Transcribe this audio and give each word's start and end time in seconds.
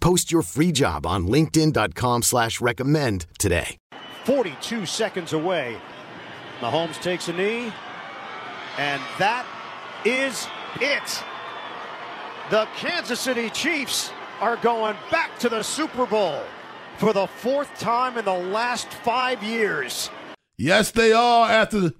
Post 0.00 0.32
your 0.32 0.42
free 0.42 0.72
job 0.72 1.06
on 1.06 1.26
linkedin.com 1.26 2.22
slash 2.22 2.60
recommend 2.60 3.26
today. 3.38 3.76
42 4.24 4.86
seconds 4.86 5.32
away. 5.32 5.76
Mahomes 6.60 7.00
takes 7.02 7.28
a 7.28 7.32
knee, 7.32 7.72
and 8.76 9.02
that 9.18 9.46
is 10.04 10.46
it. 10.80 11.24
The 12.50 12.66
Kansas 12.76 13.20
City 13.20 13.48
Chiefs 13.50 14.10
are 14.40 14.56
going 14.56 14.96
back 15.10 15.38
to 15.38 15.48
the 15.48 15.62
Super 15.62 16.06
Bowl 16.06 16.42
for 16.98 17.12
the 17.12 17.26
fourth 17.26 17.78
time 17.78 18.18
in 18.18 18.24
the 18.24 18.32
last 18.32 18.88
five 18.88 19.42
years. 19.42 20.10
Yes, 20.58 20.90
they 20.90 21.12
are 21.12 21.50
after 21.50 21.92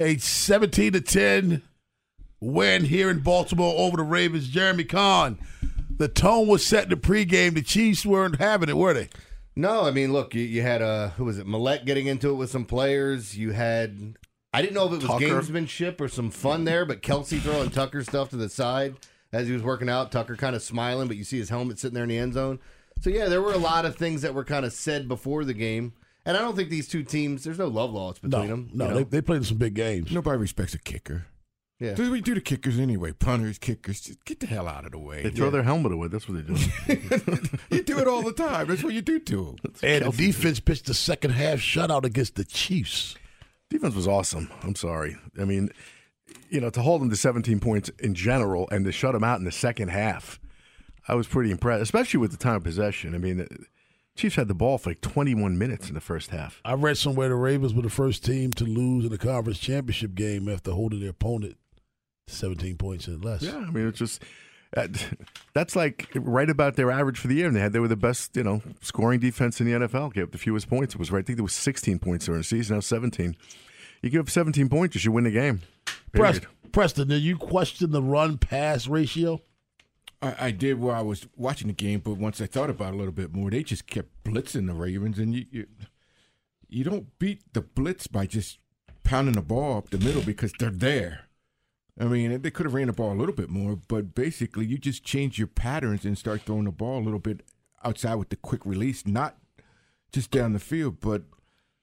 a 0.00 0.16
17 0.16 0.94
to 0.94 1.00
10 1.00 1.62
win 2.40 2.84
here 2.84 3.10
in 3.10 3.20
Baltimore 3.20 3.74
over 3.76 3.96
the 3.96 4.02
Ravens. 4.02 4.48
Jeremy 4.48 4.84
Conn, 4.84 5.38
the 5.98 6.08
tone 6.08 6.46
was 6.48 6.64
set 6.66 6.84
in 6.84 6.90
the 6.90 6.96
pregame. 6.96 7.54
The 7.54 7.62
Chiefs 7.62 8.06
weren't 8.06 8.36
having 8.38 8.68
it, 8.68 8.76
were 8.76 8.94
they? 8.94 9.08
No, 9.54 9.84
I 9.84 9.90
mean, 9.90 10.12
look, 10.12 10.34
you, 10.34 10.42
you 10.42 10.62
had 10.62 10.80
uh, 10.82 11.10
who 11.10 11.24
was 11.24 11.38
it? 11.38 11.46
Millette 11.46 11.84
getting 11.84 12.06
into 12.06 12.30
it 12.30 12.34
with 12.34 12.50
some 12.50 12.64
players. 12.64 13.36
You 13.36 13.50
had 13.50 14.16
I 14.52 14.62
didn't 14.62 14.74
know 14.74 14.86
if 14.86 14.92
it 14.92 14.96
was 15.08 15.20
Tucker. 15.20 15.24
gamesmanship 15.26 16.00
or 16.00 16.08
some 16.08 16.30
fun 16.30 16.64
there, 16.64 16.84
but 16.86 17.02
Kelce 17.02 17.40
throwing 17.40 17.70
Tucker 17.70 18.02
stuff 18.04 18.30
to 18.30 18.36
the 18.36 18.48
side 18.48 18.94
as 19.32 19.46
he 19.48 19.52
was 19.52 19.62
working 19.62 19.88
out. 19.88 20.10
Tucker 20.12 20.36
kind 20.36 20.54
of 20.56 20.62
smiling, 20.62 21.08
but 21.08 21.16
you 21.16 21.24
see 21.24 21.38
his 21.38 21.48
helmet 21.50 21.78
sitting 21.78 21.94
there 21.94 22.04
in 22.04 22.08
the 22.08 22.18
end 22.18 22.34
zone. 22.34 22.60
So 23.00 23.10
yeah, 23.10 23.26
there 23.26 23.42
were 23.42 23.52
a 23.52 23.58
lot 23.58 23.84
of 23.84 23.96
things 23.96 24.22
that 24.22 24.32
were 24.34 24.44
kind 24.44 24.64
of 24.64 24.72
said 24.72 25.06
before 25.08 25.44
the 25.44 25.54
game, 25.54 25.92
and 26.24 26.36
I 26.36 26.40
don't 26.40 26.54
think 26.56 26.70
these 26.70 26.88
two 26.88 27.02
teams. 27.02 27.42
There's 27.44 27.58
no 27.58 27.66
love 27.68 27.92
lost 27.92 28.22
No, 28.22 28.28
between 28.28 28.48
them. 28.50 28.70
no, 28.72 28.84
you 28.84 28.90
know? 28.90 28.96
they, 28.98 29.04
they 29.04 29.20
played 29.22 29.44
some 29.44 29.56
big 29.58 29.74
games. 29.74 30.10
Nobody 30.12 30.38
respects 30.38 30.74
a 30.74 30.78
kicker. 30.78 31.26
Yeah. 31.80 31.94
Do 31.94 32.10
we 32.10 32.20
do 32.20 32.34
the 32.34 32.40
kickers 32.40 32.78
anyway? 32.78 33.12
Punters, 33.12 33.58
kickers. 33.58 34.00
Just 34.00 34.24
get 34.24 34.40
the 34.40 34.48
hell 34.48 34.66
out 34.66 34.84
of 34.84 34.92
the 34.92 34.98
way. 34.98 35.22
They 35.22 35.30
throw 35.30 35.50
their 35.50 35.62
helmet 35.62 35.92
away. 35.92 36.08
That's 36.08 36.28
what 36.28 36.44
they 36.44 36.52
do. 36.52 37.48
you 37.76 37.82
do 37.84 37.98
it 38.00 38.08
all 38.08 38.22
the 38.22 38.32
time. 38.32 38.66
That's 38.66 38.82
what 38.82 38.94
you 38.94 39.02
do 39.02 39.20
to 39.20 39.44
them. 39.44 39.72
And 39.82 40.04
the 40.06 40.10
defense 40.10 40.58
pitched 40.58 40.86
the 40.86 40.94
second 40.94 41.30
half 41.30 41.58
shutout 41.60 42.04
against 42.04 42.34
the 42.34 42.44
Chiefs. 42.44 43.16
Defense 43.70 43.94
was 43.94 44.08
awesome. 44.08 44.50
I'm 44.62 44.74
sorry. 44.74 45.16
I 45.40 45.44
mean, 45.44 45.70
you 46.50 46.60
know, 46.60 46.70
to 46.70 46.82
hold 46.82 47.00
them 47.00 47.10
to 47.10 47.16
17 47.16 47.60
points 47.60 47.90
in 48.00 48.14
general 48.14 48.68
and 48.72 48.84
to 48.84 48.90
shut 48.90 49.12
them 49.12 49.22
out 49.22 49.38
in 49.38 49.44
the 49.44 49.52
second 49.52 49.88
half, 49.88 50.40
I 51.06 51.14
was 51.14 51.28
pretty 51.28 51.52
impressed, 51.52 51.82
especially 51.82 52.18
with 52.18 52.32
the 52.32 52.38
time 52.38 52.56
of 52.56 52.64
possession. 52.64 53.14
I 53.14 53.18
mean, 53.18 53.36
the 53.36 53.48
Chiefs 54.16 54.34
had 54.34 54.48
the 54.48 54.54
ball 54.54 54.78
for 54.78 54.90
like 54.90 55.00
21 55.00 55.56
minutes 55.56 55.88
in 55.88 55.94
the 55.94 56.00
first 56.00 56.30
half. 56.30 56.60
I 56.64 56.72
read 56.74 56.98
somewhere 56.98 57.28
the 57.28 57.36
Ravens 57.36 57.72
were 57.72 57.82
the 57.82 57.88
first 57.88 58.24
team 58.24 58.52
to 58.54 58.64
lose 58.64 59.04
in 59.04 59.12
the 59.12 59.18
conference 59.18 59.60
championship 59.60 60.16
game 60.16 60.48
after 60.48 60.72
holding 60.72 60.98
their 61.00 61.10
opponent 61.10 61.52
to 61.52 61.58
17 62.28 62.76
points 62.76 63.06
and 63.06 63.24
less. 63.24 63.42
Yeah, 63.42 63.56
I 63.56 63.70
mean, 63.70 63.88
it's 63.88 63.98
just 63.98 64.22
uh, 64.76 64.88
that's 65.54 65.76
like 65.76 66.08
right 66.14 66.48
about 66.48 66.76
their 66.76 66.90
average 66.90 67.18
for 67.18 67.28
the 67.28 67.34
year. 67.34 67.46
And 67.46 67.56
they 67.56 67.60
had 67.60 67.72
they 67.72 67.80
were 67.80 67.88
the 67.88 67.96
best, 67.96 68.36
you 68.36 68.44
know, 68.44 68.62
scoring 68.80 69.20
defense 69.20 69.60
in 69.60 69.66
the 69.66 69.86
NFL. 69.86 70.14
Gave 70.14 70.24
up 70.24 70.32
the 70.32 70.38
fewest 70.38 70.68
points. 70.68 70.94
It 70.94 70.98
was 70.98 71.10
right. 71.10 71.20
I 71.20 71.22
think 71.22 71.36
there 71.36 71.44
was 71.44 71.54
16 71.54 71.98
points 71.98 72.26
during 72.26 72.40
the 72.40 72.44
season. 72.44 72.76
Now 72.76 72.80
17. 72.80 73.36
You 74.02 74.10
give 74.10 74.20
up 74.20 74.30
17 74.30 74.68
points, 74.68 74.94
you 74.94 75.00
should 75.00 75.12
win 75.12 75.24
the 75.24 75.30
game. 75.30 75.62
Prest, 76.12 76.42
Period. 76.42 76.72
Preston, 76.72 77.08
did 77.08 77.22
you 77.22 77.36
question 77.36 77.90
the 77.90 78.02
run 78.02 78.38
pass 78.38 78.86
ratio? 78.86 79.40
I, 80.22 80.34
I 80.38 80.50
did 80.50 80.80
while 80.80 80.96
I 80.96 81.02
was 81.02 81.26
watching 81.36 81.68
the 81.68 81.74
game, 81.74 82.00
but 82.00 82.16
once 82.16 82.40
I 82.40 82.46
thought 82.46 82.70
about 82.70 82.92
it 82.92 82.94
a 82.94 82.98
little 82.98 83.12
bit 83.12 83.34
more, 83.34 83.50
they 83.50 83.62
just 83.62 83.86
kept 83.86 84.08
blitzing 84.24 84.66
the 84.66 84.74
Ravens, 84.74 85.18
and 85.18 85.34
you 85.34 85.46
you, 85.50 85.66
you 86.68 86.84
don't 86.84 87.18
beat 87.18 87.52
the 87.52 87.60
blitz 87.60 88.06
by 88.06 88.26
just 88.26 88.58
pounding 89.04 89.34
the 89.34 89.42
ball 89.42 89.78
up 89.78 89.90
the 89.90 89.98
middle 89.98 90.22
because 90.22 90.52
they're 90.58 90.70
there. 90.70 91.27
I 92.00 92.04
mean, 92.04 92.42
they 92.42 92.50
could 92.50 92.66
have 92.66 92.74
ran 92.74 92.86
the 92.86 92.92
ball 92.92 93.12
a 93.12 93.18
little 93.18 93.34
bit 93.34 93.50
more, 93.50 93.76
but 93.76 94.14
basically, 94.14 94.66
you 94.66 94.78
just 94.78 95.02
change 95.04 95.38
your 95.38 95.48
patterns 95.48 96.04
and 96.04 96.16
start 96.16 96.42
throwing 96.42 96.64
the 96.64 96.70
ball 96.70 97.00
a 97.00 97.04
little 97.04 97.18
bit 97.18 97.42
outside 97.84 98.14
with 98.16 98.28
the 98.28 98.36
quick 98.36 98.64
release, 98.64 99.06
not 99.06 99.36
just 100.12 100.30
down 100.30 100.52
the 100.52 100.60
field. 100.60 101.00
But 101.00 101.22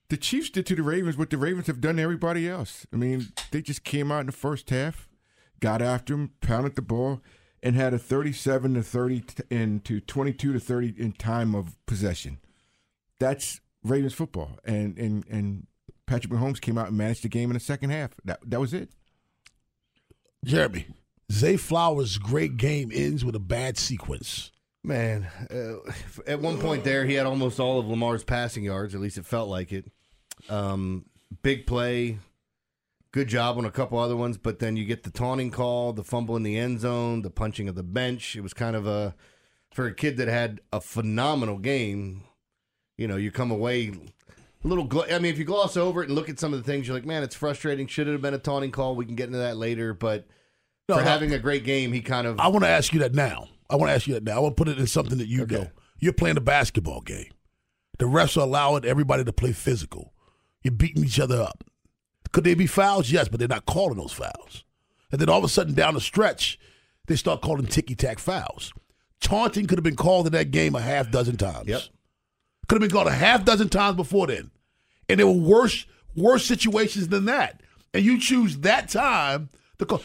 the 0.10 0.18
Chiefs 0.18 0.50
did 0.50 0.66
to 0.68 0.76
the 0.76 0.84
Ravens 0.84 1.18
what 1.18 1.32
the 1.32 1.38
Ravens 1.38 1.68
have 1.68 1.82
done 1.82 1.98
to 1.98 2.02
everybody 2.02 2.48
else. 2.48 2.88
I 2.94 2.96
mean, 2.96 3.30
they 3.52 3.62
just 3.62 3.84
came 3.84 4.12
out 4.12 4.22
in 4.22 4.26
the 4.28 4.32
first 4.32 4.70
half, 4.70 5.10
got 5.60 5.82
after 5.82 6.14
him, 6.14 6.32
pounded 6.40 6.76
the 6.76 6.82
ball, 6.82 7.22
and 7.62 7.76
had 7.76 7.94
a 7.94 8.00
37 8.00 8.76
to 8.76 8.84
30 8.84 9.24
and 9.52 9.84
to 9.84 10.00
22 10.00 10.54
to 10.54 10.60
30 10.60 10.94
in 10.98 11.12
time 11.12 11.56
of 11.56 11.76
possession. 11.88 12.38
That's 13.20 13.60
Ravens 13.84 14.14
football, 14.14 14.60
and 14.64 14.98
and 14.98 15.26
and 15.30 15.68
Patrick 16.06 16.32
Mahomes 16.32 16.62
came 16.62 16.78
out 16.78 16.88
and 16.88 16.98
managed 16.98 17.24
the 17.24 17.30
game 17.30 17.50
in 17.50 17.56
the 17.56 17.60
second 17.60 17.90
half. 17.90 18.12
That 18.24 18.40
that 18.50 18.60
was 18.60 18.74
it. 18.74 18.90
Jeremy, 20.46 20.86
Zay 21.32 21.58
Flowers' 21.58 22.20
great 22.20 22.58
game 22.58 22.92
ends 22.94 23.26
with 23.26 23.36
a 23.36 23.40
bad 23.40 23.80
sequence. 23.80 24.52
Man, 24.84 25.28
uh, 25.50 25.92
at 26.28 26.40
one 26.40 26.60
point 26.60 26.84
there, 26.84 27.04
he 27.04 27.16
had 27.16 27.26
almost 27.26 27.60
all 27.60 27.80
of 27.80 27.88
Lamar's 27.88 28.24
passing 28.24 28.64
yards. 28.64 28.94
At 28.94 29.02
least 29.02 29.18
it 29.18 29.26
felt 29.26 29.50
like 29.50 29.74
it. 29.74 29.92
Um, 30.48 31.06
big 31.42 31.66
play, 31.66 32.20
good 33.12 33.28
job 33.28 33.58
on 33.58 33.66
a 33.66 33.72
couple 33.72 33.98
other 33.98 34.16
ones, 34.16 34.38
but 34.38 34.60
then 34.60 34.78
you 34.78 34.86
get 34.86 35.02
the 35.02 35.10
taunting 35.10 35.50
call, 35.50 35.94
the 35.94 36.04
fumble 36.04 36.36
in 36.36 36.44
the 36.44 36.60
end 36.60 36.80
zone, 36.80 37.24
the 37.24 37.32
punching 37.32 37.68
of 37.68 37.74
the 37.74 37.82
bench. 37.82 38.36
It 38.36 38.42
was 38.42 38.54
kind 38.54 38.76
of 38.76 38.86
a 38.86 39.16
for 39.74 39.88
a 39.88 39.94
kid 39.96 40.18
that 40.18 40.28
had 40.28 40.62
a 40.72 40.80
phenomenal 40.80 41.58
game. 41.58 42.24
You 42.98 43.08
know, 43.08 43.16
you 43.16 43.32
come 43.32 43.50
away 43.50 43.94
a 44.66 44.68
little. 44.68 44.88
Gl- 44.88 45.12
I 45.12 45.20
mean, 45.20 45.32
if 45.32 45.40
you 45.40 45.46
gloss 45.46 45.78
over 45.78 46.02
it 46.02 46.08
and 46.10 46.16
look 46.16 46.30
at 46.30 46.40
some 46.40 46.54
of 46.54 46.64
the 46.64 46.70
things, 46.70 46.88
you're 46.88 46.96
like, 46.96 47.06
man, 47.06 47.24
it's 47.24 47.36
frustrating. 47.36 47.88
Should 47.88 48.08
it 48.08 48.12
have 48.12 48.22
been 48.22 48.34
a 48.34 48.40
taunting 48.40 48.72
call? 48.72 48.96
We 48.96 49.06
can 49.06 49.16
get 49.16 49.28
into 49.28 49.40
that 49.40 49.58
later, 49.58 49.94
but. 49.94 50.28
No, 50.88 50.96
for 50.98 51.02
no. 51.02 51.10
having 51.10 51.34
a 51.34 51.40
great 51.40 51.64
game, 51.64 51.94
he 51.94 52.02
kind 52.02 52.28
of 52.28 52.40
I 52.40 52.48
want 52.48 52.64
to 52.64 52.70
ask 52.70 52.94
you 52.94 53.00
that 53.00 53.16
now. 53.16 53.48
I 53.70 53.76
want 53.76 53.90
to 53.90 53.94
ask 53.96 54.06
you 54.06 54.14
that 54.14 54.24
now. 54.24 54.38
I 54.38 54.40
want 54.40 54.56
to 54.56 54.64
put 54.64 54.72
it 54.72 54.78
in 54.78 54.86
something 54.86 55.18
that 55.18 55.28
you 55.28 55.46
know. 55.48 55.72
You're 55.98 56.14
playing 56.14 56.38
a 56.38 56.42
basketball 56.42 57.02
game. 57.02 57.32
The 57.98 58.06
refs 58.06 58.38
are 58.38 58.42
allowing 58.42 58.86
everybody 58.86 59.24
to 59.24 59.34
play 59.34 59.52
physical. 59.54 60.14
You're 60.62 60.74
beating 60.74 61.04
each 61.04 61.20
other 61.20 61.42
up. 61.42 61.64
Could 62.32 62.44
they 62.44 62.54
be 62.54 62.68
fouls? 62.68 63.12
Yes, 63.12 63.30
but 63.30 63.40
they're 63.40 63.48
not 63.48 63.66
calling 63.66 63.98
those 63.98 64.12
fouls. 64.12 64.64
And 65.12 65.22
then 65.22 65.30
all 65.30 65.40
of 65.40 65.44
a 65.44 65.50
sudden, 65.50 65.74
down 65.74 65.94
the 65.94 66.02
stretch, 66.02 66.60
they 67.08 67.16
start 67.16 67.42
calling 67.42 67.66
ticky 67.66 67.96
tack 67.96 68.20
fouls. 68.20 68.74
Taunting 69.22 69.66
could 69.68 69.78
have 69.78 69.84
been 69.84 69.96
called 69.96 70.28
in 70.28 70.34
that 70.34 70.52
game 70.52 70.76
a 70.76 70.82
half 70.82 71.10
dozen 71.10 71.38
times. 71.38 71.68
Yep. 71.68 71.82
Could 72.68 72.82
have 72.82 72.90
been 72.90 72.96
called 72.96 73.08
a 73.08 73.12
half 73.12 73.46
dozen 73.46 73.70
times 73.70 73.96
before 73.96 74.28
then. 74.28 74.52
And 75.10 75.20
there 75.20 75.28
were 75.28 75.34
worse, 75.34 75.86
worse 76.16 76.46
situations 76.46 77.10
than 77.10 77.26
that. 77.26 77.62
And 77.94 78.04
you 78.04 78.20
choose 78.20 78.58
that 78.60 78.90
time 78.90 79.50
to 79.80 79.86
call. 79.86 80.02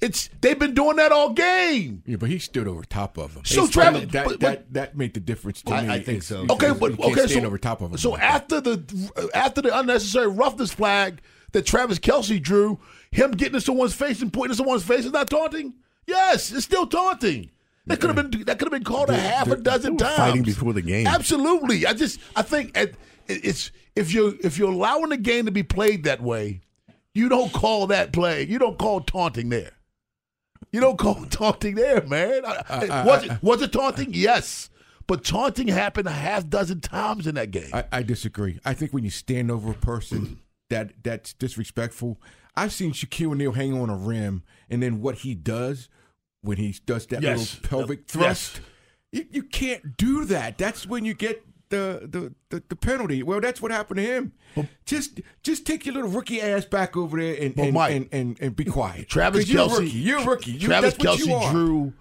It's 0.00 0.28
they've 0.40 0.58
been 0.58 0.74
doing 0.74 0.96
that 0.96 1.12
all 1.12 1.32
game. 1.32 2.02
Yeah, 2.06 2.16
but 2.16 2.28
he 2.28 2.38
stood 2.38 2.68
over 2.68 2.82
top 2.84 3.16
of 3.18 3.34
him. 3.34 3.44
So, 3.44 3.66
Travis- 3.66 4.10
that, 4.12 4.24
but- 4.26 4.40
that 4.40 4.72
that 4.74 4.96
made 4.96 5.14
the 5.14 5.20
difference 5.20 5.62
to 5.62 5.72
I- 5.74 5.82
me. 5.82 5.88
I 5.88 5.96
think 5.96 6.18
It's- 6.18 6.26
so. 6.26 6.46
Okay, 6.50 6.72
but 6.72 6.98
okay, 6.98 7.26
so 7.26 7.44
over 7.44 7.58
top 7.58 7.80
of 7.80 7.92
him. 7.92 7.98
So 7.98 8.10
like 8.10 8.20
that. 8.20 8.34
after 8.34 8.60
the 8.60 9.30
after 9.34 9.62
the 9.62 9.76
unnecessary 9.78 10.28
roughness 10.28 10.72
flag 10.72 11.20
that 11.52 11.64
Travis 11.66 11.98
Kelce 11.98 12.40
drew, 12.42 12.78
him 13.12 13.32
getting 13.32 13.54
in 13.54 13.60
someone's 13.60 13.94
face 13.94 14.20
and 14.20 14.32
pointing 14.32 14.50
in 14.52 14.56
someone's 14.56 14.82
face 14.84 15.04
is 15.04 15.12
not 15.12 15.30
taunting. 15.30 15.74
Yes, 16.06 16.52
it's 16.52 16.64
still 16.64 16.86
taunting. 16.86 17.50
That 17.86 18.00
could 18.00 18.14
have 18.16 18.30
been 18.30 18.44
that 18.44 18.58
could 18.58 18.66
have 18.66 18.72
been 18.72 18.84
called 18.84 19.10
a 19.10 19.16
half 19.16 19.48
a 19.48 19.56
dozen 19.56 19.96
times. 19.96 20.16
fighting 20.16 20.42
before 20.42 20.72
the 20.72 20.82
game. 20.82 21.06
Absolutely. 21.06 21.86
I 21.86 21.92
just 21.94 22.18
I 22.36 22.42
think 22.42 22.76
it- 22.76 22.94
it's 23.28 23.70
if 23.96 24.12
you 24.12 24.38
if 24.42 24.58
you're 24.58 24.72
allowing 24.72 25.10
the 25.10 25.16
game 25.16 25.46
to 25.46 25.52
be 25.52 25.62
played 25.62 26.04
that 26.04 26.20
way, 26.22 26.60
you 27.14 27.28
don't 27.28 27.52
call 27.52 27.86
that 27.88 28.12
play. 28.12 28.44
You 28.46 28.58
don't 28.58 28.78
call 28.78 29.00
taunting 29.00 29.48
there. 29.48 29.72
You 30.72 30.80
don't 30.80 30.98
call 30.98 31.24
taunting 31.30 31.74
there, 31.76 32.02
man. 32.06 32.44
I- 32.44 32.48
uh, 32.48 32.62
I- 32.68 32.88
uh, 32.88 33.04
was 33.06 33.22
I- 33.28 33.34
it 33.34 33.42
was 33.42 33.62
it 33.62 33.72
taunting? 33.72 34.08
Yes, 34.12 34.70
But 35.06 35.24
taunting 35.24 35.68
happened 35.68 36.08
a 36.08 36.12
half 36.12 36.48
dozen 36.48 36.80
times 36.80 37.26
in 37.26 37.34
that 37.36 37.50
game. 37.50 37.70
I, 37.72 37.84
I 37.92 38.02
disagree. 38.02 38.58
I 38.64 38.74
think 38.74 38.92
when 38.92 39.04
you 39.04 39.10
stand 39.10 39.50
over 39.50 39.70
a 39.70 39.74
person 39.74 40.40
that 40.70 40.92
that's 41.02 41.32
disrespectful, 41.34 42.20
I've 42.56 42.72
seen 42.72 42.92
Shaquille 42.92 43.32
O'Neal 43.32 43.52
hang 43.52 43.78
on 43.80 43.90
a 43.90 43.96
rim, 43.96 44.42
and 44.70 44.82
then 44.82 45.00
what 45.00 45.16
he 45.18 45.34
does 45.34 45.88
when 46.42 46.56
he 46.58 46.74
does 46.86 47.06
that 47.06 47.22
Yes. 47.22 47.54
little 47.54 47.68
pelvic 47.68 48.00
Yes. 48.00 48.12
thrust, 48.12 48.60
you, 49.12 49.26
you 49.30 49.42
can't 49.44 49.96
do 49.96 50.24
that. 50.26 50.58
That's 50.58 50.86
when 50.86 51.04
you 51.04 51.14
get 51.14 51.42
the, 51.74 52.06
the 52.08 52.34
the 52.56 52.62
the 52.68 52.76
penalty. 52.76 53.22
Well, 53.22 53.40
that's 53.40 53.60
what 53.62 53.70
happened 53.70 53.98
to 53.98 54.02
him. 54.04 54.32
just 54.86 55.20
just 55.42 55.66
take 55.66 55.84
your 55.86 55.94
little 55.94 56.10
rookie 56.10 56.40
ass 56.40 56.64
back 56.64 56.96
over 56.96 57.18
there 57.20 57.34
and 57.40 57.58
and, 57.58 57.72
Mike, 57.74 57.94
and, 57.94 58.08
and, 58.12 58.38
and 58.40 58.56
be 58.56 58.64
quiet. 58.64 59.08
Travis 59.08 59.44
'Cause 59.44 59.50
you're 59.50 59.62
a 59.62 59.66
Kelce. 59.68 59.78
rookie. 59.78 59.90
You're 59.90 60.18
a 60.20 60.24
rookie. 60.24 60.52
You, 60.52 60.58
Travis 60.68 60.94
that's 60.94 61.26
what 61.26 61.42
Kelce 61.42 61.50
drew 61.50 61.92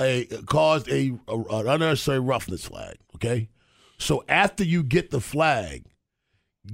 a 0.00 0.24
caused 0.46 0.88
a, 0.88 1.12
a 1.28 1.36
an 1.38 1.66
unnecessary 1.68 2.20
roughness 2.20 2.64
flag. 2.64 2.96
Okay, 3.16 3.48
so 3.98 4.24
after 4.28 4.64
you 4.64 4.82
get 4.82 5.10
the 5.10 5.20
flag, 5.20 5.84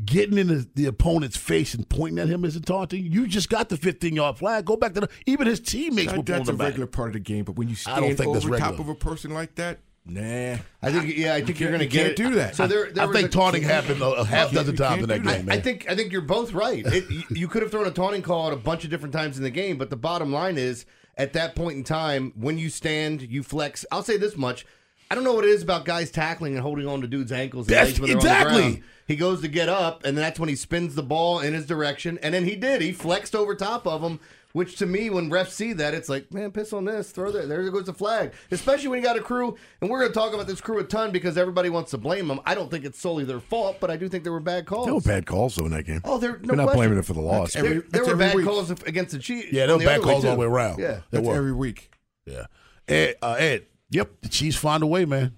getting 0.05 0.39
in 0.39 0.49
the, 0.49 0.69
the 0.75 0.87
opponent's 0.87 1.37
face 1.37 1.75
and 1.75 1.89
pointing 1.89 2.19
at 2.19 2.29
him 2.29 2.45
as 2.45 2.57
a 2.57 2.61
taunting, 2.61 3.05
you 3.11 3.27
just 3.27 3.49
got 3.49 3.69
the 3.69 3.77
15 3.77 4.15
yard 4.17 4.39
flag. 4.39 4.65
Go 4.65 4.77
back 4.77 4.95
to 4.95 5.01
the 5.03 5.09
even 5.27 5.47
his 5.47 5.61
teammates 5.61 6.13
were 6.13 6.19
That- 6.19 6.27
pulling 6.27 6.39
that's 6.39 6.49
a 6.49 6.53
back. 6.55 6.65
regular 6.69 6.87
part 6.87 7.09
of 7.09 7.13
the 7.15 7.21
game. 7.21 7.45
But 7.45 7.57
when 7.57 7.69
you 7.69 7.75
stand 7.75 8.05
over 8.21 8.59
top 8.59 8.79
of 8.79 8.89
a 8.89 8.95
person 8.95 9.33
like 9.33 9.55
that, 9.57 9.81
nah. 10.07 10.57
I 10.83 10.93
think 10.93 11.17
yeah, 11.17 11.35
I 11.35 11.43
think 11.43 11.59
You 11.61 11.67
you're 11.69 11.77
going 11.77 11.89
to 11.89 11.95
can't- 11.95 12.17
get 12.17 12.17
can't 12.17 12.21
it. 12.21 12.31
do 12.31 12.35
that. 12.37 12.55
So 12.57 12.67
there, 12.67 12.91
there 12.93 13.09
I 13.09 13.13
think 13.13 13.29
a- 13.29 13.31
taunting 13.31 13.63
happened 13.63 14.01
a, 14.03 14.07
a 14.07 14.25
half 14.25 14.53
dozen 14.53 14.77
times 14.77 15.03
in 15.03 15.09
that 15.09 15.23
do 15.23 15.29
that. 15.29 15.37
game, 15.39 15.41
I, 15.41 15.43
man. 15.45 15.59
I 15.59 15.61
think 15.61 15.87
I 15.91 15.95
think 15.97 16.13
you're 16.13 16.21
both 16.23 16.53
right. 16.53 16.85
It, 16.87 17.11
you, 17.11 17.23
you 17.31 17.49
could 17.49 17.63
have 17.63 17.71
thrown 17.71 17.87
a 17.87 17.91
taunting 17.91 18.23
call 18.23 18.47
at 18.49 18.53
a 18.53 18.57
bunch 18.57 18.85
of 18.85 18.91
different 18.91 19.13
times 19.13 19.37
in 19.37 19.43
the 19.43 19.51
game, 19.51 19.77
but 19.79 19.91
the 19.91 19.97
bottom 19.97 20.33
line 20.33 20.57
is, 20.59 20.87
at 21.17 21.33
that 21.33 21.55
point 21.57 21.77
in 21.79 21.85
time, 21.85 22.33
when 22.37 22.59
you 22.59 22.69
stand, 22.71 23.23
you 23.23 23.43
flex. 23.43 23.85
I'll 23.91 24.03
say 24.03 24.17
this 24.17 24.37
much: 24.37 24.65
I 25.11 25.15
don't 25.15 25.25
know 25.25 25.33
what 25.35 25.45
it 25.45 25.51
is 25.51 25.63
about 25.63 25.85
guys 25.85 26.11
tackling 26.11 26.55
and 26.55 26.63
holding 26.63 26.87
on 26.87 27.01
to 27.01 27.07
dudes' 27.07 27.33
ankles. 27.33 27.67
That's- 27.67 27.99
when 27.99 28.09
they're 28.11 28.17
on 28.19 28.23
the 28.25 28.29
exactly. 28.31 28.61
ground. 28.63 28.83
He 29.09 29.15
goes 29.15 29.41
to 29.43 29.49
get 29.49 29.69
up, 29.69 30.05
and 30.05 30.19
that's 30.19 30.41
when 30.41 30.49
he 30.49 30.57
spins 30.57 30.97
the 30.97 31.03
ball 31.03 31.39
in 31.39 31.55
his 31.55 31.65
direction, 31.65 32.19
and 32.25 32.35
then 32.35 32.45
he 32.45 32.57
did. 32.57 32.83
He 32.83 32.91
flexed 32.91 33.37
over 33.37 33.55
top 33.55 33.87
of 33.87 34.03
him. 34.03 34.19
Which 34.57 34.77
to 34.79 34.87
me, 34.87 35.11
when 35.11 35.29
refs 35.29 35.51
see 35.51 35.75
that, 35.75 35.93
it's 35.93 36.09
like, 36.09 36.33
man, 36.33 36.51
piss 36.51 36.73
on 36.73 36.87
this, 36.87 37.11
throw 37.11 37.31
that. 37.31 37.47
There 37.47 37.71
goes 37.71 37.85
the 37.85 37.93
flag. 37.93 38.33
Especially 38.51 38.89
when 38.89 38.99
you 39.01 39.05
got 39.05 39.19
a 39.19 39.21
crew, 39.21 39.55
and 39.83 39.91
we're 39.91 39.99
going 39.99 40.11
to 40.11 40.15
talk 40.19 40.33
about 40.33 40.47
this 40.47 40.63
crew 40.63 40.79
a 40.79 40.85
ton 40.85 41.11
because 41.11 41.37
everybody 41.37 41.69
wants 41.69 41.91
to 41.91 41.99
blame 41.99 42.27
them. 42.27 42.41
I 42.47 42.55
don't 42.55 42.71
think 42.71 42.87
it's 42.87 42.99
solely 42.99 43.25
their 43.25 43.39
fault, 43.39 43.77
but 43.81 43.91
I 43.91 43.99
do 43.99 44.09
think 44.09 44.25
there 44.25 44.33
were 44.33 44.41
bad 44.41 44.65
calls. 44.65 44.87
There 44.87 44.95
were 44.95 45.01
bad 45.03 45.27
calls 45.27 45.57
though 45.57 45.67
in 45.67 45.73
that 45.73 45.83
game. 45.85 46.01
Oh, 46.05 46.17
there. 46.17 46.39
No 46.39 46.49
We're 46.49 46.55
not 46.57 46.63
question. 46.69 46.79
blaming 46.81 46.99
it 46.99 47.05
for 47.05 47.13
the 47.13 47.21
loss. 47.21 47.53
There, 47.53 47.67
every- 47.67 47.75
there 47.81 47.85
that's 47.91 48.09
were 48.09 48.17
bad 48.17 48.35
week. 48.35 48.47
calls 48.47 48.71
against 48.71 49.13
the 49.13 49.19
Chiefs. 49.19 49.53
yeah, 49.53 49.67
there 49.67 49.75
were 49.75 49.81
the 49.81 49.85
bad 49.85 49.99
other 49.99 50.07
way, 50.07 50.13
calls 50.15 50.25
all 50.25 50.33
the 50.33 50.41
way 50.41 50.47
around. 50.47 50.79
Yeah. 50.79 51.01
That's 51.11 51.27
were. 51.29 51.37
every 51.37 51.53
week. 51.53 51.91
Yeah. 52.25 52.47
Ed, 52.89 53.17
uh, 53.21 53.37
Ed, 53.39 53.67
yep, 53.91 54.11
the 54.23 54.31
Chiefs 54.31 54.57
find 54.57 54.83
a 54.83 54.87
way, 54.87 55.05
man. 55.05 55.37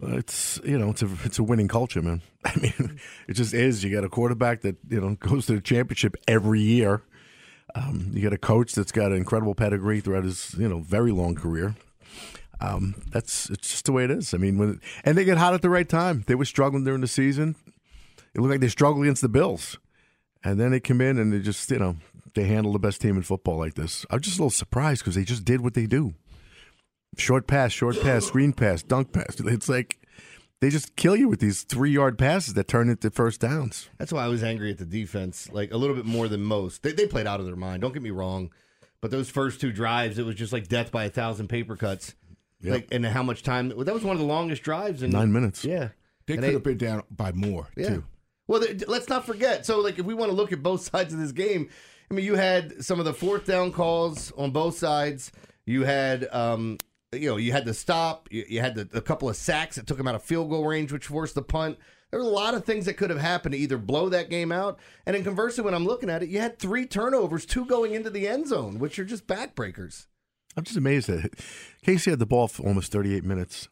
Uh, 0.00 0.18
It's 0.18 0.60
you 0.64 0.78
know 0.78 0.90
it's 0.90 1.02
a 1.02 1.08
it's 1.24 1.40
a 1.40 1.42
winning 1.42 1.66
culture, 1.66 2.00
man. 2.00 2.22
I 2.44 2.56
mean, 2.60 3.00
it 3.26 3.32
just 3.34 3.52
is. 3.54 3.82
You 3.82 3.92
got 3.92 4.04
a 4.04 4.08
quarterback 4.08 4.60
that 4.60 4.76
you 4.88 5.00
know 5.00 5.16
goes 5.16 5.46
to 5.46 5.54
the 5.54 5.60
championship 5.60 6.14
every 6.28 6.60
year. 6.60 7.02
Um, 7.74 8.10
you 8.12 8.22
got 8.22 8.32
a 8.32 8.38
coach 8.38 8.72
that's 8.72 8.92
got 8.92 9.12
an 9.12 9.18
incredible 9.18 9.54
pedigree 9.54 10.00
throughout 10.00 10.24
his 10.24 10.54
you 10.58 10.68
know 10.68 10.80
very 10.80 11.12
long 11.12 11.34
career. 11.34 11.74
Um, 12.60 13.02
that's 13.10 13.48
it's 13.50 13.70
just 13.70 13.84
the 13.86 13.92
way 13.92 14.04
it 14.04 14.10
is. 14.10 14.34
I 14.34 14.38
mean, 14.38 14.58
when 14.58 14.80
and 15.04 15.16
they 15.16 15.24
get 15.24 15.38
hot 15.38 15.54
at 15.54 15.62
the 15.62 15.70
right 15.70 15.88
time. 15.88 16.24
They 16.26 16.34
were 16.34 16.44
struggling 16.44 16.84
during 16.84 17.00
the 17.00 17.08
season. 17.08 17.56
It 18.34 18.40
looked 18.40 18.50
like 18.50 18.60
they 18.60 18.68
struggled 18.68 19.04
against 19.04 19.22
the 19.22 19.28
Bills, 19.28 19.78
and 20.44 20.60
then 20.60 20.70
they 20.70 20.80
come 20.80 21.00
in 21.00 21.18
and 21.18 21.32
they 21.32 21.40
just 21.40 21.70
you 21.70 21.78
know 21.78 21.96
they 22.34 22.44
handle 22.44 22.72
the 22.72 22.78
best 22.78 23.00
team 23.00 23.16
in 23.16 23.22
football 23.22 23.58
like 23.58 23.74
this. 23.74 24.04
I'm 24.10 24.20
just 24.20 24.38
a 24.38 24.42
little 24.42 24.50
surprised 24.50 25.02
because 25.02 25.14
they 25.14 25.24
just 25.24 25.44
did 25.44 25.60
what 25.62 25.74
they 25.74 25.86
do. 25.86 26.14
Short 27.16 27.46
pass, 27.46 27.72
short 27.72 28.00
pass, 28.00 28.26
screen 28.26 28.52
pass, 28.52 28.82
dunk 28.82 29.12
pass. 29.12 29.40
It's 29.40 29.68
like 29.68 29.98
they 30.60 30.70
just 30.70 30.96
kill 30.96 31.16
you 31.16 31.28
with 31.28 31.40
these 31.40 31.62
three 31.62 31.90
yard 31.90 32.18
passes 32.18 32.54
that 32.54 32.68
turn 32.68 32.88
into 32.88 33.10
first 33.10 33.40
downs. 33.40 33.88
That's 33.98 34.12
why 34.12 34.24
I 34.24 34.28
was 34.28 34.42
angry 34.42 34.70
at 34.70 34.78
the 34.78 34.84
defense, 34.84 35.48
like 35.52 35.72
a 35.72 35.76
little 35.76 35.96
bit 35.96 36.04
more 36.04 36.28
than 36.28 36.42
most. 36.42 36.82
They, 36.82 36.92
they 36.92 37.06
played 37.06 37.26
out 37.26 37.40
of 37.40 37.46
their 37.46 37.56
mind. 37.56 37.82
Don't 37.82 37.92
get 37.92 38.02
me 38.02 38.10
wrong, 38.10 38.50
but 39.00 39.10
those 39.10 39.30
first 39.30 39.60
two 39.60 39.72
drives, 39.72 40.18
it 40.18 40.24
was 40.26 40.34
just 40.34 40.52
like 40.52 40.68
death 40.68 40.92
by 40.92 41.04
a 41.04 41.10
thousand 41.10 41.48
paper 41.48 41.76
cuts. 41.76 42.14
Yep. 42.62 42.72
Like, 42.74 42.88
and 42.92 43.06
how 43.06 43.22
much 43.22 43.42
time? 43.42 43.70
That 43.70 43.94
was 43.94 44.04
one 44.04 44.14
of 44.14 44.20
the 44.20 44.26
longest 44.26 44.62
drives 44.62 45.02
in 45.02 45.10
Nine 45.10 45.32
minutes. 45.32 45.64
Yeah, 45.64 45.88
They 46.26 46.34
And 46.34 46.42
could 46.44 46.52
have 46.52 46.62
been 46.62 46.76
down 46.76 47.02
by 47.10 47.32
more 47.32 47.68
Yeah. 47.76 47.88
too. 47.88 48.04
Well, 48.46 48.60
th- 48.60 48.86
let's 48.86 49.08
not 49.08 49.24
forget. 49.24 49.64
So, 49.64 49.80
like, 49.80 49.98
if 49.98 50.04
we 50.04 50.12
want 50.12 50.30
to 50.30 50.36
look 50.36 50.52
at 50.52 50.62
both 50.62 50.82
sides 50.92 51.14
of 51.14 51.20
this 51.20 51.32
game, 51.32 51.70
I 52.10 52.14
mean, 52.14 52.24
you 52.26 52.34
had 52.34 52.84
some 52.84 52.98
of 52.98 53.06
the 53.06 53.14
fourth 53.14 53.46
down 53.46 53.72
calls 53.72 54.30
on 54.36 54.50
both 54.50 54.76
sides. 54.76 55.32
You 55.64 55.84
had, 55.84 56.28
um, 56.32 56.76
you 57.12 57.28
know, 57.28 57.36
you 57.36 57.52
had 57.52 57.64
to 57.66 57.74
stop. 57.74 58.28
You, 58.30 58.44
you 58.48 58.60
had 58.60 58.74
the, 58.74 58.88
a 58.92 59.00
couple 59.00 59.28
of 59.28 59.36
sacks 59.36 59.76
that 59.76 59.86
took 59.86 59.98
him 59.98 60.06
out 60.06 60.14
of 60.14 60.22
field 60.22 60.50
goal 60.50 60.66
range, 60.66 60.92
which 60.92 61.06
forced 61.06 61.34
the 61.34 61.42
punt. 61.42 61.78
There 62.10 62.20
were 62.20 62.26
a 62.26 62.28
lot 62.28 62.54
of 62.54 62.64
things 62.64 62.86
that 62.86 62.94
could 62.94 63.10
have 63.10 63.20
happened 63.20 63.52
to 63.52 63.58
either 63.58 63.78
blow 63.78 64.08
that 64.08 64.30
game 64.30 64.50
out. 64.50 64.78
And 65.06 65.14
then 65.14 65.22
conversely, 65.22 65.62
when 65.64 65.74
I'm 65.74 65.86
looking 65.86 66.10
at 66.10 66.22
it, 66.22 66.28
you 66.28 66.40
had 66.40 66.58
three 66.58 66.86
turnovers, 66.86 67.46
two 67.46 67.64
going 67.66 67.94
into 67.94 68.10
the 68.10 68.26
end 68.26 68.48
zone, 68.48 68.78
which 68.78 68.98
are 68.98 69.04
just 69.04 69.26
backbreakers. 69.26 70.06
I'm 70.56 70.64
just 70.64 70.76
amazed 70.76 71.08
that 71.08 71.32
Casey 71.82 72.10
had 72.10 72.18
the 72.18 72.26
ball 72.26 72.48
for 72.48 72.66
almost 72.66 72.90
38 72.90 73.24
minutes, 73.24 73.68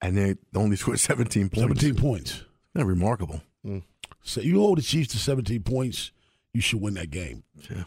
and 0.00 0.16
they 0.16 0.36
only 0.54 0.76
scored 0.76 1.00
17 1.00 1.50
points. 1.50 1.60
17 1.60 1.94
points. 1.96 2.44
Not 2.74 2.86
remarkable. 2.86 3.42
Mm. 3.64 3.82
So 4.22 4.40
you 4.40 4.58
hold 4.58 4.78
the 4.78 4.82
Chiefs 4.82 5.12
to 5.12 5.18
17 5.18 5.62
points, 5.62 6.12
you 6.54 6.62
should 6.62 6.80
win 6.80 6.94
that 6.94 7.10
game. 7.10 7.44
Yeah. 7.70 7.84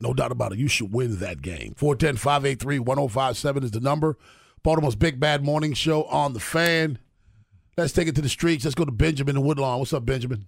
No 0.00 0.12
doubt 0.12 0.32
about 0.32 0.52
it. 0.52 0.58
You 0.58 0.68
should 0.68 0.92
win 0.92 1.18
that 1.18 1.40
game. 1.40 1.74
410 1.76 2.16
583 2.16 2.78
1057 2.80 3.64
is 3.64 3.70
the 3.70 3.80
number. 3.80 4.16
Baltimore's 4.62 4.96
Big 4.96 5.18
Bad 5.18 5.44
Morning 5.44 5.74
Show 5.74 6.04
on 6.04 6.32
the 6.32 6.40
fan. 6.40 6.98
Let's 7.76 7.92
take 7.92 8.08
it 8.08 8.14
to 8.16 8.22
the 8.22 8.28
streets. 8.28 8.64
Let's 8.64 8.74
go 8.74 8.84
to 8.84 8.92
Benjamin 8.92 9.36
in 9.36 9.42
Woodlawn. 9.42 9.78
What's 9.78 9.92
up, 9.92 10.04
Benjamin? 10.04 10.46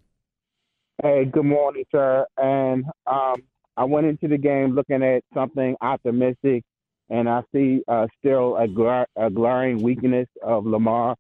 Hey, 1.03 1.25
good 1.27 1.45
morning, 1.45 1.85
sir. 1.93 2.27
And 2.37 2.85
um, 3.07 3.37
I 3.77 3.85
went 3.85 4.07
into 4.07 4.29
the 4.29 4.39
game 4.39 4.75
looking 4.75 5.03
at 5.03 5.23
something 5.33 5.77
optimistic, 5.81 6.65
and 7.09 7.29
I 7.29 7.43
see 7.55 7.83
uh, 7.87 8.07
still 8.19 8.57
a, 8.57 8.67
glar- 8.67 9.07
a 9.15 9.31
glaring 9.31 9.83
weakness 9.83 10.27
of 10.43 10.67
Lamar. 10.67 11.15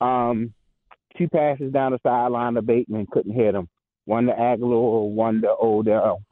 Um, 0.00 0.52
two 1.16 1.28
passes 1.28 1.72
down 1.72 1.92
the 1.92 2.00
sideline 2.02 2.54
to 2.54 2.62
Bateman 2.62 3.06
couldn't 3.12 3.34
hit 3.34 3.54
him. 3.54 3.68
One 4.06 4.26
to 4.26 4.32
Agholor, 4.32 5.10
one 5.10 5.42
to 5.42 5.54
Odell. 5.62 6.22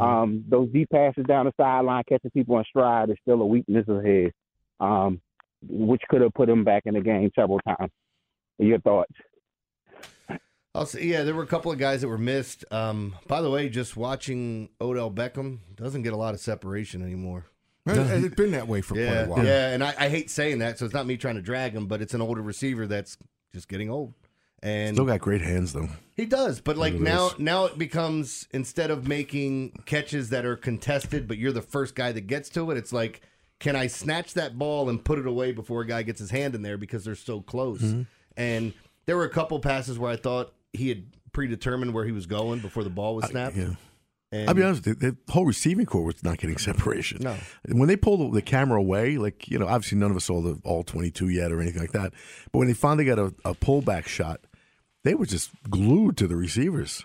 Um, 0.00 0.44
those 0.48 0.68
deep 0.70 0.90
passes 0.90 1.24
down 1.26 1.46
the 1.46 1.52
sideline, 1.56 2.02
catching 2.08 2.30
people 2.32 2.58
in 2.58 2.64
stride, 2.64 3.08
is 3.10 3.16
still 3.22 3.40
a 3.40 3.46
weakness 3.46 3.86
of 3.88 4.04
his, 4.04 4.30
um, 4.78 5.20
which 5.66 6.02
could 6.10 6.20
have 6.20 6.34
put 6.34 6.48
him 6.48 6.64
back 6.64 6.82
in 6.86 6.94
the 6.94 7.00
game 7.00 7.30
several 7.34 7.60
times. 7.60 7.90
Your 8.58 8.78
thoughts? 8.80 9.12
I'll 10.74 10.86
say, 10.86 11.04
yeah, 11.04 11.24
there 11.24 11.34
were 11.34 11.42
a 11.42 11.46
couple 11.48 11.72
of 11.72 11.78
guys 11.78 12.02
that 12.02 12.08
were 12.08 12.18
missed. 12.18 12.64
Um, 12.70 13.16
by 13.26 13.40
the 13.40 13.50
way, 13.50 13.68
just 13.68 13.96
watching 13.96 14.68
Odell 14.80 15.10
Beckham 15.10 15.58
doesn't 15.74 16.02
get 16.02 16.12
a 16.12 16.16
lot 16.16 16.34
of 16.34 16.40
separation 16.40 17.02
anymore. 17.02 17.46
Well, 17.86 17.98
It's 18.24 18.34
been 18.34 18.52
that 18.52 18.68
way 18.68 18.82
for 18.82 18.94
quite 18.94 19.02
a 19.04 19.26
while. 19.26 19.44
yeah, 19.44 19.70
and 19.70 19.82
I, 19.82 19.94
I 19.98 20.08
hate 20.08 20.30
saying 20.30 20.58
that, 20.58 20.78
so 20.78 20.84
it's 20.84 20.94
not 20.94 21.06
me 21.06 21.16
trying 21.16 21.36
to 21.36 21.42
drag 21.42 21.72
him, 21.72 21.86
but 21.86 22.00
it's 22.02 22.14
an 22.14 22.20
older 22.20 22.42
receiver 22.42 22.86
that's 22.86 23.16
just 23.52 23.66
getting 23.68 23.90
old, 23.90 24.12
and 24.62 24.96
Still 24.96 25.06
got 25.06 25.20
great 25.20 25.40
hands, 25.40 25.72
though. 25.72 25.88
he 26.16 26.26
does. 26.26 26.60
But 26.60 26.76
like 26.76 26.94
now, 26.94 27.30
this. 27.30 27.38
now 27.38 27.64
it 27.66 27.78
becomes 27.78 28.46
instead 28.52 28.90
of 28.90 29.08
making 29.08 29.72
catches 29.86 30.30
that 30.30 30.44
are 30.44 30.56
contested, 30.56 31.26
but 31.26 31.38
you're 31.38 31.52
the 31.52 31.62
first 31.62 31.94
guy 31.94 32.12
that 32.12 32.26
gets 32.26 32.48
to 32.50 32.70
it. 32.70 32.76
It's 32.76 32.92
like, 32.92 33.22
can 33.58 33.76
I 33.76 33.86
snatch 33.86 34.34
that 34.34 34.58
ball 34.58 34.88
and 34.88 35.02
put 35.04 35.18
it 35.18 35.26
away 35.26 35.52
before 35.52 35.82
a 35.82 35.86
guy 35.86 36.02
gets 36.02 36.20
his 36.20 36.30
hand 36.30 36.54
in 36.54 36.62
there 36.62 36.76
because 36.78 37.04
they're 37.04 37.14
so 37.14 37.40
close? 37.40 37.80
Mm-hmm. 37.82 38.02
And 38.36 38.72
there 39.06 39.16
were 39.16 39.24
a 39.24 39.30
couple 39.30 39.58
passes 39.60 39.98
where 39.98 40.10
I 40.10 40.16
thought 40.16 40.52
he 40.72 40.88
had 40.88 41.04
predetermined 41.32 41.92
where 41.94 42.04
he 42.04 42.12
was 42.12 42.26
going 42.26 42.60
before 42.60 42.84
the 42.84 42.90
ball 42.90 43.16
was 43.16 43.26
snapped. 43.26 43.56
Yeah. 43.56 43.74
And 44.32 44.48
I'll 44.48 44.54
be 44.54 44.62
honest, 44.62 44.84
the, 44.84 44.94
the 44.94 45.16
whole 45.28 45.44
receiving 45.44 45.86
corps 45.86 46.04
was 46.04 46.22
not 46.22 46.38
getting 46.38 46.56
separation. 46.70 47.18
No. 47.22 47.36
When 47.68 47.88
they 47.88 47.96
pulled 47.96 48.20
the, 48.20 48.36
the 48.36 48.42
camera 48.42 48.78
away, 48.78 49.16
like, 49.18 49.48
you 49.48 49.58
know, 49.58 49.66
obviously 49.66 49.98
none 49.98 50.10
of 50.10 50.16
us 50.16 50.24
saw 50.24 50.40
the 50.40 50.60
all 50.64 50.84
22 50.84 51.28
yet 51.30 51.50
or 51.50 51.60
anything 51.60 51.80
like 51.80 51.92
that. 51.92 52.12
But 52.52 52.58
when 52.60 52.68
they 52.68 52.74
finally 52.74 53.04
got 53.04 53.18
a, 53.18 53.34
a 53.44 53.54
pullback 53.54 54.06
shot, 54.06 54.40
they 55.04 55.14
were 55.14 55.26
just 55.26 55.50
glued 55.68 56.16
to 56.18 56.26
the 56.26 56.36
receivers. 56.36 57.04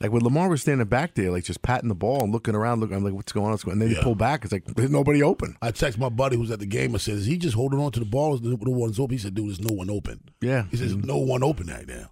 Like 0.00 0.12
when 0.12 0.22
Lamar 0.22 0.48
was 0.48 0.62
standing 0.62 0.86
back 0.86 1.14
there, 1.14 1.30
like 1.30 1.44
just 1.44 1.60
patting 1.60 1.88
the 1.90 1.94
ball 1.94 2.22
and 2.22 2.32
looking 2.32 2.54
around, 2.54 2.80
looking, 2.80 2.96
I'm 2.96 3.04
like, 3.04 3.12
what's 3.12 3.32
going 3.32 3.46
on? 3.46 3.50
What's 3.52 3.64
going 3.64 3.76
on? 3.76 3.82
And 3.82 3.90
then 3.90 3.90
Yeah. 3.90 3.98
you 3.98 4.02
pull 4.04 4.14
back, 4.14 4.44
it's 4.44 4.52
like, 4.52 4.64
there's 4.64 4.90
nobody 4.90 5.22
open. 5.22 5.56
I 5.60 5.72
text 5.72 5.98
my 5.98 6.08
buddy 6.08 6.36
who's 6.36 6.50
at 6.50 6.58
the 6.58 6.64
game 6.66 6.92
and 6.94 7.00
said, 7.00 7.14
Is 7.16 7.26
he 7.26 7.36
just 7.36 7.54
holding 7.54 7.78
on 7.80 7.92
to 7.92 8.00
the 8.00 8.06
ball? 8.06 8.34
Is 8.34 8.40
the, 8.40 8.48
the 8.56 8.70
one's 8.70 8.98
open? 8.98 9.14
He 9.14 9.18
said, 9.18 9.34
Dude, 9.34 9.48
there's 9.48 9.60
no 9.60 9.74
one 9.74 9.90
open. 9.90 10.20
Yeah. 10.40 10.64
He 10.70 10.78
says, 10.78 10.96
No 10.96 11.18
one 11.18 11.42
open 11.42 11.66
right 11.66 11.86
now. 11.86 12.10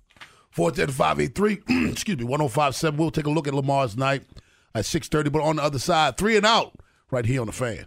410 0.50 0.94
583, 0.94 1.88
excuse 1.90 2.18
me, 2.18 2.24
1057. 2.24 2.98
We'll 2.98 3.10
take 3.10 3.26
a 3.26 3.30
look 3.30 3.48
at 3.48 3.54
Lamar's 3.54 3.96
night 3.96 4.22
at 4.74 4.84
630. 4.84 5.30
But 5.30 5.42
on 5.46 5.56
the 5.56 5.62
other 5.62 5.78
side, 5.78 6.18
three 6.18 6.36
and 6.36 6.44
out 6.44 6.74
right 7.10 7.24
here 7.24 7.40
on 7.40 7.46
the 7.46 7.52
fan. 7.54 7.86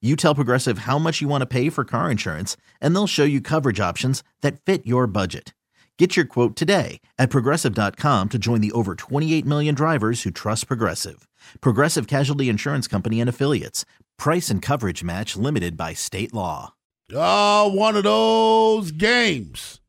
You 0.00 0.14
tell 0.14 0.34
Progressive 0.34 0.78
how 0.80 0.98
much 0.98 1.20
you 1.20 1.26
want 1.26 1.42
to 1.42 1.46
pay 1.46 1.70
for 1.70 1.84
car 1.84 2.08
insurance, 2.08 2.56
and 2.80 2.94
they'll 2.94 3.08
show 3.08 3.24
you 3.24 3.40
coverage 3.40 3.80
options 3.80 4.22
that 4.42 4.60
fit 4.60 4.86
your 4.86 5.08
budget. 5.08 5.54
Get 5.98 6.14
your 6.14 6.24
quote 6.24 6.54
today 6.54 7.00
at 7.18 7.30
progressive.com 7.30 8.28
to 8.28 8.38
join 8.38 8.60
the 8.60 8.70
over 8.70 8.94
28 8.94 9.44
million 9.44 9.74
drivers 9.74 10.22
who 10.22 10.30
trust 10.30 10.68
Progressive. 10.68 11.28
Progressive 11.60 12.06
Casualty 12.06 12.48
Insurance 12.48 12.86
Company 12.86 13.20
and 13.20 13.28
Affiliates. 13.28 13.84
Price 14.16 14.50
and 14.50 14.62
coverage 14.62 15.02
match 15.02 15.36
limited 15.36 15.76
by 15.76 15.94
state 15.94 16.32
law. 16.32 16.74
Oh, 17.12 17.72
one 17.74 17.96
of 17.96 18.04
those 18.04 18.92
games. 18.92 19.80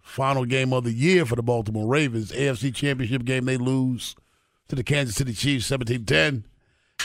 Final 0.00 0.46
game 0.46 0.72
of 0.72 0.84
the 0.84 0.92
year 0.92 1.26
for 1.26 1.36
the 1.36 1.42
Baltimore 1.42 1.86
Ravens. 1.86 2.32
AFC 2.32 2.74
Championship 2.74 3.26
game, 3.26 3.44
they 3.44 3.58
lose 3.58 4.16
to 4.68 4.76
the 4.76 4.82
Kansas 4.82 5.16
City 5.16 5.34
Chiefs 5.34 5.66
17 5.66 6.06
10. 6.06 6.44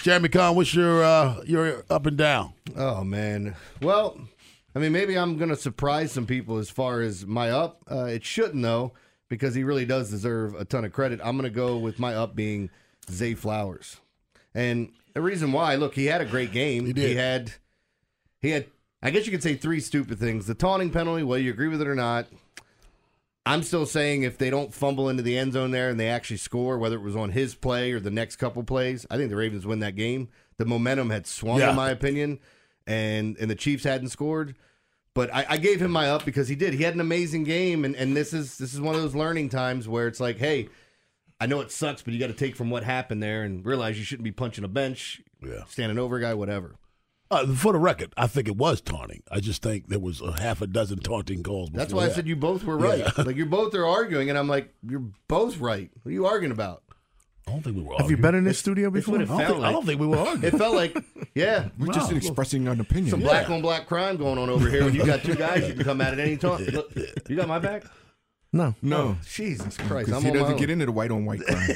Jeremy 0.02 0.30
Conn, 0.30 0.56
what's 0.56 0.74
your 0.74 1.04
uh, 1.04 1.42
your 1.46 1.86
up 1.90 2.06
and 2.06 2.18
down? 2.18 2.54
Oh 2.76 3.04
man. 3.04 3.56
Well, 3.82 4.20
I 4.76 4.80
mean, 4.80 4.92
maybe 4.92 5.18
I'm 5.18 5.38
going 5.38 5.50
to 5.50 5.56
surprise 5.56 6.12
some 6.12 6.26
people 6.26 6.58
as 6.58 6.70
far 6.70 7.02
as 7.02 7.26
my 7.26 7.52
up. 7.52 7.84
Uh, 7.90 8.06
it 8.06 8.26
shouldn't 8.26 8.62
though, 8.64 8.94
because 9.30 9.56
he 9.56 9.64
really 9.64 9.86
does 9.86 10.10
deserve 10.10 10.56
a 10.56 10.66
ton 10.66 10.84
of 10.84 10.92
credit. 10.92 11.20
I'm 11.24 11.38
going 11.38 11.50
to 11.50 11.56
go 11.56 11.78
with 11.78 12.00
my 12.00 12.16
up 12.16 12.36
being 12.36 12.70
Zay 13.10 13.34
Flowers, 13.34 13.98
and 14.54 14.92
the 15.14 15.22
reason 15.22 15.52
why. 15.52 15.76
Look, 15.76 15.96
he 15.96 16.06
had 16.08 16.22
a 16.22 16.26
great 16.26 16.52
game. 16.52 16.86
He 16.86 16.94
did. 16.94 17.10
He 17.10 17.16
had. 17.16 17.54
He 18.42 18.50
had. 18.50 18.66
I 19.02 19.10
guess 19.10 19.26
you 19.26 19.32
could 19.32 19.44
say 19.44 19.56
three 19.56 19.80
stupid 19.80 20.20
things: 20.20 20.48
the 20.48 20.56
taunting 20.56 20.90
penalty, 20.90 21.24
whether 21.24 21.42
you 21.42 21.52
agree 21.52 21.68
with 21.70 21.82
it 21.82 21.88
or 21.88 21.96
not. 21.96 22.28
I'm 23.46 23.62
still 23.64 23.86
saying 23.86 24.24
if 24.24 24.38
they 24.38 24.50
don't 24.50 24.74
fumble 24.74 25.10
into 25.10 25.22
the 25.24 25.38
end 25.38 25.54
zone 25.54 25.72
there 25.72 25.90
and 25.90 26.00
they 26.00 26.08
actually 26.10 26.38
score, 26.38 26.78
whether 26.78 26.96
it 26.96 27.02
was 27.02 27.16
on 27.16 27.32
his 27.32 27.56
play 27.56 27.92
or 27.92 28.00
the 28.00 28.10
next 28.12 28.38
couple 28.38 28.64
plays, 28.64 29.06
I 29.12 29.18
think 29.18 29.30
the 29.30 29.36
Ravens 29.36 29.66
win 29.66 29.80
that 29.80 29.96
game. 29.98 30.30
The 30.58 30.66
momentum 30.66 31.10
had 31.10 31.28
swung, 31.28 31.60
Yeah. 31.60 31.72
in 31.72 31.76
my 31.76 31.90
opinion, 31.90 32.40
and 32.88 33.36
and 33.38 33.50
the 33.52 33.56
Chiefs 33.56 33.84
hadn't 33.84 34.10
scored. 34.10 34.56
But 35.16 35.32
I, 35.34 35.46
I 35.50 35.58
gave 35.58 35.82
him 35.82 35.92
my 35.92 36.10
up 36.10 36.26
because 36.26 36.48
he 36.48 36.56
did. 36.56 36.74
He 36.74 36.84
had 36.84 36.96
an 36.96 37.02
amazing 37.02 37.44
game, 37.44 37.86
and, 37.86 37.96
and 37.96 38.16
this 38.16 38.34
is 38.34 38.58
this 38.58 38.74
is 38.74 38.80
one 38.82 38.96
of 38.96 39.02
those 39.02 39.14
learning 39.16 39.50
times 39.50 39.88
where 39.88 40.08
it's 40.08 40.20
like, 40.20 40.38
hey, 40.38 40.70
I 41.40 41.46
know 41.46 41.60
it 41.62 41.72
sucks, 41.72 42.02
but 42.02 42.14
you 42.14 42.20
got 42.20 42.28
to 42.28 42.34
take 42.34 42.56
from 42.56 42.70
what 42.70 42.84
happened 42.84 43.22
there 43.22 43.44
and 43.44 43.66
realize 43.66 43.98
you 44.00 44.06
shouldn't 44.06 44.24
be 44.24 44.32
punching 44.32 44.64
a 44.64 44.68
bench, 44.70 45.22
Yeah. 45.46 45.66
standing 45.68 46.00
over 46.00 46.16
a 46.18 46.22
guy, 46.22 46.34
whatever. 46.34 46.76
Uh, 47.34 47.48
for 47.56 47.74
the 47.74 47.80
record, 47.80 48.14
I 48.16 48.28
think 48.28 48.48
it 48.48 48.56
was 48.58 48.80
taunting. 48.82 49.24
I 49.32 49.40
just 49.40 49.62
think 49.62 49.88
there 49.88 50.00
was 50.00 50.22
a 50.22 50.40
half 50.40 50.62
a 50.62 50.68
dozen 50.68 51.00
taunting 51.00 51.44
calls. 51.44 51.70
That's 51.72 51.92
before 51.92 52.06
why 52.08 52.12
I 52.12 52.14
said 52.16 52.28
you 52.28 52.36
both 52.36 52.64
were 52.64 52.78
right. 52.78 53.00
Yeah. 53.00 53.12
like 53.24 53.36
you 53.36 53.46
both 53.46 53.74
are 53.76 53.86
arguing, 53.86 54.30
and 54.30 54.38
I'm 54.38 54.48
like, 54.48 54.74
you're 54.88 55.04
both 55.28 55.58
right. 55.60 55.90
What 56.04 56.10
are 56.10 56.14
you 56.14 56.26
arguing 56.26 56.52
about? 56.52 56.84
I 57.48 57.52
don't 57.52 57.62
think 57.62 57.76
we 57.76 57.84
were. 57.84 57.96
Have 57.98 58.10
you 58.10 58.16
been 58.18 58.36
in 58.36 58.46
this 58.46 58.58
studio 58.60 58.90
before? 58.90 59.18
what 59.18 59.22
I 59.22 59.26
don't, 59.26 59.38
felt 59.38 59.54
think, 59.56 59.66
I 59.66 59.72
don't 59.72 59.86
think 59.86 60.00
we 60.00 60.08
were 60.08 60.18
arguing. 60.18 60.44
It 60.54 60.58
felt 60.58 60.76
like, 60.76 60.96
yeah, 61.36 61.70
We're 61.78 61.88
just 61.88 62.12
Wow. 62.12 62.18
expressing 62.18 62.68
an 62.68 62.80
opinion. 62.80 63.10
some 63.12 63.20
black 63.20 63.50
on 63.50 63.62
black 63.62 63.86
crime 63.88 64.16
going 64.18 64.38
on 64.38 64.50
over 64.50 64.70
here. 64.70 64.86
When 64.86 64.96
you 64.96 65.06
got 65.06 65.24
two 65.24 65.36
guys, 65.36 65.68
you 65.68 65.74
can 65.74 65.84
come 65.84 66.00
at 66.02 66.14
it 66.14 66.20
any 66.20 66.38
time. 66.38 66.66
You 67.28 67.36
got 67.36 67.48
my 67.48 67.60
back. 67.60 67.84
No. 68.56 68.76
No, 68.84 69.18
Jesus 69.28 69.78
Christ, 69.78 70.12
I'm 70.12 70.22
he 70.24 70.30
doesn't 70.32 70.58
get 70.58 70.70
into 70.70 70.86
the 70.86 70.92
white 70.92 71.10
on 71.10 71.26
white 71.26 71.42
crime. 71.42 71.70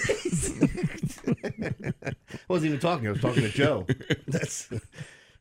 I 1.28 2.44
wasn't 2.48 2.70
even 2.70 2.80
talking. 2.80 3.08
I 3.08 3.12
was 3.12 3.20
talking 3.22 3.42
to 3.42 3.50
Joe. 3.50 3.88
That's 4.28 4.70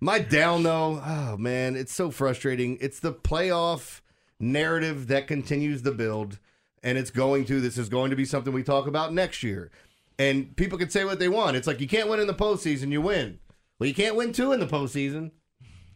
my 0.00 0.18
down 0.18 0.62
though. 0.62 1.02
Oh 1.04 1.36
man, 1.36 1.76
it's 1.76 1.94
so 1.94 2.10
frustrating. 2.10 2.78
It's 2.80 3.00
the 3.00 3.12
playoff 3.12 4.00
narrative 4.38 5.08
that 5.08 5.26
continues 5.26 5.82
to 5.82 5.92
build, 5.92 6.38
and 6.82 6.98
it's 6.98 7.10
going 7.10 7.44
to. 7.46 7.60
This 7.60 7.78
is 7.78 7.88
going 7.88 8.10
to 8.10 8.16
be 8.16 8.24
something 8.24 8.52
we 8.52 8.62
talk 8.62 8.86
about 8.86 9.12
next 9.12 9.42
year. 9.42 9.70
And 10.18 10.56
people 10.56 10.78
can 10.78 10.90
say 10.90 11.04
what 11.04 11.18
they 11.18 11.28
want. 11.28 11.56
It's 11.56 11.66
like 11.66 11.80
you 11.80 11.88
can't 11.88 12.08
win 12.08 12.20
in 12.20 12.26
the 12.26 12.34
postseason, 12.34 12.90
you 12.90 13.02
win. 13.02 13.38
Well, 13.78 13.88
you 13.88 13.94
can't 13.94 14.16
win 14.16 14.32
two 14.32 14.52
in 14.52 14.60
the 14.60 14.66
postseason. 14.66 15.32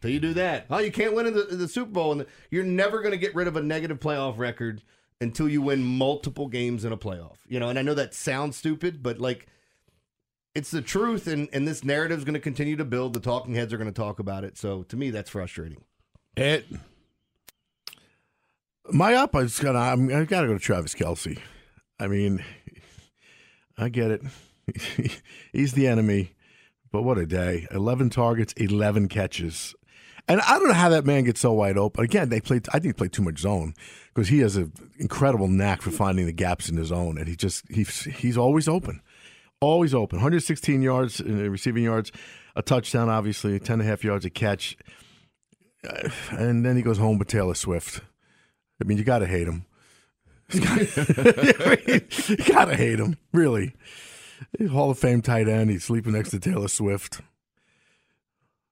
Till 0.01 0.09
you 0.09 0.19
do 0.19 0.33
that. 0.33 0.65
Oh, 0.69 0.79
you 0.79 0.91
can't 0.91 1.13
win 1.13 1.27
in 1.27 1.35
the, 1.35 1.43
the 1.43 1.67
Super 1.67 1.91
Bowl, 1.91 2.11
and 2.11 2.25
you're 2.49 2.63
never 2.63 3.01
going 3.01 3.11
to 3.11 3.17
get 3.17 3.35
rid 3.35 3.47
of 3.47 3.55
a 3.55 3.61
negative 3.61 3.99
playoff 3.99 4.37
record 4.37 4.81
until 5.19 5.47
you 5.47 5.61
win 5.61 5.83
multiple 5.83 6.47
games 6.47 6.83
in 6.83 6.91
a 6.91 6.97
playoff. 6.97 7.35
You 7.47 7.59
know, 7.59 7.69
and 7.69 7.77
I 7.77 7.83
know 7.83 7.93
that 7.93 8.15
sounds 8.15 8.57
stupid, 8.57 9.03
but 9.03 9.19
like 9.19 9.47
it's 10.55 10.71
the 10.71 10.81
truth 10.81 11.27
and, 11.27 11.47
and 11.53 11.67
this 11.67 11.83
narrative 11.83 12.17
is 12.17 12.23
going 12.25 12.33
to 12.33 12.39
continue 12.39 12.75
to 12.75 12.85
build 12.85 13.13
the 13.13 13.19
talking 13.19 13.55
heads 13.55 13.71
are 13.73 13.77
going 13.77 13.91
to 13.91 14.01
talk 14.01 14.19
about 14.19 14.43
it 14.43 14.57
so 14.57 14.83
to 14.83 14.97
me 14.97 15.09
that's 15.09 15.29
frustrating 15.29 15.83
It. 16.37 16.65
My 18.91 19.13
up, 19.13 19.35
I 19.35 19.43
just 19.43 19.61
got. 19.61 19.75
I'm. 19.75 20.09
I 20.09 20.25
got 20.25 20.41
to 20.41 20.47
go 20.47 20.53
to 20.53 20.59
Travis 20.59 20.95
Kelce. 20.95 21.39
I 21.99 22.07
mean, 22.07 22.43
I 23.77 23.89
get 23.89 24.11
it. 24.11 24.21
He's 25.53 25.73
the 25.73 25.87
enemy, 25.87 26.33
but 26.91 27.03
what 27.03 27.17
a 27.17 27.25
day! 27.25 27.67
Eleven 27.71 28.09
targets, 28.09 28.53
eleven 28.53 29.07
catches, 29.07 29.75
and 30.27 30.41
I 30.41 30.57
don't 30.57 30.67
know 30.67 30.73
how 30.73 30.89
that 30.89 31.05
man 31.05 31.23
gets 31.25 31.39
so 31.41 31.53
wide 31.53 31.77
open. 31.77 32.03
Again, 32.03 32.29
they 32.29 32.41
played. 32.41 32.67
I 32.69 32.73
think 32.73 32.85
he 32.85 32.93
played 32.93 33.13
too 33.13 33.21
much 33.21 33.39
zone 33.39 33.75
because 34.13 34.29
he 34.29 34.39
has 34.39 34.57
an 34.57 34.73
incredible 34.97 35.47
knack 35.47 35.81
for 35.81 35.91
finding 35.91 36.25
the 36.25 36.33
gaps 36.33 36.67
in 36.67 36.75
his 36.75 36.91
own, 36.91 37.17
and 37.17 37.27
he 37.27 37.35
just 37.35 37.63
he's 37.69 38.03
he's 38.05 38.37
always 38.37 38.67
open, 38.67 39.01
always 39.61 39.93
open. 39.93 40.17
116 40.17 40.81
yards 40.81 41.21
in 41.21 41.49
receiving 41.49 41.83
yards, 41.83 42.11
a 42.55 42.61
touchdown, 42.61 43.09
obviously, 43.09 43.59
10 43.59 43.75
and 43.75 43.81
a 43.81 43.85
half 43.85 44.03
yards 44.03 44.25
a 44.25 44.29
catch, 44.29 44.77
Uh, 45.87 46.09
and 46.31 46.65
then 46.65 46.75
he 46.75 46.81
goes 46.81 46.97
home 46.97 47.17
with 47.17 47.27
Taylor 47.27 47.55
Swift. 47.55 48.01
I 48.81 48.85
mean, 48.85 48.97
you 48.97 49.03
got 49.03 49.19
to 49.19 49.27
hate 49.27 49.47
him. 49.47 49.65
you 50.53 50.59
got 50.61 52.65
to 52.65 52.75
hate 52.75 52.99
him, 52.99 53.17
really. 53.33 53.73
He's 54.57 54.71
Hall 54.71 54.91
of 54.91 54.99
Fame 54.99 55.21
tight 55.21 55.47
end. 55.47 55.69
He's 55.69 55.83
sleeping 55.85 56.13
next 56.13 56.31
to 56.31 56.39
Taylor 56.39 56.67
Swift. 56.67 57.21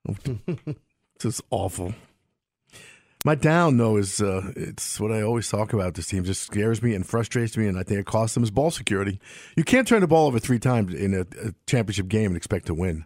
It's 0.08 0.80
just 1.22 1.42
awful. 1.52 1.94
My 3.26 3.36
down 3.36 3.76
though 3.76 3.98
is 3.98 4.22
uh, 4.22 4.54
it's 4.56 4.98
what 4.98 5.12
I 5.12 5.22
always 5.22 5.50
talk 5.50 5.74
about. 5.74 5.96
This 5.96 6.08
team 6.08 6.24
just 6.24 6.44
scares 6.44 6.82
me 6.82 6.96
and 6.96 7.06
frustrates 7.06 7.58
me, 7.58 7.68
and 7.68 7.78
I 7.78 7.84
think 7.84 8.00
it 8.00 8.06
costs 8.06 8.34
them 8.34 8.44
is 8.44 8.52
ball 8.52 8.72
security. 8.72 9.20
You 9.58 9.66
can't 9.66 9.86
turn 9.86 10.02
the 10.02 10.08
ball 10.08 10.28
over 10.28 10.40
three 10.40 10.60
times 10.60 10.94
in 10.94 11.14
a, 11.14 11.22
a 11.46 11.54
championship 11.68 12.08
game 12.08 12.28
and 12.28 12.38
expect 12.38 12.68
to 12.68 12.74
win. 12.74 13.06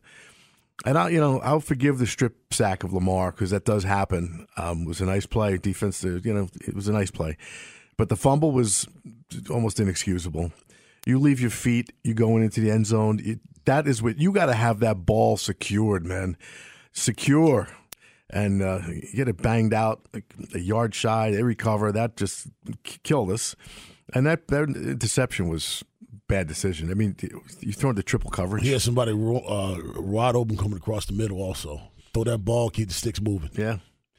And 0.86 1.00
I, 1.00 1.10
you 1.10 1.20
know, 1.20 1.40
I'll 1.40 1.60
forgive 1.60 1.98
the 1.98 2.06
strip 2.06 2.54
sack 2.54 2.84
of 2.84 2.94
Lamar 2.94 3.32
because 3.32 3.50
that 3.50 3.66
does 3.66 3.84
happen. 3.84 4.48
Um, 4.56 4.86
was 4.86 5.02
a 5.02 5.06
nice 5.06 5.26
play, 5.26 5.58
defense. 5.58 6.04
You 6.04 6.22
know, 6.34 6.48
it 6.62 6.76
was 6.76 6.88
a 6.88 6.94
nice 6.94 7.10
play, 7.10 7.38
but 7.98 8.10
the 8.10 8.16
fumble 8.16 8.52
was 8.52 8.88
almost 9.50 9.80
inexcusable. 9.80 10.52
You 11.08 11.20
leave 11.20 11.42
your 11.42 11.50
feet, 11.50 11.92
you 12.04 12.14
going 12.14 12.44
into 12.44 12.62
the 12.62 12.70
end 12.70 12.86
zone. 12.86 13.20
It, 13.24 13.40
that 13.66 13.88
is 13.88 14.04
what 14.04 14.20
you 14.20 14.32
got 14.32 14.46
to 14.46 14.54
have 14.54 14.80
that 14.82 15.08
ball 15.08 15.38
secured, 15.38 16.06
man. 16.06 16.38
Secure 16.92 17.70
and 18.34 18.64
uh, 18.64 18.80
get 19.14 19.30
it 19.30 19.42
banged 19.42 19.74
out 19.74 20.02
a 20.54 20.60
yard 20.60 20.94
shy. 20.96 21.32
They 21.32 21.44
recover. 21.44 21.92
That 21.92 22.18
just 22.18 22.48
killed 23.04 23.32
us. 23.32 23.56
And 24.14 24.26
that, 24.26 24.48
that 24.48 24.64
interception 24.64 25.48
was 25.48 25.84
bad 26.28 26.48
decision. 26.48 26.90
I 26.92 26.96
mean, 26.96 27.16
you 27.62 27.72
throw 27.74 27.94
the 27.94 28.04
triple 28.04 28.32
coverage. 28.32 28.64
He 28.64 28.72
had 28.72 28.82
somebody 28.82 29.12
uh, 29.12 29.78
wide 30.02 30.36
open 30.36 30.58
coming 30.58 30.78
across 30.78 31.06
the 31.06 31.14
middle. 31.14 31.42
Also, 31.42 31.80
throw 32.14 32.24
that 32.26 32.40
ball, 32.40 32.70
keep 32.70 32.88
the 32.88 32.94
sticks 32.94 33.22
moving. 33.22 33.52
Yeah, 33.54 33.78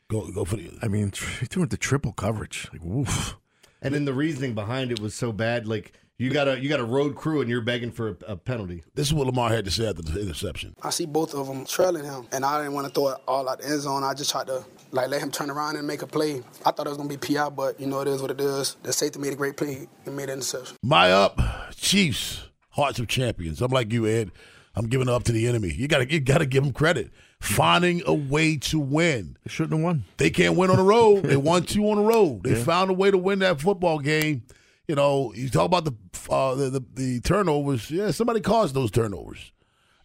go 0.08 0.30
go 0.30 0.44
for 0.44 0.56
the. 0.56 0.70
I 0.80 0.88
mean, 0.88 1.12
he 1.40 1.46
threw 1.46 1.66
the 1.66 1.76
triple 1.76 2.12
coverage. 2.12 2.68
Like, 2.72 2.82
woof. 2.84 3.36
And 3.82 3.94
then 3.94 4.06
the 4.06 4.14
reasoning 4.14 4.54
behind 4.54 4.92
it 4.92 5.00
was 5.00 5.14
so 5.14 5.32
bad. 5.32 5.66
Like 5.66 5.92
you 6.24 6.30
got 6.30 6.48
a 6.48 6.58
you 6.58 6.70
got 6.70 6.80
a 6.80 6.84
road 6.84 7.14
crew 7.14 7.42
and 7.42 7.50
you're 7.50 7.60
begging 7.60 7.90
for 7.90 8.08
a, 8.08 8.32
a, 8.32 8.36
penalty. 8.36 8.82
This 8.94 9.08
is 9.08 9.14
what 9.14 9.26
Lamar 9.26 9.50
had 9.50 9.66
to 9.66 9.70
say 9.70 9.86
after 9.86 10.00
the 10.00 10.20
interception. 10.20 10.74
I 10.82 10.88
see 10.88 11.04
both 11.04 11.34
of 11.34 11.46
them 11.46 11.66
trailing 11.66 12.04
him, 12.04 12.26
and 12.32 12.44
I 12.46 12.58
didn't 12.58 12.72
want 12.72 12.86
to 12.86 12.92
throw 12.92 13.08
it 13.08 13.18
all 13.28 13.46
out 13.48 13.60
the 13.60 13.68
end 13.68 13.80
zone. 13.82 14.02
I 14.02 14.14
just 14.14 14.30
tried 14.30 14.46
to 14.46 14.64
like 14.90 15.08
let 15.08 15.20
him 15.20 15.30
turn 15.30 15.50
around 15.50 15.76
and 15.76 15.86
make 15.86 16.00
a 16.00 16.06
play. 16.06 16.42
I 16.64 16.70
thought 16.70 16.86
it 16.86 16.88
was 16.88 16.96
gonna 16.96 17.14
be 17.14 17.18
PI, 17.18 17.50
but 17.50 17.78
you 17.78 17.86
know 17.86 18.00
it 18.00 18.08
is 18.08 18.22
what 18.22 18.30
it 18.30 18.40
is. 18.40 18.76
The 18.82 18.92
safety 18.92 19.18
made 19.18 19.34
a 19.34 19.36
great 19.36 19.58
play 19.58 19.86
and 20.06 20.16
made 20.16 20.30
an 20.30 20.38
interception. 20.38 20.78
My 20.82 21.12
up, 21.12 21.38
Chiefs, 21.76 22.48
hearts 22.70 22.98
of 22.98 23.06
champions. 23.06 23.60
I'm 23.60 23.70
like 23.70 23.92
you, 23.92 24.06
Ed. 24.06 24.32
I'm 24.76 24.88
giving 24.88 25.08
up 25.08 25.22
to 25.24 25.32
the 25.32 25.46
enemy. 25.46 25.72
You 25.74 25.88
gotta 25.88 26.10
you 26.10 26.20
gotta 26.20 26.46
give 26.46 26.64
them 26.64 26.72
credit. 26.72 27.10
Finding 27.40 28.02
a 28.06 28.14
way 28.14 28.56
to 28.56 28.78
win. 28.78 29.36
They 29.44 29.50
shouldn't 29.50 29.74
have 29.74 29.84
won. 29.84 30.04
They 30.16 30.30
can't 30.30 30.56
win 30.56 30.70
on 30.70 30.76
the 30.76 30.82
road. 30.82 31.24
they 31.24 31.36
won 31.50 31.64
two 31.64 31.86
on 31.90 31.98
the 31.98 32.02
road. 32.02 32.44
They 32.44 32.56
yeah. 32.56 32.64
found 32.64 32.90
a 32.90 32.94
way 32.94 33.10
to 33.10 33.18
win 33.18 33.40
that 33.40 33.60
football 33.60 33.98
game 33.98 34.44
you 34.88 34.94
know, 34.94 35.32
you 35.34 35.48
talk 35.48 35.66
about 35.66 35.84
the, 35.84 35.94
uh, 36.30 36.54
the, 36.54 36.70
the 36.70 36.84
the 36.94 37.20
turnovers. 37.20 37.90
Yeah, 37.90 38.10
somebody 38.10 38.40
caused 38.40 38.74
those 38.74 38.90
turnovers. 38.90 39.52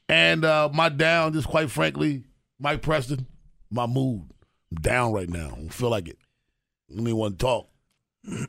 And 0.07 0.43
uh, 0.43 0.69
my 0.73 0.89
down, 0.89 1.33
just 1.33 1.47
quite 1.47 1.69
frankly, 1.69 2.23
Mike 2.59 2.81
Preston, 2.81 3.27
my 3.69 3.85
mood. 3.85 4.31
I'm 4.71 4.81
down 4.81 5.13
right 5.13 5.29
now. 5.29 5.47
I 5.47 5.55
don't 5.55 5.73
feel 5.73 5.89
like 5.89 6.07
it. 6.07 6.17
I 6.89 6.95
don't 6.95 7.07
even 7.07 7.17
want 7.17 7.39
to 7.39 7.45
talk. 7.45 7.69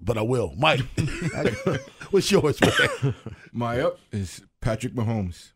but 0.00 0.18
I 0.18 0.22
will. 0.22 0.54
Mike, 0.56 0.80
what's 2.10 2.30
yours, 2.30 2.60
man? 2.60 3.14
My 3.52 3.80
up 3.80 3.98
is 4.12 4.42
Patrick 4.60 4.94
Mahomes. 4.94 5.52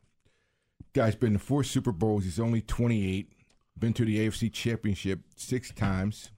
Guy's 0.94 1.16
been 1.16 1.32
to 1.32 1.38
four 1.38 1.64
Super 1.64 1.92
Bowls. 1.92 2.24
He's 2.24 2.40
only 2.40 2.60
28. 2.60 3.30
Been 3.78 3.92
to 3.94 4.04
the 4.04 4.18
AFC 4.18 4.52
Championship 4.52 5.20
six 5.36 5.72
times 5.72 6.30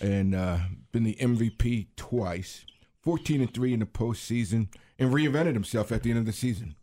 and 0.00 0.34
uh, 0.34 0.58
been 0.92 1.04
the 1.04 1.16
MVP 1.16 1.88
twice. 1.96 2.64
14 3.02 3.40
and 3.40 3.52
3 3.52 3.74
in 3.74 3.80
the 3.80 3.86
postseason 3.86 4.68
and 4.98 5.12
reinvented 5.12 5.54
himself 5.54 5.90
at 5.90 6.02
the 6.02 6.10
end 6.10 6.20
of 6.20 6.26
the 6.26 6.32
season 6.32 6.76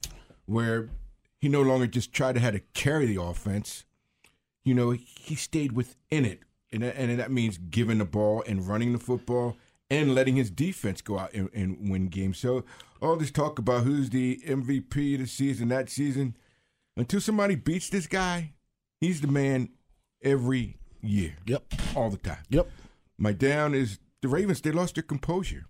where 0.45 0.89
he 1.39 1.47
no 1.47 1.61
longer 1.61 1.87
just 1.87 2.11
tried 2.11 2.35
to 2.35 2.41
have 2.41 2.53
to 2.53 2.59
carry 2.73 3.05
the 3.05 3.21
offense. 3.21 3.85
You 4.65 4.73
know, 4.73 4.91
he 4.91 5.35
stayed 5.35 5.71
within 5.71 6.25
it. 6.25 6.41
And, 6.71 6.83
and 6.83 7.19
that 7.19 7.31
means 7.31 7.57
giving 7.57 7.97
the 7.97 8.05
ball 8.05 8.43
and 8.45 8.67
running 8.67 8.93
the 8.93 8.99
football 8.99 9.55
and 9.89 10.13
letting 10.13 10.35
his 10.35 10.51
defense 10.51 11.01
go 11.01 11.17
out 11.17 11.33
and, 11.33 11.49
and 11.53 11.89
win 11.89 12.07
games. 12.07 12.37
So 12.37 12.63
all 13.01 13.15
this 13.15 13.31
talk 13.31 13.57
about 13.57 13.83
who's 13.83 14.09
the 14.09 14.39
MVP 14.45 15.15
of 15.15 15.21
the 15.21 15.27
season, 15.27 15.69
that 15.69 15.89
season, 15.89 16.35
until 16.95 17.21
somebody 17.21 17.55
beats 17.55 17.89
this 17.89 18.05
guy, 18.05 18.53
he's 18.99 19.21
the 19.21 19.27
man 19.27 19.69
every 20.21 20.77
year. 21.01 21.35
Yep. 21.45 21.73
All 21.95 22.09
the 22.09 22.17
time. 22.17 22.43
Yep. 22.49 22.69
My 23.19 23.33
down 23.33 23.73
is 23.75 23.99
the 24.21 24.27
Ravens. 24.27 24.61
They 24.61 24.71
lost 24.71 24.95
their 24.95 25.03
composure. 25.03 25.65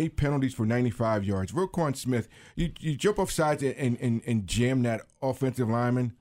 Eight 0.00 0.16
penalties 0.16 0.54
for 0.54 0.66
95 0.66 1.24
yards. 1.24 1.52
Roquan 1.52 1.96
Smith, 1.96 2.28
you, 2.54 2.70
you 2.78 2.94
jump 2.94 3.18
off 3.18 3.30
sides 3.30 3.62
and, 3.62 3.98
and, 4.00 4.22
and 4.26 4.46
jam 4.46 4.82
that 4.82 5.02
offensive 5.22 5.68
lineman. 5.68 6.14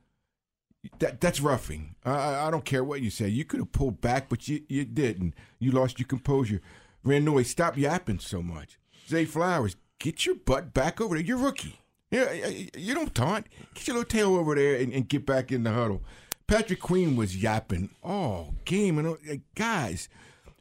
That 1.00 1.20
that's 1.20 1.42
roughing. 1.42 1.96
I, 2.06 2.48
I 2.48 2.52
don't 2.52 2.64
care 2.64 2.84
what 2.84 3.02
you 3.02 3.10
say. 3.10 3.28
You 3.28 3.44
could 3.44 3.60
have 3.60 3.72
pulled 3.72 4.00
back, 4.00 4.30
but 4.30 4.48
you, 4.48 4.62
you 4.70 4.86
didn't. 4.86 5.34
You 5.60 5.72
lost 5.72 6.00
your 6.00 6.08
composure. 6.08 6.62
Randall, 7.04 7.44
stop 7.44 7.78
yapping 7.78 8.20
so 8.20 8.42
much. 8.42 8.80
Zay 9.08 9.26
Flowers, 9.26 9.76
get 10.00 10.26
your 10.26 10.36
butt 10.36 10.74
back 10.74 11.02
over 11.02 11.16
there. 11.16 11.24
You're 11.24 11.38
rookie. 11.38 11.80
Yeah, 12.10 12.32
you 12.32 12.94
don't 12.94 13.14
taunt. 13.14 13.48
Get 13.74 13.88
your 13.88 13.98
little 13.98 14.10
tail 14.10 14.36
over 14.36 14.56
there 14.56 14.76
and, 14.76 14.94
and 14.94 15.10
get 15.10 15.26
back 15.26 15.52
in 15.52 15.64
the 15.64 15.74
huddle. 15.74 16.04
Patrick 16.48 16.80
Queen 16.80 17.18
was 17.18 17.36
yapping 17.36 17.90
all 18.02 18.56
game, 18.64 18.98
and 18.98 19.08
uh, 19.08 19.36
guys, 19.56 20.08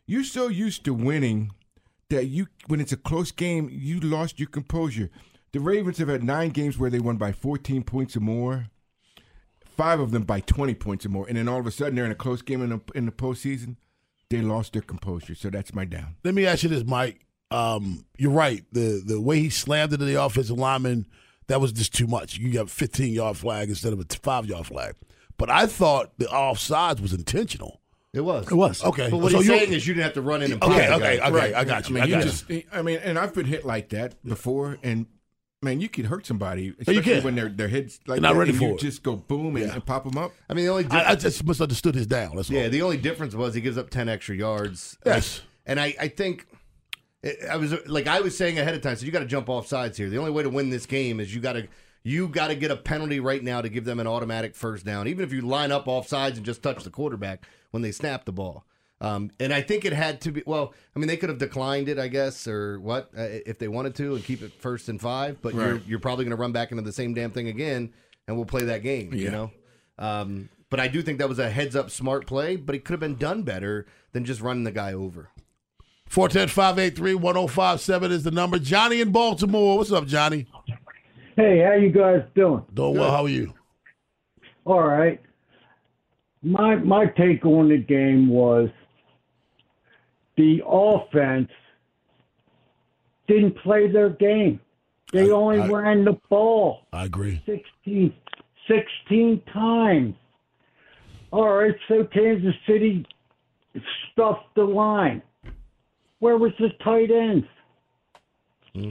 you're 0.06 0.24
so 0.24 0.48
used 0.48 0.84
to 0.84 0.94
winning 0.94 1.50
that 2.10 2.26
you, 2.26 2.46
when 2.68 2.80
it's 2.80 2.92
a 2.92 2.96
close 2.96 3.32
game, 3.32 3.68
you 3.70 4.00
lost 4.00 4.38
your 4.38 4.48
composure. 4.48 5.10
The 5.52 5.60
Ravens 5.60 5.98
have 5.98 6.08
had 6.08 6.22
nine 6.22 6.50
games 6.50 6.78
where 6.78 6.90
they 6.90 7.00
won 7.00 7.16
by 7.16 7.32
14 7.32 7.82
points 7.82 8.16
or 8.16 8.20
more, 8.20 8.66
five 9.64 10.00
of 10.00 10.10
them 10.10 10.22
by 10.22 10.40
20 10.40 10.74
points 10.74 11.06
or 11.06 11.08
more, 11.08 11.26
and 11.26 11.36
then 11.36 11.48
all 11.48 11.58
of 11.58 11.66
a 11.66 11.70
sudden 11.70 11.94
they're 11.94 12.04
in 12.04 12.12
a 12.12 12.16
close 12.16 12.42
game 12.42 12.62
in 12.62 12.70
the, 12.70 12.80
in 12.94 13.06
the 13.06 13.12
postseason. 13.12 13.76
They 14.28 14.42
lost 14.42 14.72
their 14.72 14.82
composure, 14.82 15.34
so 15.34 15.50
that's 15.50 15.72
my 15.72 15.84
down. 15.84 16.16
Let 16.24 16.34
me 16.34 16.46
ask 16.46 16.64
you 16.64 16.68
this, 16.68 16.84
Mike. 16.84 17.26
Um, 17.52 18.04
you're 18.18 18.32
right. 18.32 18.64
The 18.72 19.00
the 19.06 19.20
way 19.20 19.38
he 19.38 19.50
slammed 19.50 19.92
into 19.92 20.04
the 20.04 20.20
offensive 20.20 20.58
lineman, 20.58 21.06
that 21.46 21.60
was 21.60 21.70
just 21.70 21.94
too 21.94 22.08
much. 22.08 22.36
You 22.36 22.52
got 22.52 22.68
15 22.68 23.12
yard 23.12 23.36
flag 23.36 23.68
instead 23.68 23.92
of 23.92 24.00
a 24.00 24.04
five 24.04 24.46
yard 24.46 24.66
flag. 24.66 24.96
But 25.36 25.48
I 25.48 25.66
thought 25.66 26.18
the 26.18 26.24
offsides 26.24 27.00
was 27.00 27.12
intentional. 27.12 27.80
It 28.12 28.20
was. 28.20 28.50
It 28.50 28.54
was. 28.54 28.82
Okay. 28.82 29.10
But 29.10 29.18
what 29.18 29.32
so 29.32 29.38
he's 29.38 29.46
saying 29.48 29.72
is 29.72 29.86
you 29.86 29.92
didn't 29.94 30.04
have 30.04 30.14
to 30.14 30.22
run 30.22 30.42
in 30.42 30.52
and 30.52 30.62
Okay, 30.62 30.90
okay, 30.90 31.20
okay. 31.20 31.30
Right. 31.30 31.54
I 31.54 31.64
got 31.64 31.88
you. 31.90 31.96
I 31.96 32.00
mean, 32.00 32.02
I, 32.04 32.06
you 32.06 32.14
got 32.14 32.22
just, 32.22 32.50
I 32.72 32.82
mean, 32.82 32.98
and 33.02 33.18
I've 33.18 33.34
been 33.34 33.44
hit 33.46 33.66
like 33.66 33.90
that 33.90 34.14
before, 34.24 34.78
and 34.82 35.06
man, 35.60 35.80
you 35.80 35.88
could 35.88 36.06
hurt 36.06 36.24
somebody, 36.26 36.64
you 36.64 36.74
especially 36.78 37.02
can. 37.02 37.24
when 37.24 37.34
their 37.34 37.48
their 37.50 37.68
heads 37.68 38.00
like 38.06 38.16
They're 38.16 38.22
not 38.22 38.32
that, 38.34 38.38
ready 38.38 38.50
and 38.52 38.58
for 38.58 38.68
you 38.68 38.74
it. 38.74 38.80
just 38.80 39.02
go 39.02 39.16
boom 39.16 39.56
and, 39.56 39.66
Yeah. 39.66 39.74
and 39.74 39.84
pop 39.84 40.04
them 40.04 40.16
up. 40.16 40.32
I 40.48 40.54
mean, 40.54 40.64
the 40.64 40.70
only 40.70 40.86
I, 40.90 41.10
I 41.10 41.14
just 41.16 41.44
misunderstood 41.44 41.94
his 41.94 42.06
down. 42.06 42.36
That's 42.36 42.48
yeah, 42.48 42.64
all. 42.64 42.70
the 42.70 42.82
only 42.82 42.96
difference 42.96 43.34
was 43.34 43.54
he 43.54 43.60
gives 43.60 43.76
up 43.76 43.90
ten 43.90 44.08
extra 44.08 44.34
yards. 44.34 44.96
Yes. 45.04 45.42
and 45.66 45.78
I, 45.78 45.94
I 46.00 46.08
think 46.08 46.46
I 47.50 47.56
was 47.56 47.74
like 47.86 48.06
I 48.06 48.20
was 48.20 48.36
saying 48.36 48.58
ahead 48.58 48.74
of 48.74 48.80
time. 48.82 48.96
So 48.96 49.04
you 49.04 49.12
got 49.12 49.18
to 49.20 49.26
jump 49.26 49.48
off 49.50 49.66
sides 49.66 49.98
here. 49.98 50.08
The 50.08 50.18
only 50.18 50.30
way 50.30 50.42
to 50.42 50.50
win 50.50 50.70
this 50.70 50.86
game 50.86 51.20
is 51.20 51.34
you 51.34 51.40
got 51.40 51.54
to 51.54 51.66
you 52.06 52.28
got 52.28 52.48
to 52.48 52.54
get 52.54 52.70
a 52.70 52.76
penalty 52.76 53.18
right 53.18 53.42
now 53.42 53.60
to 53.60 53.68
give 53.68 53.84
them 53.84 53.98
an 53.98 54.06
automatic 54.06 54.54
first 54.54 54.86
down, 54.86 55.08
even 55.08 55.24
if 55.24 55.32
you 55.32 55.40
line 55.40 55.72
up 55.72 55.88
off 55.88 56.06
sides 56.06 56.36
and 56.36 56.46
just 56.46 56.62
touch 56.62 56.84
the 56.84 56.90
quarterback 56.90 57.44
when 57.72 57.82
they 57.82 57.90
snap 57.90 58.24
the 58.24 58.32
ball. 58.32 58.64
Um, 59.00 59.32
and 59.40 59.52
I 59.52 59.60
think 59.60 59.84
it 59.84 59.92
had 59.92 60.20
to 60.20 60.30
be. 60.30 60.42
Well, 60.46 60.72
I 60.94 61.00
mean, 61.00 61.08
they 61.08 61.16
could 61.16 61.30
have 61.30 61.38
declined 61.38 61.88
it, 61.88 61.98
I 61.98 62.06
guess, 62.06 62.46
or 62.46 62.78
what, 62.78 63.10
uh, 63.18 63.26
if 63.44 63.58
they 63.58 63.66
wanted 63.66 63.96
to, 63.96 64.14
and 64.14 64.24
keep 64.24 64.40
it 64.40 64.52
first 64.52 64.88
and 64.88 65.00
five. 65.00 65.42
But 65.42 65.54
you're 65.54 65.78
you're 65.78 65.98
probably 65.98 66.24
going 66.24 66.36
to 66.36 66.40
run 66.40 66.52
back 66.52 66.70
into 66.70 66.82
the 66.82 66.92
same 66.92 67.12
damn 67.12 67.32
thing 67.32 67.48
again, 67.48 67.92
and 68.28 68.36
we'll 68.36 68.46
play 68.46 68.62
that 68.62 68.84
game. 68.84 69.12
You 69.12 69.30
know. 69.30 69.50
Um, 69.98 70.48
but 70.70 70.78
I 70.78 70.86
do 70.86 71.02
think 71.02 71.18
that 71.18 71.28
was 71.28 71.40
a 71.40 71.50
heads 71.50 71.74
up 71.74 71.90
smart 71.90 72.26
play, 72.26 72.54
but 72.54 72.74
it 72.74 72.84
could 72.84 72.92
have 72.92 73.00
been 73.00 73.16
done 73.16 73.42
better 73.42 73.84
than 74.12 74.24
just 74.24 74.40
running 74.40 74.64
the 74.64 74.70
guy 74.70 74.92
over. 74.92 75.30
410 76.08 76.48
583 76.54 77.14
1057 77.16 78.12
is 78.12 78.22
the 78.22 78.30
number. 78.30 78.60
Johnny 78.60 79.00
in 79.00 79.10
Baltimore. 79.10 79.76
What's 79.76 79.90
up, 79.90 80.06
Johnny? 80.06 80.46
Hey, 81.36 81.60
how 81.60 81.74
you 81.74 81.90
guys 81.90 82.22
doing? 82.34 82.64
Doing 82.72 82.98
well. 82.98 83.10
How 83.10 83.24
are 83.24 83.28
you? 83.28 83.52
All 84.64 84.82
right. 84.82 85.20
My 86.42 86.76
my 86.76 87.06
take 87.06 87.44
on 87.44 87.68
the 87.68 87.76
game 87.78 88.28
was 88.28 88.70
the 90.36 90.62
offense 90.66 91.50
didn't 93.28 93.56
play 93.58 93.90
their 93.90 94.10
game. 94.10 94.60
They 95.12 95.30
only 95.30 95.60
I- 95.60 95.68
ran 95.68 96.04
the 96.04 96.18
ball 96.30 96.82
I 96.92 97.04
agree. 97.04 97.42
16, 97.46 98.14
16 98.68 99.42
times. 99.52 100.14
All 101.32 101.52
right, 101.52 101.74
so 101.88 102.04
Kansas 102.04 102.54
City 102.66 103.04
stuffed 104.12 104.54
the 104.54 104.64
line. 104.64 105.22
Where 106.20 106.38
was 106.38 106.52
the 106.58 106.70
tight 106.82 107.10
ends? 107.10 107.46
Hmm. 108.74 108.90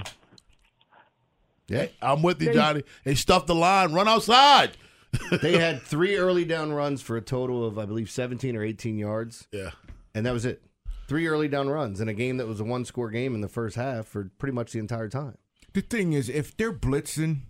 Yeah, 1.67 1.87
I'm 2.01 2.21
with 2.21 2.41
you, 2.41 2.53
Johnny. 2.53 2.83
They 3.03 3.15
stuffed 3.15 3.47
the 3.47 3.55
line. 3.55 3.93
Run 3.93 4.07
outside. 4.07 4.77
they 5.41 5.57
had 5.57 5.81
three 5.81 6.15
early 6.15 6.45
down 6.45 6.71
runs 6.71 7.01
for 7.01 7.17
a 7.17 7.21
total 7.21 7.65
of, 7.65 7.79
I 7.79 7.85
believe, 7.85 8.09
17 8.09 8.55
or 8.55 8.63
18 8.63 8.97
yards. 8.97 9.47
Yeah. 9.51 9.71
And 10.13 10.25
that 10.25 10.33
was 10.33 10.45
it. 10.45 10.61
Three 11.07 11.27
early 11.27 11.47
down 11.47 11.69
runs 11.69 12.01
in 12.01 12.09
a 12.09 12.13
game 12.13 12.37
that 12.37 12.47
was 12.47 12.59
a 12.59 12.63
one 12.63 12.85
score 12.85 13.09
game 13.09 13.35
in 13.35 13.41
the 13.41 13.47
first 13.47 13.75
half 13.75 14.07
for 14.07 14.31
pretty 14.37 14.53
much 14.53 14.71
the 14.71 14.79
entire 14.79 15.09
time. 15.09 15.37
The 15.73 15.81
thing 15.81 16.13
is, 16.13 16.29
if 16.29 16.55
they're 16.55 16.73
blitzing, 16.73 17.41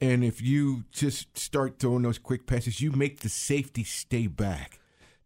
and 0.00 0.24
if 0.24 0.40
you 0.40 0.84
just 0.90 1.36
start 1.38 1.78
throwing 1.78 2.02
those 2.02 2.18
quick 2.18 2.46
passes, 2.46 2.80
you 2.80 2.90
make 2.90 3.20
the 3.20 3.28
safety 3.28 3.84
stay 3.84 4.26
back. 4.26 4.79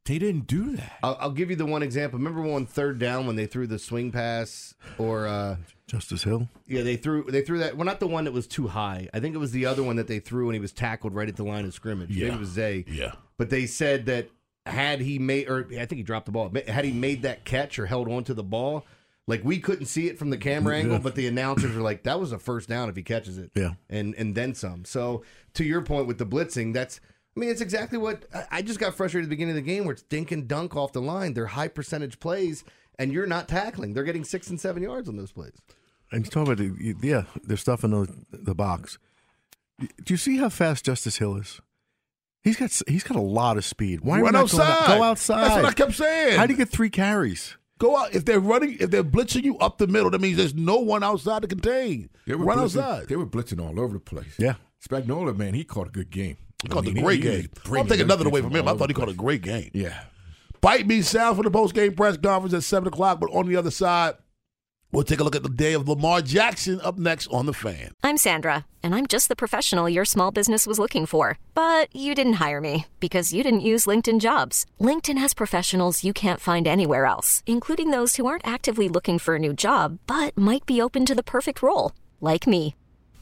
They 0.07 0.19
didn't 0.19 0.47
do 0.47 0.77
that. 0.77 0.99
I'll, 1.03 1.17
I'll 1.19 1.31
give 1.31 1.49
you 1.49 1.57
the 1.57 1.64
one 1.64 1.83
example. 1.83 2.19
Remember 2.19 2.43
one 2.43 2.67
third 2.67 2.99
down 2.99 3.27
when 3.27 3.37
they 3.37 3.47
threw 3.47 3.67
the 3.67 3.79
swing 3.79 4.12
pass 4.12 4.75
or 4.99 5.27
uh, 5.27 5.57
Justice 5.87 6.25
Hill. 6.25 6.49
Yeah, 6.67 6.83
they 6.83 6.97
threw 6.97 7.25
they 7.25 7.40
threw 7.40 7.59
that. 7.61 7.77
Well, 7.77 7.87
not 7.87 8.01
the 8.01 8.07
one 8.07 8.25
that 8.25 8.33
was 8.33 8.47
too 8.47 8.69
high. 8.69 9.09
I 9.14 9.21
think 9.21 9.35
it 9.35 9.38
was 9.38 9.53
the 9.53 9.64
other 9.64 9.83
one 9.83 9.97
that 9.97 10.07
they 10.07 10.19
threw 10.19 10.47
when 10.47 10.55
he 10.55 10.61
was 10.61 10.73
tackled 10.73 11.14
right 11.14 11.29
at 11.29 11.37
the 11.37 11.45
line 11.45 11.64
of 11.64 11.73
scrimmage. 11.73 12.11
Maybe 12.11 12.21
Yeah. 12.27 12.35
it 12.35 12.38
was 12.38 12.51
Zay. 12.51 12.85
Yeah. 12.87 13.12
But 13.38 13.49
they 13.49 13.64
said 13.64 14.05
that 14.07 14.29
had 14.67 15.01
he 15.01 15.19
made, 15.19 15.49
or 15.49 15.67
I 15.73 15.87
think 15.87 15.93
he 15.97 16.03
dropped 16.03 16.27
the 16.27 16.33
ball. 16.33 16.53
Had 16.69 16.85
he 16.85 16.93
made 16.93 17.23
that 17.23 17.45
catch 17.45 17.79
or 17.79 17.87
held 17.87 18.09
on 18.11 18.25
to 18.25 18.35
the 18.35 18.43
ball, 18.45 18.85
like 19.27 19.43
we 19.43 19.59
couldn't 19.59 19.87
see 19.87 20.09
it 20.09 20.19
from 20.19 20.29
the 20.29 20.37
camera 20.37 20.75
Yeah. 20.77 20.83
angle, 20.83 20.99
but 20.99 21.14
the 21.14 21.27
announcers 21.27 21.75
were 21.75 21.83
like, 21.83 22.03
"That 22.03 22.21
was 22.21 22.31
a 22.33 22.38
first 22.38 22.69
down 22.69 22.90
if 22.90 22.97
he 22.97 23.03
catches 23.03 23.38
it." 23.38 23.53
Yeah. 23.55 23.73
and 23.88 24.14
and 24.17 24.35
then 24.35 24.55
some. 24.55 24.85
So 24.85 25.23
to 25.55 25.64
your 25.64 25.81
point 25.81 26.07
with 26.07 26.19
the 26.19 26.27
blitzing, 26.27 26.75
that's. 26.75 27.01
I 27.37 27.40
mean, 27.40 27.49
it's 27.51 27.61
exactly 27.61 27.99
what 27.99 28.25
I- 28.33 28.47
I 28.59 28.62
just 28.62 28.79
got 28.79 28.94
frustrated 28.94 29.25
at 29.27 29.31
the 29.31 29.35
beginning 29.37 29.57
of 29.59 29.64
the 29.64 29.70
game 29.70 29.85
where 29.85 29.92
it's 29.94 30.03
dink 30.03 30.31
and 30.31 30.47
dunk 30.47 30.77
off 30.77 30.92
the 30.92 31.03
line. 31.03 31.35
They're 31.35 31.47
high 31.47 31.68
percentage 31.68 32.20
plays, 32.20 32.62
and 32.99 33.12
you're 33.12 33.27
not 33.27 33.49
tackling. 33.49 33.92
They're 33.94 34.05
getting 34.05 34.25
six 34.25 34.49
and 34.51 34.61
seven 34.61 34.83
yards 34.83 35.09
on 35.09 35.16
those 35.16 35.33
plays. 35.33 35.55
And 36.12 36.25
you 36.25 36.31
talk 36.31 36.47
about 36.47 36.59
the, 36.59 36.94
yeah, 37.03 37.25
there's 37.42 37.61
stuff 37.61 37.83
in 37.83 37.90
the 37.90 38.07
the 38.31 38.55
box. 38.55 38.99
Do 39.81 40.14
you 40.14 40.16
see 40.16 40.37
how 40.37 40.49
fast 40.49 40.85
Justice 40.85 41.16
Hill 41.18 41.37
is? 41.37 41.61
He's 42.44 42.57
got 42.57 42.70
he's 42.87 43.03
got 43.03 43.16
a 43.16 43.20
lot 43.23 43.57
of 43.57 43.64
speed. 43.64 44.03
Why 44.03 44.20
Run 44.20 44.37
are 44.37 44.44
we 44.44 44.49
not 44.49 44.51
going 44.51 44.62
out- 44.62 44.68
outside. 44.79 44.97
Go 44.99 45.03
outside. 45.03 45.44
That's 45.44 45.55
what 45.57 45.64
I 45.64 45.73
kept 45.73 45.94
saying. 45.94 46.38
How 46.38 46.47
do 46.47 46.53
you 46.53 46.57
get 46.59 46.68
three 46.68 46.90
carries? 46.90 47.57
Go 47.79 47.97
out 47.97 48.14
if 48.14 48.25
they're 48.25 48.38
running 48.38 48.77
if 48.79 48.90
they're 48.90 49.03
blitzing 49.03 49.42
you 49.42 49.59
up 49.59 49.79
the 49.79 49.88
middle. 49.88 50.11
That 50.11 50.20
means 50.20 50.37
there's 50.37 50.55
no 50.55 50.77
one 50.77 51.03
outside 51.03 51.42
to 51.42 51.49
contain. 51.49 52.11
They 52.27 52.35
were 52.37 52.44
Run 52.44 52.59
blitzing, 52.59 52.81
outside. 52.83 53.09
They 53.09 53.16
were 53.16 53.27
blitzing 53.27 53.61
all 53.61 53.81
over 53.81 53.94
the 53.94 53.99
place. 54.01 54.35
Yeah. 54.38 54.55
Spagnuolo, 54.87 55.37
man, 55.37 55.55
he 55.55 55.64
caught 55.64 55.88
a 55.88 55.90
good 55.90 56.11
game. 56.11 56.37
He 56.62 56.69
caught 56.69 56.85
I 56.85 56.88
mean, 56.88 56.99
a 56.99 57.03
great 57.03 57.23
he 57.23 57.29
was 57.29 57.37
game. 57.38 57.51
bringing 57.64 57.81
I'm 57.83 57.88
taking 57.88 58.07
those 58.07 58.17
nothing 58.17 58.27
away 58.27 58.43
from 58.43 58.55
him. 58.55 58.69
I 58.69 58.75
thought 58.75 58.90
he 58.90 58.95
over 58.95 59.07
caught 59.07 59.09
a 59.12 59.17
great 59.17 59.43
game. 59.43 59.71
place. 59.71 59.85
Yeah. 59.85 60.05
Bite 60.61 60.87
me 60.87 61.03
South 61.03 61.37
for 61.37 61.43
the 61.43 61.51
post 61.51 61.75
game 61.75 61.95
press 61.95 62.17
conference 62.17 62.55
at 62.55 62.62
seven 62.62 62.88
o'clock. 62.88 63.21
But 63.21 63.31
on 63.33 63.47
the 63.47 63.57
other 63.57 63.71
side, 63.71 64.14
we'll 64.93 65.05
take 65.05 65.21
a 65.21 65.25
look 65.25 65.37
at 65.37 65.43
the 65.43 65.51
day 65.51 65.75
of 65.75 65.87
Lamar 65.87 66.23
Jackson 66.23 66.81
up 66.83 66.97
next 66.97 67.27
on 67.27 67.45
the 67.45 67.53
fan. 67.53 67.93
I'm 68.03 68.17
Sandra, 68.17 68.64
and 68.83 68.95
I'm 68.95 69.07
just 69.07 69.29
the 69.29 69.37
professional 69.37 69.90
your 69.90 70.07
small 70.07 70.31
business 70.31 70.67
was 70.67 70.79
looking 70.79 71.05
for. 71.05 71.38
But 71.53 71.95
you 71.95 72.14
didn't 72.14 72.35
hire 72.35 72.62
me 72.62 72.87
because 72.99 73.35
you 73.35 73.43
didn't 73.43 73.61
use 73.61 73.85
LinkedIn 73.85 74.21
jobs. 74.21 74.64
LinkedIn 74.81 75.19
has 75.19 75.35
professionals 75.35 76.03
you 76.05 76.14
can't 76.14 76.40
find 76.40 76.67
anywhere 76.67 77.05
else, 77.05 77.43
including 77.45 77.90
those 77.90 78.17
who 78.17 78.25
aren't 78.25 78.47
actively 78.47 78.88
looking 78.88 79.19
for 79.19 79.35
a 79.35 79.38
new 79.38 79.53
job 79.53 79.99
but 80.07 80.38
might 80.38 80.64
be 80.64 80.81
open 80.81 81.05
to 81.05 81.14
the 81.14 81.23
perfect 81.23 81.61
role, 81.61 81.93
like 82.23 82.47
me. 82.47 82.75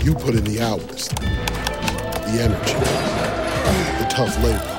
You 0.00 0.14
put 0.14 0.34
in 0.34 0.44
the 0.44 0.60
hours, 0.60 1.08
the 1.08 2.38
energy, 2.40 2.74
the 3.98 4.06
tough 4.10 4.36
labor. 4.42 4.78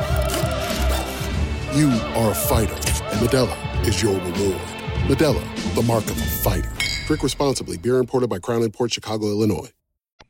You 1.78 1.90
are 2.20 2.32
a 2.32 2.36
fighter, 2.36 2.74
and 2.74 3.28
Modelo 3.28 3.88
is 3.88 4.02
your 4.02 4.14
reward. 4.14 4.62
Modelo, 5.08 5.76
the 5.76 5.84
mark 5.84 6.04
of 6.06 6.18
a 6.18 6.26
fighter. 6.26 6.72
Drink 7.08 7.24
responsibly. 7.24 7.78
Beer 7.78 8.00
imported 8.00 8.30
by 8.30 8.40
Crown 8.40 8.70
Port 8.72 8.92
Chicago, 8.92 9.28
Illinois. 9.28 9.72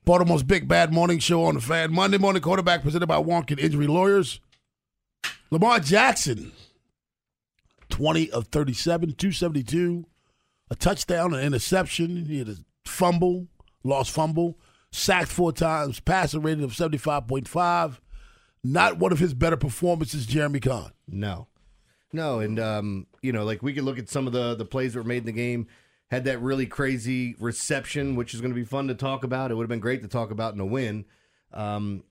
Baltimore's 0.05 0.43
Big 0.43 0.67
Bad 0.67 0.93
Morning 0.93 1.19
Show 1.19 1.43
on 1.45 1.55
the 1.55 1.61
fan. 1.61 1.93
Monday 1.93 2.17
morning 2.17 2.41
quarterback 2.41 2.81
presented 2.81 3.07
by 3.07 3.15
Wonkin 3.15 3.57
Injury 3.57 3.87
Lawyers. 3.87 4.41
Lamar 5.49 5.79
Jackson, 5.79 6.51
20 7.89 8.31
of 8.31 8.47
37, 8.47 9.13
272, 9.13 10.05
a 10.69 10.75
touchdown, 10.75 11.33
an 11.33 11.39
interception. 11.39 12.25
He 12.25 12.39
had 12.39 12.49
a 12.49 12.55
fumble, 12.85 13.47
lost 13.83 14.11
fumble, 14.11 14.57
sacked 14.93 15.29
four 15.29 15.51
times, 15.51 15.99
passer 15.99 16.39
rating 16.39 16.63
of 16.63 16.71
75.5. 16.71 17.99
Not 18.63 18.97
one 18.97 19.11
of 19.11 19.19
his 19.19 19.33
better 19.33 19.57
performances, 19.57 20.25
Jeremy 20.25 20.61
Conn. 20.61 20.91
No, 21.07 21.47
no, 22.13 22.39
and 22.39 22.59
um, 22.59 23.07
you 23.21 23.33
know, 23.33 23.43
like 23.43 23.61
we 23.61 23.73
could 23.73 23.83
look 23.83 23.99
at 23.99 24.07
some 24.07 24.25
of 24.25 24.31
the 24.31 24.55
the 24.55 24.63
plays 24.63 24.93
that 24.93 24.99
were 24.99 25.07
made 25.07 25.17
in 25.17 25.25
the 25.25 25.33
game. 25.33 25.67
Had 26.09 26.25
that 26.25 26.41
really 26.41 26.67
crazy 26.67 27.35
reception, 27.39 28.15
which 28.15 28.33
is 28.35 28.39
going 28.39 28.51
to 28.51 28.55
be 28.59 28.63
fun 28.63 28.87
to 28.87 28.93
talk 28.93 29.23
about. 29.23 29.49
It 29.49 29.55
would 29.55 29.63
have 29.63 29.69
been 29.69 29.79
great 29.79 30.03
to 30.03 30.07
talk 30.07 30.29
about 30.29 30.53
in 30.53 30.59
a 30.59 30.65
win. 30.65 31.05
Um, 31.51 32.03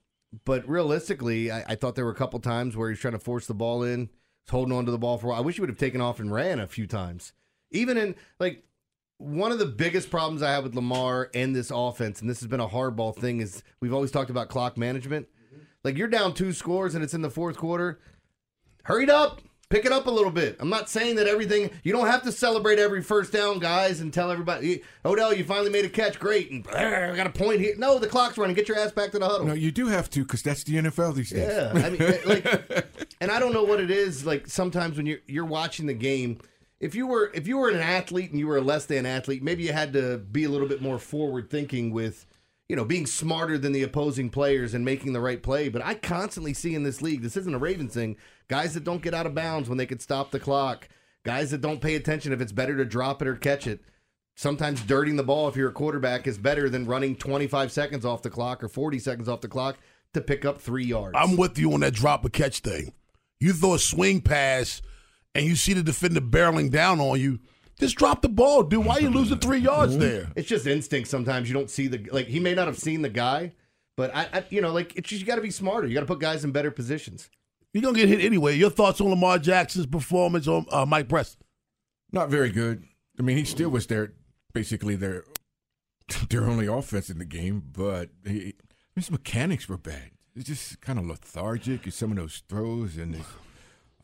but 0.44 0.68
realistically, 0.68 1.52
I, 1.52 1.64
I 1.68 1.74
thought 1.76 1.94
there 1.94 2.04
were 2.04 2.10
a 2.10 2.16
couple 2.16 2.40
times 2.40 2.76
where 2.76 2.90
he's 2.90 2.98
trying 2.98 3.12
to 3.12 3.20
force 3.20 3.46
the 3.46 3.54
ball 3.54 3.84
in, 3.84 4.10
he's 4.44 4.50
holding 4.50 4.76
on 4.76 4.86
to 4.86 4.90
the 4.90 4.98
ball 4.98 5.18
for 5.18 5.28
a 5.28 5.30
while. 5.30 5.38
I 5.38 5.42
wish 5.42 5.54
he 5.54 5.60
would 5.60 5.70
have 5.70 5.78
taken 5.78 6.00
off 6.00 6.18
and 6.18 6.32
ran 6.32 6.58
a 6.58 6.66
few 6.66 6.86
times. 6.86 7.32
Even 7.70 7.96
in 7.96 8.16
like 8.40 8.64
one 9.18 9.52
of 9.52 9.58
the 9.58 9.66
biggest 9.66 10.10
problems 10.10 10.42
I 10.42 10.50
have 10.50 10.64
with 10.64 10.74
Lamar 10.74 11.30
and 11.34 11.54
this 11.54 11.70
offense, 11.70 12.20
and 12.20 12.28
this 12.28 12.40
has 12.40 12.48
been 12.48 12.60
a 12.60 12.68
hardball 12.68 13.14
thing, 13.14 13.40
is 13.40 13.62
we've 13.80 13.94
always 13.94 14.10
talked 14.10 14.30
about 14.30 14.48
clock 14.48 14.76
management. 14.76 15.28
Like 15.84 15.96
you're 15.96 16.08
down 16.08 16.34
two 16.34 16.52
scores 16.52 16.94
and 16.94 17.02
it's 17.02 17.14
in 17.14 17.22
the 17.22 17.30
fourth 17.30 17.56
quarter. 17.56 18.00
Hurry 18.84 19.08
up. 19.10 19.40
Pick 19.68 19.86
it 19.86 19.92
up 19.92 20.06
a 20.06 20.10
little 20.10 20.30
bit. 20.30 20.56
I'm 20.60 20.68
not 20.68 20.90
saying 20.90 21.16
that 21.16 21.26
everything, 21.26 21.70
you 21.82 21.94
don't 21.94 22.06
have 22.06 22.22
to 22.24 22.32
celebrate 22.32 22.78
every 22.78 23.00
first 23.02 23.32
down, 23.32 23.58
guys, 23.58 24.00
and 24.00 24.12
tell 24.12 24.30
everybody, 24.30 24.82
Odell, 25.02 25.32
you 25.32 25.44
finally 25.44 25.70
made 25.70 25.86
a 25.86 25.88
catch. 25.88 26.18
Great. 26.18 26.50
And 26.50 26.68
I 26.68 27.16
got 27.16 27.26
a 27.26 27.30
point 27.30 27.60
here. 27.60 27.74
No, 27.78 27.98
the 27.98 28.06
clock's 28.06 28.36
running. 28.36 28.54
Get 28.54 28.68
your 28.68 28.78
ass 28.78 28.92
back 28.92 29.12
to 29.12 29.18
the 29.18 29.26
huddle. 29.26 29.46
No, 29.46 29.54
you 29.54 29.72
do 29.72 29.86
have 29.86 30.10
to 30.10 30.24
because 30.24 30.42
that's 30.42 30.62
the 30.64 30.74
NFL 30.74 31.14
these 31.14 31.30
days. 31.30 31.48
Yeah, 31.48 31.72
I 31.74 31.88
mean, 31.88 32.20
like, 32.26 32.86
and 33.22 33.30
I 33.30 33.38
don't 33.38 33.54
know 33.54 33.64
what 33.64 33.80
it 33.80 33.90
is. 33.90 34.26
Like 34.26 34.46
sometimes 34.46 34.98
when 34.98 35.06
you're 35.06 35.20
you're 35.26 35.46
watching 35.46 35.86
the 35.86 35.94
game, 35.94 36.38
if 36.82 36.96
you 36.96 37.06
were 37.06 37.30
if 37.32 37.46
you 37.46 37.58
were 37.58 37.70
an 37.70 37.80
athlete 37.80 38.30
and 38.30 38.40
you 38.40 38.48
were 38.48 38.58
a 38.58 38.60
less 38.60 38.86
than 38.86 39.06
athlete, 39.06 39.42
maybe 39.42 39.62
you 39.62 39.72
had 39.72 39.92
to 39.92 40.18
be 40.18 40.44
a 40.44 40.48
little 40.50 40.66
bit 40.66 40.82
more 40.82 40.98
forward 40.98 41.48
thinking 41.48 41.92
with, 41.92 42.26
you 42.68 42.74
know, 42.74 42.84
being 42.84 43.06
smarter 43.06 43.56
than 43.56 43.70
the 43.70 43.84
opposing 43.84 44.28
players 44.28 44.74
and 44.74 44.84
making 44.84 45.12
the 45.12 45.20
right 45.20 45.40
play. 45.40 45.68
But 45.68 45.84
I 45.84 45.94
constantly 45.94 46.52
see 46.52 46.74
in 46.74 46.82
this 46.82 47.00
league, 47.00 47.22
this 47.22 47.36
isn't 47.36 47.54
a 47.54 47.58
Ravens 47.58 47.94
thing. 47.94 48.16
Guys 48.48 48.74
that 48.74 48.82
don't 48.82 49.00
get 49.00 49.14
out 49.14 49.26
of 49.26 49.34
bounds 49.34 49.68
when 49.68 49.78
they 49.78 49.86
could 49.86 50.02
stop 50.02 50.32
the 50.32 50.40
clock. 50.40 50.88
Guys 51.24 51.52
that 51.52 51.60
don't 51.60 51.80
pay 51.80 51.94
attention 51.94 52.32
if 52.32 52.40
it's 52.40 52.50
better 52.50 52.76
to 52.76 52.84
drop 52.84 53.22
it 53.22 53.28
or 53.28 53.36
catch 53.36 53.68
it. 53.68 53.80
Sometimes 54.34 54.82
dirting 54.82 55.14
the 55.14 55.22
ball 55.22 55.46
if 55.46 55.54
you're 55.54 55.68
a 55.68 55.72
quarterback 55.72 56.26
is 56.26 56.36
better 56.36 56.68
than 56.68 56.86
running 56.86 57.14
25 57.14 57.70
seconds 57.70 58.04
off 58.04 58.22
the 58.22 58.30
clock 58.30 58.64
or 58.64 58.68
40 58.68 58.98
seconds 58.98 59.28
off 59.28 59.40
the 59.40 59.46
clock 59.46 59.76
to 60.14 60.20
pick 60.20 60.44
up 60.44 60.60
three 60.60 60.86
yards. 60.86 61.14
I'm 61.16 61.36
with 61.36 61.56
you 61.58 61.72
on 61.74 61.80
that 61.80 61.94
drop 61.94 62.24
or 62.24 62.28
catch 62.28 62.58
thing. 62.58 62.92
You 63.38 63.52
throw 63.52 63.74
a 63.74 63.78
swing 63.78 64.20
pass 64.20 64.82
and 65.34 65.46
you 65.46 65.56
see 65.56 65.72
the 65.72 65.82
defender 65.82 66.20
barreling 66.20 66.70
down 66.70 67.00
on 67.00 67.20
you. 67.20 67.40
Just 67.78 67.96
drop 67.96 68.22
the 68.22 68.28
ball, 68.28 68.62
dude. 68.62 68.84
Why 68.84 68.94
are 68.94 69.00
you 69.00 69.10
losing 69.10 69.38
three 69.38 69.58
yards 69.58 69.96
there? 69.96 70.30
It's 70.36 70.48
just 70.48 70.66
instinct. 70.66 71.08
Sometimes 71.08 71.48
you 71.48 71.54
don't 71.54 71.70
see 71.70 71.88
the 71.88 72.08
like. 72.12 72.26
He 72.26 72.38
may 72.38 72.54
not 72.54 72.66
have 72.66 72.78
seen 72.78 73.02
the 73.02 73.08
guy, 73.08 73.52
but 73.96 74.14
I, 74.14 74.28
I 74.32 74.44
you 74.50 74.60
know, 74.60 74.72
like 74.72 74.94
it's 74.94 75.08
just, 75.08 75.20
you 75.20 75.26
got 75.26 75.36
to 75.36 75.42
be 75.42 75.50
smarter. 75.50 75.88
You 75.88 75.94
got 75.94 76.00
to 76.00 76.06
put 76.06 76.20
guys 76.20 76.44
in 76.44 76.52
better 76.52 76.70
positions. 76.70 77.28
You're 77.72 77.82
gonna 77.82 77.96
get 77.96 78.08
hit 78.08 78.20
anyway. 78.20 78.56
Your 78.56 78.70
thoughts 78.70 79.00
on 79.00 79.08
Lamar 79.08 79.38
Jackson's 79.38 79.86
performance 79.86 80.46
on 80.46 80.66
uh, 80.70 80.84
Mike 80.84 81.08
Preston? 81.08 81.42
Not 82.12 82.28
very 82.28 82.50
good. 82.50 82.84
I 83.18 83.22
mean, 83.22 83.38
he 83.38 83.44
still 83.44 83.70
was 83.70 83.86
their 83.86 84.12
basically 84.52 84.94
their 84.94 85.24
their 86.28 86.44
only 86.44 86.66
offense 86.66 87.08
in 87.08 87.18
the 87.18 87.24
game, 87.24 87.62
but 87.72 88.10
he, 88.26 88.54
his 88.94 89.10
mechanics 89.10 89.68
were 89.68 89.78
bad. 89.78 90.10
It's 90.36 90.46
just 90.46 90.80
kind 90.80 90.98
of 90.98 91.06
lethargic 91.06 91.86
in 91.86 91.92
some 91.92 92.10
of 92.10 92.16
those 92.16 92.42
throws, 92.48 92.96
and 92.96 93.16
it, 93.16 93.24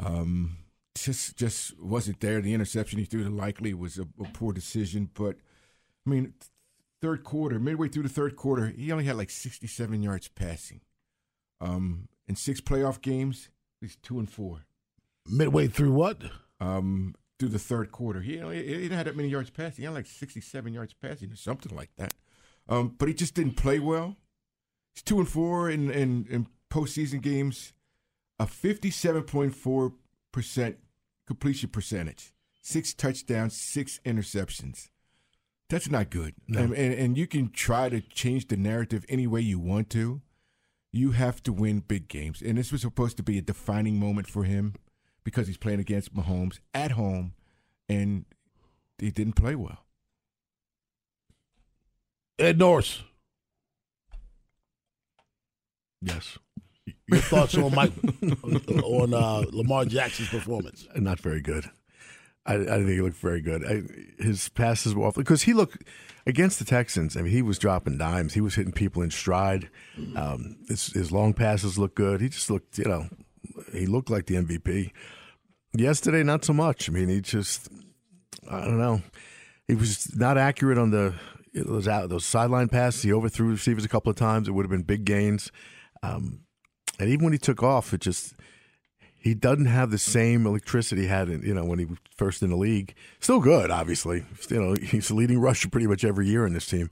um, 0.00 0.57
just 1.04 1.36
just 1.36 1.78
wasn't 1.80 2.20
there. 2.20 2.40
The 2.40 2.54
interception 2.54 2.98
he 2.98 3.04
threw 3.04 3.24
to 3.24 3.30
likely 3.30 3.74
was 3.74 3.98
a, 3.98 4.06
a 4.20 4.24
poor 4.32 4.52
decision, 4.52 5.10
but 5.14 5.36
I 6.06 6.10
mean, 6.10 6.34
third 7.00 7.24
quarter, 7.24 7.58
midway 7.58 7.88
through 7.88 8.04
the 8.04 8.08
third 8.08 8.36
quarter, 8.36 8.68
he 8.68 8.90
only 8.92 9.04
had 9.04 9.16
like 9.16 9.30
67 9.30 10.02
yards 10.02 10.28
passing. 10.28 10.80
Um, 11.60 12.08
in 12.26 12.36
six 12.36 12.60
playoff 12.60 13.00
games, 13.00 13.48
he's 13.80 13.96
two 13.96 14.18
and 14.18 14.30
four. 14.30 14.66
Midway 15.26 15.68
through 15.68 15.92
what? 15.92 16.22
Um, 16.60 17.14
through 17.38 17.50
the 17.50 17.58
third 17.58 17.92
quarter, 17.92 18.20
he, 18.20 18.36
know, 18.36 18.50
he, 18.50 18.62
didn't 18.62 18.96
have 18.96 19.06
that 19.06 19.16
many 19.16 19.28
yards 19.28 19.50
passing. 19.50 19.82
He 19.82 19.84
had 19.84 19.94
like 19.94 20.06
sixty-seven 20.06 20.72
yards 20.72 20.92
passing 20.94 21.30
or 21.30 21.36
something 21.36 21.74
like 21.76 21.90
that. 21.96 22.14
Um, 22.68 22.94
but 22.98 23.08
he 23.08 23.14
just 23.14 23.34
didn't 23.34 23.56
play 23.56 23.78
well. 23.78 24.16
He's 24.94 25.02
two 25.02 25.18
and 25.18 25.28
four 25.28 25.70
in 25.70 25.90
in, 25.90 26.26
in 26.28 26.48
postseason 26.70 27.20
games, 27.20 27.72
a 28.40 28.46
fifty-seven 28.46 29.22
point 29.22 29.54
four 29.54 29.92
percent 30.32 30.78
completion 31.28 31.68
percentage, 31.68 32.32
six 32.62 32.94
touchdowns, 32.94 33.54
six 33.54 34.00
interceptions. 34.04 34.88
That's 35.68 35.90
not 35.90 36.08
good. 36.08 36.34
No. 36.48 36.60
And, 36.60 36.72
and 36.72 36.94
and 36.94 37.18
you 37.18 37.26
can 37.26 37.50
try 37.50 37.90
to 37.90 38.00
change 38.00 38.48
the 38.48 38.56
narrative 38.56 39.04
any 39.10 39.26
way 39.26 39.42
you 39.42 39.58
want 39.58 39.90
to. 39.90 40.22
You 40.90 41.10
have 41.10 41.42
to 41.42 41.52
win 41.52 41.80
big 41.80 42.08
games, 42.08 42.40
and 42.40 42.56
this 42.56 42.72
was 42.72 42.80
supposed 42.80 43.18
to 43.18 43.22
be 43.22 43.36
a 43.36 43.42
defining 43.42 44.00
moment 44.00 44.26
for 44.26 44.44
him 44.44 44.74
because 45.22 45.46
he's 45.46 45.58
playing 45.58 45.80
against 45.80 46.16
Mahomes 46.16 46.60
at 46.72 46.92
home, 46.92 47.34
and 47.90 48.24
he 48.98 49.10
didn't 49.10 49.34
play 49.34 49.54
well. 49.54 49.84
Ed 52.38 52.58
Norris. 52.58 53.02
Yes. 56.00 56.38
Your 57.08 57.20
thoughts 57.20 57.56
on 57.56 57.74
Mike 57.74 57.92
on 58.84 59.14
uh, 59.14 59.44
Lamar 59.50 59.84
Jackson's 59.86 60.28
performance? 60.28 60.86
Not 60.94 61.20
very 61.20 61.40
good. 61.40 61.70
I, 62.44 62.54
I 62.54 62.56
didn't 62.56 62.86
think 62.86 62.96
he 62.96 63.02
looked 63.02 63.16
very 63.16 63.40
good. 63.40 63.64
I, 63.64 64.22
his 64.22 64.48
passes 64.50 64.94
were 64.94 65.06
off 65.06 65.14
because 65.14 65.42
he 65.42 65.52
looked 65.52 65.82
against 66.26 66.58
the 66.58 66.64
Texans. 66.64 67.16
I 67.16 67.22
mean, 67.22 67.32
he 67.32 67.42
was 67.42 67.58
dropping 67.58 67.98
dimes. 67.98 68.34
He 68.34 68.40
was 68.40 68.54
hitting 68.54 68.72
people 68.72 69.02
in 69.02 69.10
stride. 69.10 69.68
Um, 70.16 70.56
his, 70.68 70.86
his 70.88 71.12
long 71.12 71.34
passes 71.34 71.78
looked 71.78 71.94
good. 71.96 72.20
He 72.20 72.28
just 72.28 72.50
looked, 72.50 72.78
you 72.78 72.84
know, 72.84 73.08
he 73.72 73.86
looked 73.86 74.10
like 74.10 74.26
the 74.26 74.36
MVP. 74.36 74.92
Yesterday, 75.74 76.22
not 76.22 76.44
so 76.44 76.52
much. 76.52 76.88
I 76.88 76.92
mean, 76.92 77.08
he 77.08 77.20
just, 77.20 77.68
I 78.50 78.62
don't 78.62 78.78
know, 78.78 79.02
he 79.66 79.74
was 79.74 80.14
not 80.16 80.38
accurate 80.38 80.78
on 80.78 80.90
the 80.90 81.14
those 81.54 81.88
out 81.88 82.08
those 82.08 82.24
sideline 82.24 82.68
passes. 82.68 83.02
He 83.02 83.12
overthrew 83.12 83.50
receivers 83.50 83.84
a 83.84 83.88
couple 83.88 84.10
of 84.10 84.16
times. 84.16 84.48
It 84.48 84.52
would 84.52 84.64
have 84.64 84.70
been 84.70 84.82
big 84.82 85.04
gains. 85.04 85.50
Um, 86.02 86.40
and 86.98 87.08
even 87.08 87.24
when 87.24 87.32
he 87.32 87.38
took 87.38 87.62
off, 87.62 87.92
it 87.92 88.00
just 88.00 88.34
he 89.16 89.34
doesn't 89.34 89.66
have 89.66 89.90
the 89.90 89.98
same 89.98 90.46
electricity 90.46 91.02
he 91.02 91.08
had, 91.08 91.28
in, 91.28 91.42
you 91.42 91.52
know, 91.52 91.64
when 91.64 91.78
he 91.78 91.84
was 91.84 91.98
first 92.16 92.42
in 92.42 92.50
the 92.50 92.56
league. 92.56 92.94
Still 93.20 93.40
good, 93.40 93.70
obviously. 93.70 94.24
You 94.48 94.62
know, 94.62 94.74
he's 94.80 95.10
leading 95.10 95.40
rusher 95.40 95.68
pretty 95.68 95.86
much 95.86 96.04
every 96.04 96.26
year 96.26 96.46
in 96.46 96.52
this 96.52 96.66
team. 96.66 96.90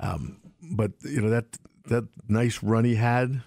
Um, 0.00 0.40
but 0.62 0.92
you 1.02 1.20
know 1.20 1.30
that 1.30 1.46
that 1.86 2.08
nice 2.28 2.62
run 2.62 2.84
he 2.84 2.94
had, 2.94 3.42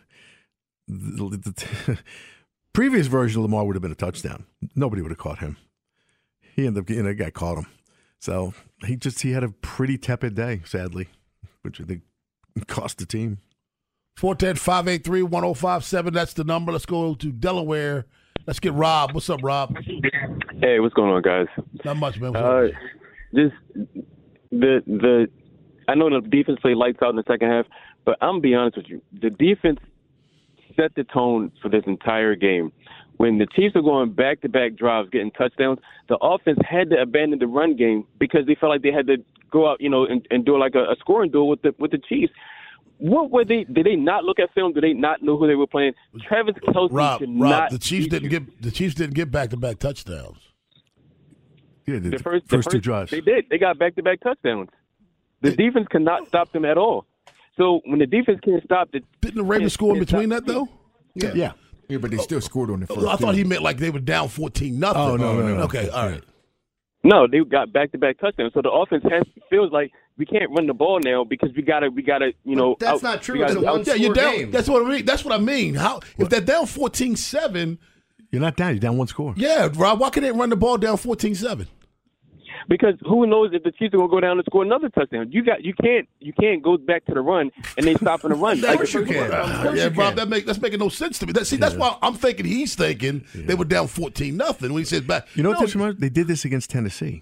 the, 0.87 1.29
the, 1.29 1.51
the 1.85 1.99
previous 2.73 3.07
version 3.07 3.39
of 3.39 3.43
Lamar 3.43 3.65
would 3.65 3.75
have 3.75 3.81
been 3.81 3.91
a 3.91 3.95
touchdown. 3.95 4.45
Nobody 4.75 5.01
would 5.01 5.11
have 5.11 5.17
caught 5.17 5.39
him. 5.39 5.57
He 6.55 6.65
ended 6.65 6.81
up 6.81 6.87
getting 6.87 7.07
a 7.07 7.13
guy 7.13 7.29
caught 7.29 7.57
him. 7.57 7.67
So 8.19 8.53
he 8.85 8.95
just 8.95 9.21
he 9.21 9.31
had 9.31 9.43
a 9.43 9.49
pretty 9.49 9.97
tepid 9.97 10.35
day, 10.35 10.61
sadly, 10.65 11.07
which 11.61 11.81
I 11.81 11.83
think 11.83 12.01
cost 12.67 12.97
the 12.97 13.05
team. 13.05 13.39
410-583-1057. 14.17 16.13
That's 16.13 16.33
the 16.33 16.43
number. 16.43 16.71
Let's 16.71 16.85
go 16.87 17.13
to 17.15 17.31
Delaware. 17.31 18.05
Let's 18.47 18.59
get 18.59 18.73
Rob. 18.73 19.13
What's 19.13 19.29
up, 19.29 19.41
Rob? 19.43 19.77
Hey, 20.59 20.79
what's 20.79 20.95
going 20.95 21.11
on, 21.11 21.21
guys? 21.21 21.47
Not 21.85 21.97
much, 21.97 22.19
man. 22.19 22.35
Uh, 22.35 22.67
just 23.35 23.53
the 24.51 24.81
the 24.87 25.27
I 25.87 25.95
know 25.95 26.09
the 26.09 26.27
defense 26.27 26.57
played 26.61 26.77
lights 26.77 26.97
out 27.03 27.11
in 27.11 27.17
the 27.17 27.23
second 27.27 27.49
half, 27.49 27.65
but 28.05 28.17
I'm 28.21 28.35
gonna 28.35 28.41
be 28.41 28.55
honest 28.55 28.77
with 28.77 28.87
you. 28.87 29.01
The 29.21 29.29
defense 29.29 29.79
set 30.75 30.95
the 30.95 31.03
tone 31.03 31.51
for 31.61 31.69
this 31.69 31.83
entire 31.85 32.35
game. 32.35 32.71
When 33.17 33.37
the 33.37 33.47
Chiefs 33.55 33.75
are 33.75 33.81
going 33.81 34.13
back 34.13 34.41
to 34.41 34.49
back 34.49 34.75
drives, 34.75 35.09
getting 35.09 35.31
touchdowns, 35.31 35.79
the 36.07 36.17
offense 36.21 36.59
had 36.67 36.89
to 36.91 37.01
abandon 37.01 37.39
the 37.39 37.47
run 37.47 37.75
game 37.75 38.05
because 38.19 38.45
they 38.47 38.55
felt 38.55 38.71
like 38.71 38.83
they 38.83 38.91
had 38.91 39.07
to 39.07 39.17
go 39.51 39.69
out, 39.69 39.81
you 39.81 39.89
know, 39.89 40.05
and, 40.05 40.25
and 40.29 40.45
do 40.45 40.57
like 40.57 40.75
a, 40.75 40.83
a 40.83 40.95
scoring 40.99 41.31
duel 41.31 41.49
with 41.49 41.61
the 41.63 41.73
with 41.79 41.91
the 41.91 41.97
Chiefs. 41.97 42.31
What 42.99 43.29
were 43.31 43.45
they? 43.45 43.63
Did 43.63 43.85
they 43.85 43.95
not 43.95 44.23
look 44.23 44.39
at 44.39 44.53
film? 44.53 44.73
Did 44.73 44.83
they 44.83 44.93
not 44.93 45.21
know 45.21 45.37
who 45.37 45.47
they 45.47 45.55
were 45.55 45.67
playing? 45.67 45.93
Travis 46.27 46.55
Kelce 46.67 46.89
Rob, 46.91 47.19
should 47.19 47.29
Rob, 47.39 47.49
not. 47.51 47.71
the 47.71 47.77
Chiefs 47.77 48.07
didn't 48.07 48.29
get 48.29 48.61
the 48.61 48.71
Chiefs 48.71 48.95
didn't 48.95 49.13
get 49.13 49.29
back 49.31 49.51
to 49.51 49.57
back 49.57 49.79
touchdowns. 49.79 50.37
Yeah, 51.85 51.99
the 51.99 52.19
first, 52.19 52.47
the 52.49 52.61
two 52.61 52.79
drives. 52.79 53.11
They 53.11 53.21
did. 53.21 53.45
They 53.49 53.57
got 53.57 53.77
back 53.79 53.95
to 53.95 54.03
back 54.03 54.19
touchdowns. 54.21 54.69
The 55.41 55.55
defense 55.55 55.87
could 55.89 56.01
not 56.01 56.27
stop 56.27 56.51
them 56.51 56.65
at 56.65 56.77
all. 56.77 57.05
So 57.55 57.81
when 57.85 57.99
the 57.99 58.07
defense 58.07 58.39
can't 58.43 58.63
stop 58.63 58.91
the 58.91 59.01
didn't 59.21 59.35
the 59.37 59.43
Ravens 59.43 59.73
score 59.73 59.93
in 59.93 59.99
between 59.99 60.29
that 60.29 60.45
though? 60.45 60.67
Yeah. 61.15 61.33
Yeah. 61.33 61.51
Yeah, 61.89 61.99
but 61.99 62.11
they 62.11 62.17
still 62.17 62.41
scored 62.41 62.69
on 62.69 62.81
the 62.81 62.87
first. 62.87 63.07
I 63.07 63.15
thought 63.15 63.35
he 63.35 63.45
meant 63.45 63.61
like 63.61 63.77
they 63.77 63.89
were 63.89 63.99
down 63.99 64.27
fourteen 64.27 64.79
nothing. 64.79 65.01
Oh, 65.01 65.15
no, 65.15 65.39
no, 65.39 65.55
no. 65.55 65.61
Okay, 65.63 65.87
all 65.89 66.09
right. 66.09 66.23
No, 67.03 67.27
they 67.27 67.39
got 67.39 67.71
back 67.71 67.91
to 67.93 67.97
back 67.97 68.19
touchdowns. 68.19 68.53
So 68.53 68.61
the 68.61 68.71
offense 68.71 69.03
has 69.09 69.23
feels 69.49 69.71
like 69.71 69.91
we 70.17 70.25
can't 70.25 70.49
run 70.51 70.67
the 70.67 70.73
ball 70.73 70.99
now 71.03 71.23
because 71.23 71.49
we 71.55 71.61
gotta 71.61 71.89
we 71.89 72.01
gotta 72.01 72.33
you 72.43 72.55
know. 72.55 72.75
that's 72.79 73.03
out- 73.03 73.03
not 73.03 73.21
true. 73.21 73.39
gotta 73.39 73.53
It's 73.53 73.61
a 73.61 73.67
out- 73.67 73.73
one 73.75 73.83
Yeah, 73.85 73.93
you're 73.93 74.13
down. 74.13 74.35
game. 74.35 74.51
That's 74.51 74.67
what 74.67 74.85
I 74.85 74.89
mean. 74.89 75.05
That's 75.05 75.23
what 75.25 75.33
I 75.33 75.37
mean. 75.37 75.75
How 75.75 75.99
if 76.17 76.29
they're 76.29 76.41
down 76.41 76.65
14-7, 76.65 77.77
You're 78.31 78.41
not 78.41 78.55
down. 78.57 78.71
You're 78.71 78.79
down 78.79 78.97
one 78.97 79.07
score. 79.07 79.33
Yeah, 79.37 79.69
Rob. 79.75 79.99
Why 79.99 80.09
can't 80.09 80.23
they 80.25 80.31
run 80.31 80.49
the 80.49 80.55
ball 80.57 80.77
down 80.77 80.97
14-7? 80.97 81.67
because 82.69 82.95
who 83.07 83.25
knows 83.25 83.51
if 83.53 83.63
the 83.63 83.71
Chiefs 83.71 83.93
are 83.93 83.97
gonna 83.97 84.09
go 84.09 84.19
down 84.19 84.37
and 84.37 84.45
score 84.45 84.61
another 84.63 84.89
touchdown? 84.89 85.31
You 85.31 85.41
got 85.43 85.63
you 85.63 85.73
can't 85.81 86.05
you 86.19 86.33
can't 86.33 86.61
go 86.61 86.75
back 86.77 87.05
to 87.05 87.13
the 87.13 87.21
run 87.21 87.49
and 87.77 87.85
they 87.85 87.93
stop 87.95 88.25
in 88.25 88.31
the 88.31 88.35
run. 88.35 88.59
Like 88.61 88.79
the 88.79 88.87
first 88.87 89.07
one. 89.07 89.31
Uh, 89.31 89.73
yeah, 89.73 89.89
Rob, 89.95 90.15
that 90.15 90.27
make 90.27 90.45
that's 90.45 90.59
making 90.61 90.79
no 90.79 90.89
sense 90.89 91.17
to 91.19 91.25
me. 91.27 91.31
That, 91.31 91.47
see, 91.47 91.55
that's 91.55 91.75
why 91.75 91.95
I'm 92.01 92.15
thinking 92.15 92.45
he's 92.45 92.75
thinking 92.75 93.23
they 93.33 93.55
were 93.55 93.63
down 93.65 93.87
fourteen 93.87 94.35
nothing 94.35 94.73
when 94.73 94.81
he 94.81 94.85
says 94.85 95.01
back. 95.01 95.27
You 95.35 95.43
know 95.43 95.49
what 95.49 95.59
No, 95.59 95.65
this 95.65 95.75
reminds? 95.75 95.99
They 96.01 96.09
did 96.09 96.27
this 96.27 96.43
against 96.43 96.69
Tennessee. 96.69 97.21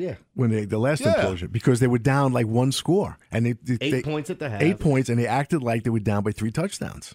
Yeah. 0.00 0.14
When 0.34 0.50
they 0.50 0.64
the 0.64 0.78
last 0.78 1.00
Yeah. 1.00 1.14
implosion 1.14 1.52
because 1.52 1.80
they 1.80 1.86
were 1.86 1.98
down 1.98 2.32
like 2.32 2.46
one 2.46 2.72
score 2.72 3.18
and 3.30 3.44
they, 3.44 3.52
they 3.52 3.76
Eight 3.80 3.90
they- 3.90 4.02
points 4.02 4.30
at 4.30 4.38
the 4.38 4.48
half. 4.48 4.62
Eight 4.62 4.78
points 4.78 5.08
and 5.08 5.18
they 5.18 5.26
acted 5.26 5.62
like 5.62 5.84
they 5.84 5.90
were 5.90 6.00
down 6.00 6.22
by 6.22 6.32
three 6.32 6.50
touchdowns. 6.50 7.14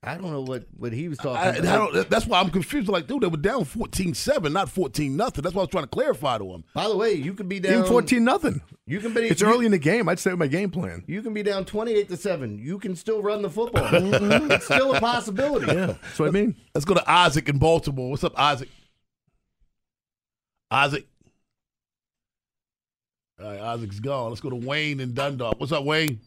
I 0.00 0.14
don't 0.16 0.30
know 0.30 0.42
what, 0.42 0.64
what 0.76 0.92
he 0.92 1.08
was 1.08 1.18
talking 1.18 1.36
I, 1.36 1.56
about. 1.56 1.90
I 1.90 1.92
don't, 1.92 2.10
that's 2.10 2.24
why 2.24 2.38
I'm 2.40 2.50
confused. 2.50 2.88
Like, 2.88 3.08
dude, 3.08 3.20
they 3.22 3.26
were 3.26 3.36
down 3.36 3.64
14-7, 3.64 4.52
not 4.52 4.68
14 4.68 5.16
nothing. 5.16 5.42
That's 5.42 5.56
why 5.56 5.62
I 5.62 5.64
was 5.64 5.70
trying 5.70 5.84
to 5.84 5.88
clarify 5.88 6.38
to 6.38 6.44
him. 6.44 6.62
By 6.72 6.86
the 6.86 6.96
way, 6.96 7.14
you 7.14 7.34
could 7.34 7.48
be 7.48 7.58
down 7.58 7.84
fourteen 7.84 8.22
nothing. 8.22 8.60
You 8.86 9.00
can 9.00 9.12
be. 9.12 9.22
It's 9.22 9.40
you, 9.40 9.48
early 9.48 9.66
in 9.66 9.72
the 9.72 9.78
game. 9.78 10.08
I'd 10.08 10.20
stay 10.20 10.30
with 10.30 10.38
my 10.38 10.46
game 10.46 10.70
plan. 10.70 11.02
You 11.08 11.20
can 11.20 11.34
be 11.34 11.42
down 11.42 11.64
twenty-eight 11.64 12.08
to 12.10 12.16
seven. 12.16 12.58
You 12.60 12.78
can 12.78 12.94
still 12.94 13.22
run 13.22 13.42
the 13.42 13.50
football. 13.50 13.88
it's 13.92 14.66
still 14.66 14.94
a 14.94 15.00
possibility. 15.00 15.66
Yeah, 15.66 15.86
that's 16.00 16.18
what 16.18 16.28
I 16.28 16.30
mean. 16.30 16.54
Let's 16.74 16.84
go 16.84 16.94
to 16.94 17.10
Isaac 17.10 17.48
in 17.48 17.58
Baltimore. 17.58 18.10
What's 18.10 18.22
up, 18.24 18.38
Isaac? 18.38 18.68
Isaac. 20.70 21.06
All 23.40 23.46
right, 23.46 23.60
Isaac's 23.60 24.00
gone. 24.00 24.30
Let's 24.30 24.40
go 24.40 24.50
to 24.50 24.56
Wayne 24.56 24.98
in 24.98 25.14
Dundalk. 25.14 25.60
What's 25.60 25.70
up, 25.70 25.84
Wayne? 25.84 26.18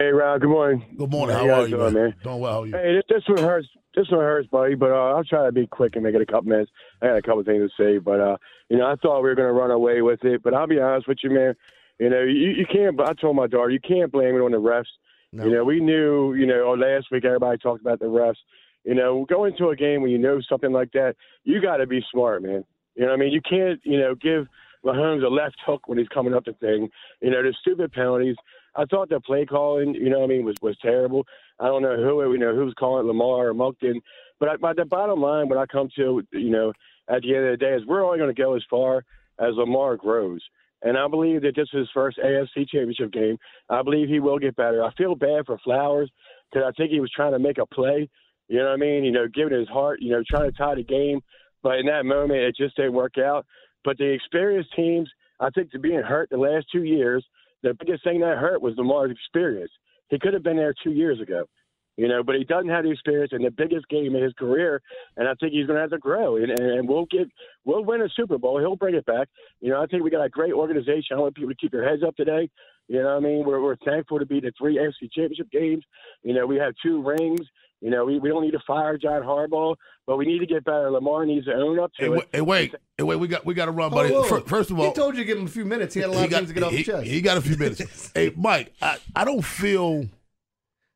Hey, 0.00 0.06
Rob. 0.06 0.40
Good 0.40 0.50
morning. 0.50 0.84
Good 0.98 1.12
morning. 1.12 1.36
How 1.36 1.46
How 1.46 1.60
are 1.60 1.68
you, 1.68 1.76
doing, 1.76 1.94
man? 1.94 2.02
man? 2.02 2.14
Doing 2.24 2.40
well. 2.40 2.52
How 2.52 2.62
are 2.62 2.66
you? 2.66 2.72
Hey, 2.72 2.94
this, 2.96 3.04
this 3.08 3.22
one 3.28 3.38
hurts. 3.38 3.68
This 3.94 4.08
one 4.10 4.20
hurts, 4.20 4.48
buddy. 4.48 4.74
But 4.74 4.90
uh, 4.90 5.14
I'll 5.14 5.22
try 5.22 5.46
to 5.46 5.52
be 5.52 5.68
quick 5.68 5.94
and 5.94 6.02
make 6.02 6.16
it 6.16 6.20
a 6.20 6.26
couple 6.26 6.50
minutes. 6.50 6.72
I 7.00 7.06
got 7.06 7.18
a 7.18 7.22
couple 7.22 7.44
things 7.44 7.70
to 7.70 7.82
say, 7.84 7.98
but 7.98 8.18
uh, 8.18 8.36
you 8.68 8.78
know, 8.78 8.86
I 8.86 8.96
thought 8.96 9.22
we 9.22 9.28
were 9.28 9.36
going 9.36 9.46
to 9.46 9.52
run 9.52 9.70
away 9.70 10.02
with 10.02 10.24
it. 10.24 10.42
But 10.42 10.54
I'll 10.54 10.66
be 10.66 10.80
honest 10.80 11.06
with 11.06 11.18
you, 11.22 11.30
man. 11.30 11.54
You 12.00 12.10
know, 12.10 12.22
you, 12.22 12.50
you 12.50 12.66
can't. 12.66 13.00
I 13.00 13.12
told 13.12 13.36
my 13.36 13.46
daughter, 13.46 13.70
you 13.70 13.78
can't 13.78 14.10
blame 14.10 14.34
it 14.34 14.40
on 14.40 14.50
the 14.50 14.60
refs. 14.60 14.86
No. 15.32 15.44
You 15.44 15.52
know, 15.52 15.64
we 15.64 15.78
knew. 15.78 16.34
You 16.34 16.46
know, 16.46 16.74
last 16.76 17.12
week 17.12 17.24
everybody 17.24 17.58
talked 17.58 17.80
about 17.80 18.00
the 18.00 18.06
refs. 18.06 18.34
You 18.82 18.96
know, 18.96 19.24
go 19.28 19.44
into 19.44 19.68
a 19.68 19.76
game 19.76 20.02
when 20.02 20.10
you 20.10 20.18
know 20.18 20.40
something 20.48 20.72
like 20.72 20.90
that, 20.94 21.14
you 21.44 21.62
got 21.62 21.76
to 21.76 21.86
be 21.86 22.02
smart, 22.10 22.42
man. 22.42 22.64
You 22.96 23.02
know, 23.02 23.10
what 23.10 23.14
I 23.14 23.16
mean, 23.18 23.32
you 23.32 23.40
can't. 23.40 23.78
You 23.84 24.00
know, 24.00 24.16
give 24.16 24.48
Mahomes 24.84 25.24
a 25.24 25.28
left 25.28 25.56
hook 25.64 25.86
when 25.86 25.98
he's 25.98 26.08
coming 26.08 26.34
up 26.34 26.44
the 26.44 26.52
thing. 26.54 26.88
You 27.20 27.30
know, 27.30 27.42
the 27.42 27.54
stupid 27.60 27.92
penalties. 27.92 28.36
I 28.74 28.84
thought 28.86 29.10
the 29.10 29.20
play 29.20 29.44
calling, 29.44 29.94
you 29.94 30.08
know, 30.08 30.20
what 30.20 30.24
I 30.24 30.28
mean, 30.28 30.44
was 30.44 30.56
was 30.62 30.76
terrible. 30.80 31.26
I 31.60 31.66
don't 31.66 31.82
know 31.82 31.96
who 31.96 32.32
you 32.32 32.38
know 32.38 32.54
who 32.54 32.64
was 32.64 32.74
calling 32.74 33.04
it, 33.04 33.08
Lamar 33.08 33.48
or 33.48 33.54
Monken, 33.54 34.00
but 34.40 34.48
I, 34.48 34.56
but 34.56 34.76
the 34.76 34.84
bottom 34.84 35.20
line, 35.20 35.48
what 35.48 35.58
I 35.58 35.66
come 35.66 35.88
to, 35.96 36.22
you 36.32 36.50
know, 36.50 36.72
at 37.08 37.22
the 37.22 37.34
end 37.34 37.46
of 37.46 37.50
the 37.52 37.64
day, 37.64 37.74
is 37.74 37.86
we're 37.86 38.04
only 38.04 38.18
going 38.18 38.34
to 38.34 38.42
go 38.42 38.56
as 38.56 38.62
far 38.68 39.04
as 39.38 39.54
Lamar 39.54 39.96
grows. 39.96 40.40
And 40.82 40.98
I 40.98 41.06
believe 41.06 41.42
that 41.42 41.54
this 41.54 41.68
is 41.72 41.80
his 41.80 41.88
first 41.94 42.18
AFC 42.18 42.68
championship 42.68 43.12
game. 43.12 43.38
I 43.70 43.82
believe 43.82 44.08
he 44.08 44.18
will 44.18 44.38
get 44.38 44.56
better. 44.56 44.82
I 44.82 44.92
feel 44.94 45.14
bad 45.14 45.46
for 45.46 45.58
Flowers 45.58 46.10
because 46.50 46.66
I 46.66 46.72
think 46.76 46.90
he 46.90 47.00
was 47.00 47.10
trying 47.14 47.32
to 47.32 47.38
make 47.38 47.58
a 47.58 47.66
play. 47.66 48.08
You 48.48 48.58
know 48.58 48.64
what 48.64 48.72
I 48.72 48.76
mean? 48.76 49.04
You 49.04 49.12
know, 49.12 49.28
giving 49.32 49.56
his 49.56 49.68
heart, 49.68 50.02
you 50.02 50.10
know, 50.10 50.22
trying 50.28 50.50
to 50.50 50.56
tie 50.56 50.74
the 50.74 50.82
game. 50.82 51.20
But 51.62 51.78
in 51.78 51.86
that 51.86 52.04
moment, 52.04 52.40
it 52.40 52.56
just 52.56 52.76
didn't 52.76 52.94
work 52.94 53.18
out. 53.18 53.46
But 53.84 53.98
the 53.98 54.12
experienced 54.12 54.74
teams, 54.74 55.08
I 55.40 55.50
think, 55.50 55.70
to 55.72 55.78
being 55.78 56.02
hurt 56.02 56.30
the 56.30 56.36
last 56.36 56.66
two 56.72 56.84
years, 56.84 57.24
the 57.62 57.74
biggest 57.74 58.04
thing 58.04 58.20
that 58.20 58.38
hurt 58.38 58.62
was 58.62 58.74
Lamar's 58.76 59.10
experience. 59.10 59.70
He 60.08 60.18
could 60.18 60.34
have 60.34 60.42
been 60.42 60.56
there 60.56 60.74
two 60.84 60.92
years 60.92 61.20
ago, 61.20 61.44
you 61.96 62.06
know, 62.06 62.22
but 62.22 62.34
he 62.34 62.44
doesn't 62.44 62.68
have 62.68 62.84
the 62.84 62.90
experience 62.90 63.32
in 63.32 63.42
the 63.42 63.50
biggest 63.50 63.88
game 63.88 64.14
in 64.14 64.22
his 64.22 64.32
career, 64.34 64.82
and 65.16 65.26
I 65.26 65.34
think 65.40 65.52
he's 65.52 65.66
going 65.66 65.76
to 65.76 65.80
have 65.80 65.90
to 65.90 65.98
grow. 65.98 66.36
And, 66.36 66.50
and 66.50 66.88
we'll 66.88 67.06
get, 67.06 67.28
we'll 67.64 67.84
win 67.84 68.02
a 68.02 68.08
Super 68.14 68.36
Bowl. 68.36 68.58
He'll 68.58 68.76
bring 68.76 68.94
it 68.94 69.06
back. 69.06 69.28
You 69.60 69.70
know, 69.70 69.82
I 69.82 69.86
think 69.86 70.02
we 70.02 70.10
got 70.10 70.24
a 70.24 70.28
great 70.28 70.52
organization. 70.52 71.16
I 71.16 71.20
want 71.20 71.34
people 71.34 71.50
to 71.50 71.56
keep 71.56 71.72
their 71.72 71.88
heads 71.88 72.02
up 72.06 72.16
today. 72.16 72.50
You 72.88 72.98
know, 72.98 73.14
what 73.14 73.16
I 73.16 73.20
mean, 73.20 73.44
we're 73.46 73.62
we're 73.62 73.76
thankful 73.76 74.18
to 74.18 74.26
be 74.26 74.40
the 74.40 74.52
three 74.58 74.76
AFC 74.76 75.10
Championship 75.12 75.50
games. 75.50 75.84
You 76.22 76.34
know, 76.34 76.46
we 76.46 76.56
have 76.56 76.74
two 76.82 77.02
rings. 77.02 77.40
You 77.82 77.90
know, 77.90 78.04
we, 78.04 78.18
we 78.20 78.28
don't 78.28 78.42
need 78.44 78.52
to 78.52 78.60
fire 78.64 78.96
John 78.96 79.22
Harbaugh, 79.22 79.74
but 80.06 80.16
we 80.16 80.24
need 80.24 80.38
to 80.38 80.46
get 80.46 80.64
better. 80.64 80.88
Lamar 80.90 81.26
needs 81.26 81.46
to 81.46 81.52
own 81.52 81.80
up 81.80 81.92
to 81.94 82.02
Hey, 82.02 82.06
it. 82.06 82.10
wait, 82.12 82.24
hey, 82.32 82.40
wait, 82.40 82.74
hey, 82.96 83.02
wait, 83.04 83.16
we 83.16 83.26
got 83.26 83.44
we 83.44 83.54
got 83.54 83.64
to 83.66 83.72
run, 83.72 83.90
buddy. 83.90 84.10
Whoa, 84.12 84.22
whoa. 84.22 84.28
Fir- 84.28 84.40
First 84.42 84.70
of 84.70 84.78
all, 84.78 84.86
he 84.86 84.92
told 84.94 85.14
you 85.16 85.20
to 85.22 85.26
give 85.26 85.36
him 85.36 85.46
a 85.46 85.50
few 85.50 85.64
minutes. 85.64 85.92
He 85.94 86.00
had 86.00 86.10
a 86.10 86.12
lot 86.12 86.24
of 86.24 86.30
got- 86.30 86.36
things 86.38 86.48
to 86.50 86.54
get 86.54 86.62
off 86.62 86.70
he, 86.70 86.76
his 86.78 86.86
chest. 86.86 87.06
He 87.06 87.20
got 87.20 87.36
a 87.38 87.40
few 87.40 87.56
minutes. 87.56 88.12
hey, 88.14 88.32
Mike, 88.36 88.72
I, 88.80 88.98
I 89.16 89.24
don't 89.24 89.42
feel. 89.44 90.06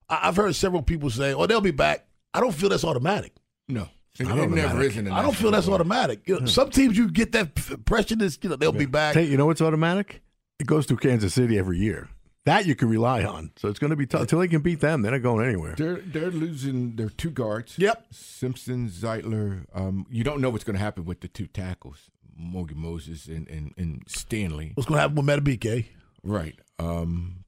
I, 0.09 0.21
I've 0.29 0.37
heard 0.37 0.55
several 0.55 0.81
people 0.83 1.11
say, 1.11 1.35
"Oh, 1.35 1.47
they'll 1.47 1.61
be 1.61 1.73
back." 1.73 2.07
I 2.33 2.41
don't 2.41 2.53
feel 2.55 2.69
that's 2.69 2.85
automatic. 2.85 3.33
No, 3.69 3.89
It's 4.13 4.21
it, 4.21 4.29
not 4.29 4.39
it 4.39 4.51
never 4.51 4.81
is 4.83 4.97
I 4.97 5.23
don't 5.23 5.35
feel 5.35 5.51
that's 5.51 5.69
automatic. 5.69 6.21
You 6.27 6.35
know, 6.35 6.41
hmm. 6.41 6.47
Some 6.47 6.71
teams 6.71 6.97
you 6.97 7.11
get 7.11 7.33
that 7.33 7.51
f- 7.57 7.73
impression 7.73 8.21
is 8.21 8.39
you 8.43 8.49
know 8.51 8.55
they'll 8.57 8.71
be 8.73 8.87
back. 8.87 9.15
Hey, 9.15 9.25
you 9.25 9.37
know 9.37 9.47
what's 9.47 9.61
automatic? 9.63 10.23
It 10.61 10.67
goes 10.69 10.87
through 10.87 10.99
Kansas 10.99 11.35
City 11.35 11.59
every 11.59 11.79
year. 11.79 12.09
That 12.47 12.65
you 12.65 12.75
can 12.75 12.89
rely 12.89 13.25
on. 13.25 13.51
So 13.57 13.69
it's 13.69 13.79
going 13.79 13.91
to 13.91 13.97
be 13.97 14.07
tough 14.07 14.23
until 14.23 14.39
they 14.39 14.49
can 14.49 14.63
beat 14.63 14.81
them. 14.81 15.03
They're 15.03 15.13
not 15.13 15.23
going 15.23 15.47
anywhere. 15.47 15.75
They're 15.77 15.97
they're 16.01 16.31
losing 16.31 16.97
their 16.97 17.09
two 17.11 17.31
guards. 17.31 17.75
Yep. 17.77 18.07
Simpson, 18.13 18.89
Zeitler. 18.89 19.67
Um, 19.75 20.07
you 20.09 20.23
don't 20.25 20.41
know 20.41 20.51
what's 20.51 20.65
going 20.65 20.77
to 20.77 20.83
happen 20.83 21.05
with 21.05 21.21
the 21.21 21.29
two 21.29 21.49
tackles, 21.49 22.09
Morgan 22.37 22.79
Moses 22.79 23.27
and, 23.27 23.49
and, 23.49 23.75
and 23.77 24.03
Stanley. 24.07 24.71
What's 24.75 24.89
going 24.89 24.97
to 24.97 25.03
happen 25.03 25.17
with 25.17 25.27
Madubuike? 25.27 25.87
Right. 26.23 26.59
Um, 26.79 27.45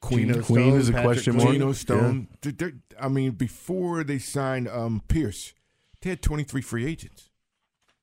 Queen, 0.00 0.28
Geno 0.28 0.42
Queen 0.42 0.68
Stone, 0.68 0.78
is 0.80 0.88
a 0.88 0.92
Patrick 0.92 1.06
question 1.14 1.36
mark. 1.36 1.50
Geno 1.50 1.72
Stone. 1.72 2.28
They're- 2.42 2.78
I 3.00 3.08
mean, 3.08 3.32
before 3.32 4.04
they 4.04 4.18
signed 4.20 4.68
um, 4.68 5.02
Pierce, 5.08 5.52
they 6.00 6.10
had 6.10 6.22
23 6.22 6.62
free 6.62 6.86
agents. 6.86 7.28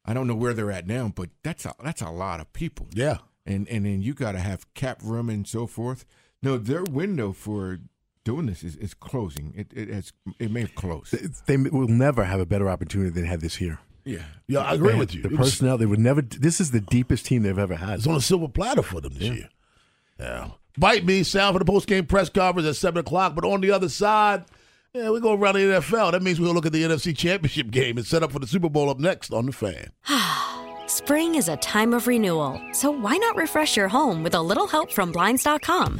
I 0.04 0.14
don't 0.14 0.28
know 0.28 0.36
where 0.36 0.54
they're 0.54 0.72
at 0.72 0.86
now, 0.86 1.12
but 1.16 1.30
that's 1.44 1.66
a 1.66 1.74
that's 1.84 2.02
a 2.02 2.10
lot 2.10 2.40
of 2.42 2.52
people. 2.54 2.88
Yeah. 2.94 3.20
And 3.46 3.68
and 3.70 3.86
then 3.86 4.02
you 4.02 4.14
got 4.14 4.34
to 4.34 4.40
have 4.40 4.74
cap 4.74 5.00
room 5.02 5.30
and 5.30 5.48
so 5.48 5.66
forth. 5.66 6.06
No, 6.46 6.58
their 6.58 6.84
window 6.84 7.32
for 7.32 7.80
doing 8.24 8.46
this 8.46 8.64
is, 8.64 8.76
is 8.78 8.94
closing. 8.94 9.54
It 9.56 9.68
it 9.74 9.90
has 9.90 10.14
it 10.40 10.52
may 10.52 10.62
have 10.62 10.76
closed. 10.76 11.14
They 11.48 11.58
will 11.58 11.88
never 11.88 12.24
have 12.24 12.40
a 12.40 12.46
better 12.46 12.70
opportunity 12.70 13.10
than 13.10 13.24
they 13.24 13.30
had 13.30 13.42
this 13.42 13.60
year. 13.60 13.80
Yeah. 14.04 14.20
Yeah, 14.48 14.60
I 14.60 14.76
agree 14.76 14.92
They 14.94 15.00
with 15.00 15.14
you. 15.16 15.22
The 15.24 15.30
It 15.30 15.40
was- 15.40 15.50
personnel, 15.52 15.78
they 15.80 15.88
would 15.88 16.00
never. 16.00 16.22
This 16.22 16.62
is 16.62 16.70
the 16.72 16.80
deepest 16.82 17.26
team 17.26 17.42
they've 17.44 17.58
ever 17.58 17.76
had. 17.76 17.98
It's 18.00 18.08
on 18.08 18.16
a 18.16 18.22
silver 18.22 18.48
platter 18.48 18.84
for 18.84 19.02
them 19.02 19.14
this 19.16 19.24
year. 19.24 19.50
Yeah. 20.20 20.50
Bite 20.78 21.06
me, 21.06 21.24
sound 21.24 21.56
for 21.56 21.60
the 21.60 21.66
post 21.66 21.88
game 21.88 22.06
press 22.06 22.30
conference 22.30 22.68
at 22.68 22.76
7 22.76 23.00
o'clock. 23.00 23.34
But 23.34 23.46
on 23.46 23.62
the 23.62 23.72
other 23.72 23.90
side, 23.90 24.46
yeah, 24.94 25.10
we 25.10 25.20
go 25.22 25.34
around 25.34 25.56
the 25.56 25.62
NFL. 25.62 26.12
That 26.12 26.22
means 26.22 26.40
we'll 26.40 26.54
look 26.54 26.66
at 26.68 26.74
the 26.74 26.84
NFC 26.84 27.16
Championship 27.18 27.72
game 27.72 27.98
and 27.98 28.06
set 28.06 28.22
up 28.24 28.32
for 28.32 28.40
the 28.40 28.48
Super 28.48 28.70
Bowl 28.70 28.90
up 28.92 29.00
next 29.00 29.34
on 29.34 29.48
the 29.48 29.52
fan. 29.52 29.92
Spring 30.88 31.34
is 31.36 31.50
a 31.50 31.58
time 31.58 31.94
of 31.94 32.06
renewal, 32.08 32.62
so 32.74 32.92
why 32.92 33.18
not 33.18 33.36
refresh 33.36 33.76
your 33.76 33.88
home 33.88 34.22
with 34.22 34.36
a 34.36 34.42
little 34.42 34.68
help 34.68 34.92
from 34.92 35.12
Blinds.com? 35.12 36.00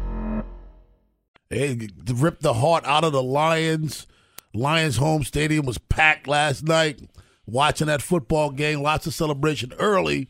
Hey, 1.51 1.75
to 2.05 2.13
rip 2.15 2.39
the 2.39 2.53
heart 2.53 2.85
out 2.85 3.03
of 3.03 3.11
the 3.11 3.21
Lions. 3.21 4.07
Lions 4.53 4.95
home 4.95 5.23
stadium 5.25 5.65
was 5.65 5.77
packed 5.77 6.25
last 6.25 6.63
night. 6.63 7.01
Watching 7.45 7.87
that 7.87 8.01
football 8.01 8.51
game, 8.51 8.81
lots 8.81 9.05
of 9.05 9.13
celebration 9.13 9.73
early. 9.77 10.29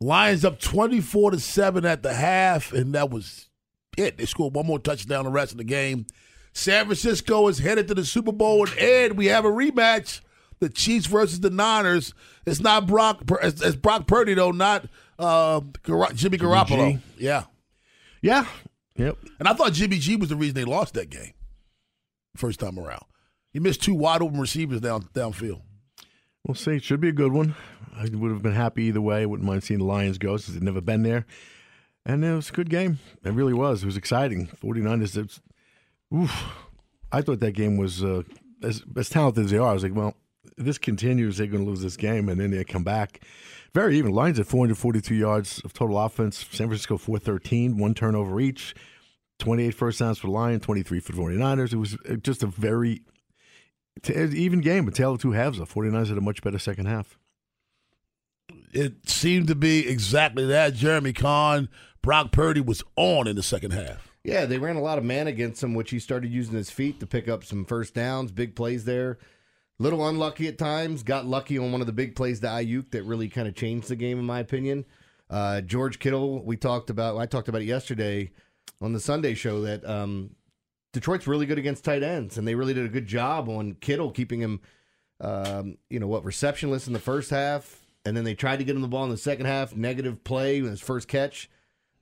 Lions 0.00 0.42
up 0.46 0.58
24 0.58 1.32
to 1.32 1.40
7 1.40 1.84
at 1.84 2.02
the 2.02 2.14
half, 2.14 2.72
and 2.72 2.94
that 2.94 3.10
was 3.10 3.50
it. 3.98 4.16
They 4.16 4.24
scored 4.24 4.54
one 4.54 4.66
more 4.66 4.78
touchdown 4.78 5.24
the 5.24 5.30
rest 5.30 5.52
of 5.52 5.58
the 5.58 5.64
game. 5.64 6.06
San 6.54 6.86
Francisco 6.86 7.46
is 7.48 7.58
headed 7.58 7.86
to 7.88 7.94
the 7.94 8.04
Super 8.06 8.32
Bowl, 8.32 8.66
and 8.66 8.78
Ed, 8.78 9.18
we 9.18 9.26
have 9.26 9.44
a 9.44 9.50
rematch. 9.50 10.22
The 10.60 10.70
Chiefs 10.70 11.06
versus 11.06 11.40
the 11.40 11.50
Niners. 11.50 12.12
It's 12.46 12.60
not 12.60 12.86
Brock. 12.86 13.22
It's, 13.42 13.76
Brock 13.76 14.06
Purdy 14.06 14.34
though, 14.34 14.50
not 14.50 14.86
uh, 15.18 15.60
Jimmy 16.14 16.36
Garoppolo. 16.36 16.92
G. 16.92 16.98
Yeah, 17.16 17.44
yeah, 18.20 18.46
yep. 19.00 19.18
And 19.38 19.48
I 19.48 19.54
thought 19.54 19.72
Jimmy 19.72 19.98
G 19.98 20.16
was 20.16 20.28
the 20.28 20.36
reason 20.36 20.54
they 20.54 20.64
lost 20.64 20.94
that 20.94 21.10
game. 21.10 21.32
First 22.36 22.60
time 22.60 22.78
around, 22.78 23.04
he 23.52 23.58
missed 23.58 23.82
two 23.82 23.94
wide 23.94 24.22
open 24.22 24.40
receivers 24.40 24.80
down 24.80 25.04
downfield. 25.14 25.62
We'll 26.46 26.54
see. 26.54 26.76
It 26.76 26.84
should 26.84 27.00
be 27.00 27.08
a 27.08 27.12
good 27.12 27.32
one. 27.32 27.54
I 27.94 28.08
would 28.12 28.30
have 28.30 28.42
been 28.42 28.54
happy 28.54 28.84
either 28.84 29.00
way. 29.00 29.22
I 29.22 29.26
wouldn't 29.26 29.46
mind 29.46 29.62
seeing 29.62 29.80
the 29.80 29.86
Lions 29.86 30.18
go 30.18 30.36
since 30.36 30.54
they've 30.54 30.62
never 30.62 30.80
been 30.80 31.02
there. 31.02 31.26
And 32.06 32.24
it 32.24 32.34
was 32.34 32.48
a 32.48 32.52
good 32.52 32.70
game. 32.70 32.98
It 33.24 33.32
really 33.32 33.52
was. 33.52 33.82
It 33.82 33.86
was 33.86 33.96
exciting. 33.96 34.48
49ers, 34.62 35.16
it's, 35.16 35.40
oof. 36.14 36.32
I 37.12 37.20
thought 37.20 37.40
that 37.40 37.52
game 37.52 37.76
was, 37.76 38.02
uh, 38.02 38.22
as, 38.62 38.82
as 38.96 39.10
talented 39.10 39.44
as 39.44 39.50
they 39.50 39.58
are, 39.58 39.70
I 39.70 39.74
was 39.74 39.82
like, 39.82 39.94
well, 39.94 40.14
if 40.56 40.64
this 40.64 40.78
continues, 40.78 41.36
they're 41.36 41.46
going 41.46 41.64
to 41.64 41.68
lose 41.68 41.82
this 41.82 41.96
game, 41.96 42.28
and 42.28 42.40
then 42.40 42.52
they 42.52 42.64
come 42.64 42.84
back. 42.84 43.20
Very 43.74 43.98
even. 43.98 44.12
Lions 44.12 44.40
at 44.40 44.46
442 44.46 45.14
yards 45.14 45.60
of 45.64 45.72
total 45.72 45.98
offense. 45.98 46.38
San 46.50 46.68
Francisco 46.68 46.96
413, 46.96 47.76
one 47.76 47.94
turnover 47.94 48.40
each. 48.40 48.74
28 49.40 49.74
first 49.74 49.98
downs 49.98 50.18
for 50.18 50.28
the 50.28 50.32
Lions, 50.32 50.62
23 50.62 51.00
for 51.00 51.12
the 51.12 51.18
49ers. 51.18 51.72
It 51.72 51.76
was 51.76 51.96
uh, 52.08 52.14
just 52.16 52.42
a 52.42 52.46
very 52.46 53.02
t- 54.02 54.14
even 54.14 54.60
game, 54.60 54.86
a 54.86 54.90
tale 54.90 55.14
of 55.14 55.20
two 55.20 55.32
halves. 55.32 55.58
The 55.58 55.64
49ers 55.64 56.08
had 56.08 56.18
a 56.18 56.22
much 56.22 56.42
better 56.42 56.58
second 56.58 56.86
half. 56.86 57.18
It 58.72 59.08
seemed 59.08 59.48
to 59.48 59.54
be 59.54 59.88
exactly 59.88 60.46
that. 60.46 60.74
Jeremy 60.74 61.12
Conn, 61.12 61.68
Brock 62.02 62.30
Purdy 62.30 62.60
was 62.60 62.82
on 62.96 63.26
in 63.26 63.36
the 63.36 63.42
second 63.42 63.72
half. 63.72 64.08
Yeah, 64.22 64.44
they 64.44 64.58
ran 64.58 64.76
a 64.76 64.82
lot 64.82 64.98
of 64.98 65.04
man 65.04 65.26
against 65.26 65.62
him, 65.62 65.74
which 65.74 65.90
he 65.90 65.98
started 65.98 66.30
using 66.30 66.54
his 66.54 66.70
feet 66.70 67.00
to 67.00 67.06
pick 67.06 67.26
up 67.26 67.42
some 67.42 67.64
first 67.64 67.94
downs, 67.94 68.30
big 68.30 68.54
plays 68.54 68.84
there. 68.84 69.18
Little 69.78 70.06
unlucky 70.06 70.46
at 70.46 70.58
times. 70.58 71.02
Got 71.02 71.24
lucky 71.24 71.56
on 71.58 71.72
one 71.72 71.80
of 71.80 71.86
the 71.86 71.92
big 71.92 72.14
plays 72.14 72.40
to 72.40 72.46
Aiyuk 72.46 72.90
that 72.90 73.04
really 73.04 73.28
kind 73.28 73.48
of 73.48 73.54
changed 73.54 73.88
the 73.88 73.96
game, 73.96 74.18
in 74.18 74.26
my 74.26 74.38
opinion. 74.38 74.84
Uh, 75.30 75.62
George 75.62 75.98
Kittle, 75.98 76.44
we 76.44 76.56
talked 76.56 76.90
about. 76.90 77.16
I 77.16 77.24
talked 77.24 77.48
about 77.48 77.62
it 77.62 77.66
yesterday 77.66 78.30
on 78.80 78.92
the 78.92 79.00
Sunday 79.00 79.34
show 79.34 79.62
that 79.62 79.84
um, 79.88 80.30
Detroit's 80.92 81.26
really 81.26 81.46
good 81.46 81.58
against 81.58 81.84
tight 81.84 82.02
ends, 82.02 82.38
and 82.38 82.46
they 82.46 82.54
really 82.54 82.74
did 82.74 82.86
a 82.86 82.90
good 82.90 83.06
job 83.06 83.48
on 83.48 83.74
Kittle 83.74 84.10
keeping 84.10 84.40
him, 84.40 84.60
um, 85.20 85.78
you 85.88 86.00
know, 86.00 86.06
what 86.06 86.24
receptionless 86.24 86.86
in 86.86 86.92
the 86.92 86.98
first 86.98 87.30
half, 87.30 87.80
and 88.04 88.16
then 88.16 88.24
they 88.24 88.34
tried 88.34 88.58
to 88.58 88.64
get 88.64 88.76
him 88.76 88.82
the 88.82 88.88
ball 88.88 89.04
in 89.04 89.10
the 89.10 89.16
second 89.16 89.46
half. 89.46 89.76
Negative 89.76 90.22
play 90.24 90.62
with 90.62 90.70
his 90.70 90.80
first 90.80 91.08
catch. 91.08 91.50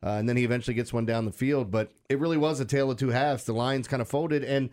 Uh, 0.03 0.11
and 0.11 0.29
then 0.29 0.37
he 0.37 0.45
eventually 0.45 0.75
gets 0.75 0.93
one 0.93 1.05
down 1.05 1.25
the 1.25 1.33
field. 1.33 1.71
But 1.71 1.91
it 2.09 2.21
really 2.21 2.37
was 2.37 2.61
a 2.61 2.65
tale 2.65 2.91
of 2.91 2.99
two 2.99 3.09
halves. 3.09 3.45
The 3.45 3.53
Lions 3.53 3.89
kind 3.89 4.01
of 4.01 4.09
folded. 4.09 4.45
And 4.45 4.71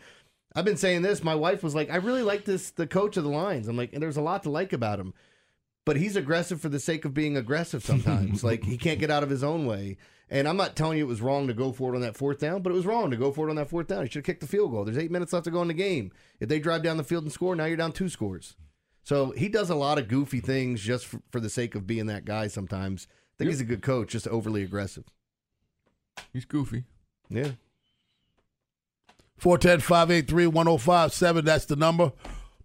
I've 0.56 0.66
been 0.66 0.78
saying 0.78 1.02
this. 1.02 1.24
My 1.24 1.36
wife 1.36 1.64
was 1.64 1.74
like, 1.74 1.90
I 1.90 1.96
really 1.96 2.22
like 2.22 2.46
this, 2.46 2.70
the 2.70 2.88
coach 2.88 3.18
of 3.18 3.24
the 3.24 3.30
Lions. 3.30 3.68
I'm 3.68 3.76
like, 3.76 3.94
and 3.94 4.04
there's 4.04 4.18
a 4.18 4.22
lot 4.22 4.44
to 4.44 4.52
like 4.52 4.72
about 4.72 5.00
him. 5.00 5.14
But 5.86 5.98
he's 5.98 6.16
aggressive 6.16 6.60
for 6.60 6.70
the 6.70 6.80
sake 6.80 7.06
of 7.06 7.14
being 7.14 7.38
aggressive 7.38 7.86
sometimes. 7.86 8.44
like 8.44 8.64
he 8.64 8.78
can't 8.78 9.00
get 9.00 9.12
out 9.12 9.24
of 9.24 9.30
his 9.30 9.44
own 9.44 9.66
way. 9.66 9.98
And 10.30 10.48
I'm 10.48 10.58
not 10.58 10.76
telling 10.76 10.98
you 10.98 11.06
it 11.06 11.08
was 11.08 11.22
wrong 11.22 11.48
to 11.48 11.54
go 11.54 11.72
for 11.72 11.94
it 11.94 11.96
on 11.96 12.02
that 12.02 12.18
fourth 12.18 12.40
down, 12.40 12.64
but 12.64 12.72
it 12.72 12.76
was 12.76 12.88
wrong 12.88 13.12
to 13.12 13.18
go 13.18 13.32
for 13.32 13.48
it 13.48 13.52
on 13.52 13.58
that 13.58 13.70
fourth 13.70 13.88
down. 13.88 14.02
He 14.02 14.08
should 14.10 14.16
have 14.20 14.26
kicked 14.26 14.42
the 14.42 14.48
field 14.48 14.72
goal. 14.72 14.84
There's 14.84 14.98
eight 14.98 15.12
minutes 15.12 15.32
left 15.32 15.46
to 15.46 15.52
go 15.52 15.62
in 15.62 15.68
the 15.68 15.76
game. 15.76 16.12
If 16.40 16.50
they 16.50 16.58
drive 16.58 16.82
down 16.82 16.98
the 16.98 17.04
field 17.04 17.24
and 17.24 17.32
score, 17.32 17.56
now 17.56 17.66
you're 17.66 17.78
down 17.78 17.92
two 17.92 18.10
scores. 18.10 18.56
So 19.04 19.32
he 19.32 19.48
does 19.48 19.70
a 19.70 19.76
lot 19.76 20.00
of 20.00 20.08
goofy 20.08 20.40
things 20.40 20.82
just 20.82 21.06
for, 21.06 21.22
for 21.30 21.40
the 21.40 21.50
sake 21.50 21.76
of 21.76 21.86
being 21.86 22.08
that 22.08 22.26
guy 22.26 22.48
sometimes 22.48 23.08
I 23.36 23.38
think 23.38 23.50
he's 23.50 23.60
a 23.62 23.66
good 23.66 23.82
coach, 23.82 24.10
just 24.10 24.30
overly 24.30 24.64
aggressive. 24.64 25.04
He's 26.32 26.46
goofy. 26.46 26.86
Yeah. 27.30 27.52
410 29.38 29.82
583 29.82 30.48
1057. 30.48 31.44
That's 31.44 31.66
the 31.66 31.76
number. 31.76 32.14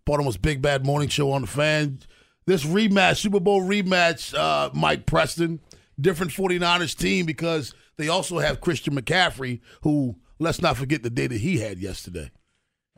Baltimore's 0.05 0.37
Big 0.37 0.63
Bad 0.63 0.87
Morning 0.87 1.09
Show 1.09 1.33
on 1.33 1.41
the 1.41 1.49
fan. 1.49 1.99
This 2.51 2.65
rematch, 2.65 3.19
Super 3.19 3.39
Bowl 3.39 3.63
rematch, 3.63 4.35
uh, 4.37 4.71
Mike 4.75 5.07
Preston, 5.07 5.61
different 6.01 6.33
49ers 6.33 6.99
team 6.99 7.25
because 7.25 7.73
they 7.97 8.09
also 8.09 8.41
have 8.41 8.61
Christian 8.61 8.97
McCaffrey, 8.97 9.61
who, 9.83 10.17
let's 10.41 10.61
not 10.61 10.77
forget 10.77 11.05
the 11.05 11.11
day 11.11 11.29
that 11.29 11.41
he 11.41 11.59
had 11.59 11.79
yesterday. 11.79 12.33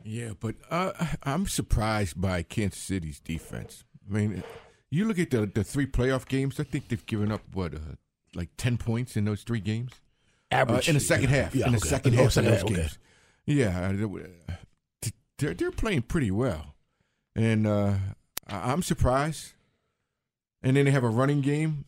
Yeah, 0.03 0.31
but 0.39 0.55
uh, 0.71 0.93
I'm 1.21 1.45
surprised 1.45 2.19
by 2.19 2.41
Kansas 2.41 2.81
City's 2.81 3.19
defense. 3.19 3.83
I 4.09 4.13
mean, 4.15 4.43
you 4.89 5.05
look 5.05 5.19
at 5.19 5.29
the 5.29 5.45
the 5.45 5.63
three 5.63 5.85
playoff 5.85 6.27
games. 6.27 6.59
I 6.59 6.63
think 6.63 6.87
they've 6.87 7.05
given 7.05 7.31
up 7.31 7.41
what, 7.53 7.75
uh, 7.75 7.79
like 8.33 8.49
ten 8.57 8.77
points 8.79 9.15
in 9.15 9.25
those 9.25 9.43
three 9.43 9.59
games. 9.59 9.91
Average. 10.49 10.89
Uh, 10.89 10.89
in 10.89 10.93
the 10.95 10.99
second 10.99 11.29
half. 11.29 11.53
Yeah, 11.53 11.67
in 11.67 11.73
the 11.73 11.77
okay. 11.77 11.89
second 11.89 12.15
Oh, 12.15 12.23
half 12.23 12.37
of 12.37 12.45
those 12.45 12.53
half, 12.53 12.63
okay. 12.63 12.73
games. 12.73 12.97
Yeah, 13.45 13.93
uh, 13.93 14.55
they're 15.37 15.53
they're 15.53 15.69
playing 15.69 16.01
pretty 16.01 16.31
well, 16.31 16.73
and 17.35 17.67
uh, 17.67 17.93
I'm 18.47 18.81
surprised. 18.81 19.53
And 20.61 20.77
then 20.77 20.85
they 20.85 20.91
have 20.91 21.03
a 21.03 21.09
running 21.09 21.41
game. 21.41 21.85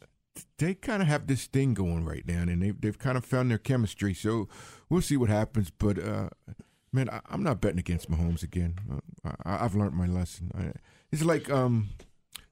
They 0.58 0.74
kind 0.74 1.02
of 1.02 1.08
have 1.08 1.28
this 1.28 1.46
thing 1.46 1.74
going 1.74 2.04
right 2.04 2.28
now, 2.28 2.42
and 2.42 2.62
they've 2.62 2.80
they've 2.80 3.00
kind 3.00 3.18
of 3.18 3.24
found 3.24 3.50
their 3.50 3.58
chemistry. 3.58 4.14
So 4.14 4.50
we'll 4.90 5.02
see 5.02 5.16
what 5.16 5.30
happens. 5.30 5.70
But 5.70 5.98
uh, 5.98 6.30
man, 6.92 7.10
I, 7.10 7.22
I'm 7.30 7.42
not 7.42 7.62
betting 7.62 7.80
against 7.80 8.12
Mahomes 8.12 8.44
again. 8.44 8.76
Uh, 9.26 9.32
I, 9.46 9.64
I've 9.64 9.76
learned 9.76 9.94
my 9.94 10.08
lesson. 10.08 10.52
I, 10.58 10.74
it's 11.12 11.24
like 11.24 11.50
um, 11.50 11.90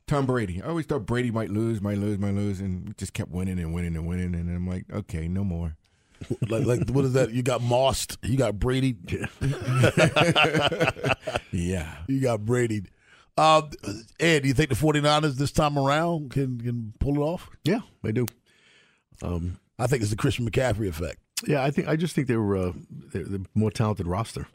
Tom 0.07 0.25
Brady. 0.25 0.61
I 0.61 0.67
always 0.67 0.85
thought 0.85 1.05
Brady 1.05 1.31
might 1.31 1.49
lose, 1.49 1.81
might 1.81 1.97
lose, 1.97 2.19
might 2.19 2.35
lose, 2.35 2.59
and 2.59 2.97
just 2.97 3.13
kept 3.13 3.31
winning 3.31 3.59
and 3.59 3.73
winning 3.73 3.95
and 3.95 4.07
winning. 4.07 4.35
And 4.35 4.49
I'm 4.49 4.67
like, 4.67 4.85
okay, 4.91 5.27
no 5.27 5.43
more. 5.43 5.75
like, 6.47 6.65
like 6.65 6.89
what 6.89 7.05
is 7.05 7.13
that? 7.13 7.31
You 7.31 7.43
got 7.43 7.61
Mossed. 7.61 8.17
You 8.21 8.37
got 8.37 8.59
Brady. 8.59 8.97
yeah. 11.51 11.95
You 12.07 12.21
got 12.21 12.45
Brady. 12.45 12.83
Uh, 13.37 13.63
Ed, 14.19 14.41
do 14.41 14.47
you 14.47 14.53
think 14.53 14.69
the 14.69 14.75
49ers 14.75 15.35
this 15.35 15.51
time 15.51 15.77
around 15.77 16.31
can, 16.31 16.59
can 16.59 16.93
pull 16.99 17.15
it 17.15 17.19
off? 17.19 17.49
Yeah, 17.63 17.81
they 18.03 18.11
do. 18.11 18.27
Um, 19.21 19.59
I 19.79 19.87
think 19.87 20.01
it's 20.01 20.11
the 20.11 20.17
Christian 20.17 20.49
McCaffrey 20.49 20.87
effect. 20.87 21.19
Yeah, 21.47 21.63
I 21.63 21.71
think 21.71 21.87
I 21.87 21.95
just 21.95 22.15
think 22.15 22.27
they 22.27 22.37
were 22.37 22.55
uh, 22.55 22.71
they're 23.11 23.23
the 23.23 23.45
more 23.53 23.71
talented 23.71 24.07
roster. 24.07 24.47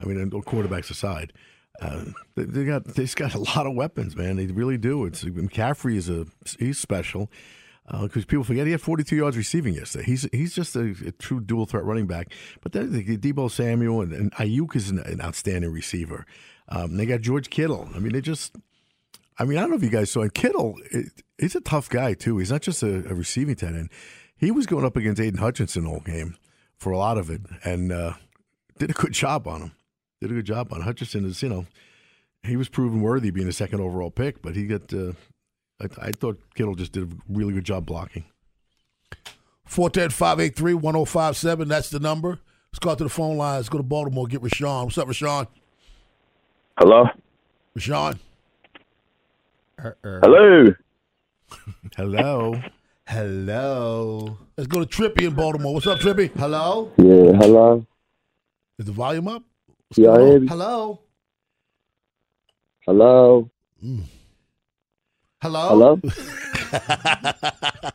I 0.00 0.04
mean, 0.06 0.30
quarterbacks 0.30 0.90
aside, 0.90 1.32
uh, 1.80 2.04
they, 2.36 2.44
they 2.44 2.64
got 2.64 2.84
they've 2.84 3.14
got 3.14 3.34
a 3.34 3.38
lot 3.38 3.66
of 3.66 3.74
weapons, 3.74 4.16
man. 4.16 4.36
They 4.36 4.46
really 4.46 4.78
do. 4.78 5.04
It's 5.04 5.24
McCaffrey 5.24 5.96
is 5.96 6.08
a 6.08 6.26
he's 6.58 6.78
special 6.78 7.30
because 7.90 8.24
people 8.24 8.44
forget 8.44 8.66
he 8.66 8.72
had 8.72 8.80
42 8.80 9.16
yards 9.16 9.36
receiving 9.36 9.74
yesterday. 9.74 10.04
He's 10.04 10.28
he's 10.32 10.54
just 10.54 10.74
a, 10.74 10.94
a 11.06 11.12
true 11.12 11.40
dual 11.40 11.66
threat 11.66 11.84
running 11.84 12.06
back. 12.06 12.32
But 12.60 12.72
then 12.72 12.92
the 12.92 13.16
Deebo 13.16 13.50
Samuel 13.50 14.00
and, 14.00 14.12
and 14.12 14.32
Aiyuk 14.32 14.74
is 14.74 14.90
an, 14.90 14.98
an 15.00 15.20
outstanding 15.20 15.70
receiver. 15.70 16.26
Um, 16.68 16.96
they 16.96 17.06
got 17.06 17.20
George 17.20 17.48
Kittle. 17.50 17.88
I 17.94 17.98
mean, 17.98 18.12
they 18.12 18.20
just. 18.20 18.56
I 19.38 19.44
mean, 19.44 19.58
I 19.58 19.60
don't 19.60 19.70
know 19.70 19.76
if 19.76 19.82
you 19.82 19.90
guys 19.90 20.10
saw 20.10 20.22
it. 20.22 20.32
Kittle, 20.32 20.76
it, 20.90 21.12
he's 21.38 21.54
a 21.54 21.60
tough 21.60 21.90
guy 21.90 22.14
too. 22.14 22.38
He's 22.38 22.50
not 22.50 22.62
just 22.62 22.82
a, 22.82 23.08
a 23.08 23.14
receiving 23.14 23.54
tight 23.54 23.74
end. 23.74 23.90
He 24.34 24.50
was 24.50 24.66
going 24.66 24.84
up 24.84 24.96
against 24.96 25.20
Aidan 25.20 25.38
Hutchinson 25.38 25.86
all 25.86 26.00
game 26.00 26.36
for 26.78 26.90
a 26.90 26.98
lot 26.98 27.18
of 27.18 27.30
it, 27.30 27.42
and 27.62 27.92
uh, 27.92 28.14
did 28.78 28.90
a 28.90 28.94
good 28.94 29.12
job 29.12 29.46
on 29.46 29.60
him. 29.60 29.72
Did 30.20 30.30
a 30.30 30.34
good 30.34 30.46
job 30.46 30.72
on 30.72 30.80
Hutchinson. 30.80 31.26
Is 31.26 31.42
you 31.42 31.50
know, 31.50 31.66
he 32.42 32.56
was 32.56 32.68
proven 32.68 33.02
worthy 33.02 33.30
being 33.30 33.48
a 33.48 33.52
second 33.52 33.80
overall 33.80 34.10
pick, 34.10 34.42
but 34.42 34.56
he 34.56 34.66
got. 34.66 34.92
Uh, 34.92 35.12
I, 35.80 35.88
I 36.00 36.12
thought 36.12 36.40
Kittle 36.54 36.74
just 36.74 36.92
did 36.92 37.04
a 37.04 37.16
really 37.28 37.52
good 37.54 37.64
job 37.64 37.86
blocking. 37.86 38.24
410 39.66 40.10
583 40.10 40.74
1057. 40.74 41.68
That's 41.68 41.90
the 41.90 42.00
number. 42.00 42.38
Let's 42.72 42.78
go 42.78 42.90
out 42.90 42.98
to 42.98 43.04
the 43.04 43.10
phone 43.10 43.36
line. 43.36 43.56
Let's 43.56 43.68
go 43.68 43.78
to 43.78 43.84
Baltimore. 43.84 44.26
Get 44.26 44.42
Rashawn. 44.42 44.84
What's 44.84 44.98
up, 44.98 45.08
Rashawn? 45.08 45.48
Hello. 46.78 47.06
Rashawn. 47.76 48.18
Hello. 50.02 50.74
Hello. 51.96 52.62
Hello. 53.06 54.38
Let's 54.56 54.66
go 54.68 54.84
to 54.84 54.86
Trippy 54.86 55.26
in 55.26 55.34
Baltimore. 55.34 55.74
What's 55.74 55.86
up, 55.86 55.98
Trippy? 55.98 56.30
Hello. 56.36 56.92
Yeah. 56.96 57.32
Hello. 57.38 57.86
Is 58.78 58.86
the 58.86 58.92
volume 58.92 59.28
up? 59.28 59.42
Y'all 59.96 60.18
hear 60.18 60.40
me? 60.40 60.48
Hello. 60.48 61.00
Hello. 62.84 63.50
Mm. 63.82 64.02
Hello. 65.46 66.00
Hello. 66.02 67.90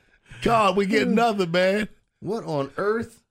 God, 0.42 0.76
we 0.76 0.86
get 0.86 1.06
nothing, 1.06 1.52
man. 1.52 1.88
What 2.18 2.42
on 2.42 2.72
earth? 2.76 3.22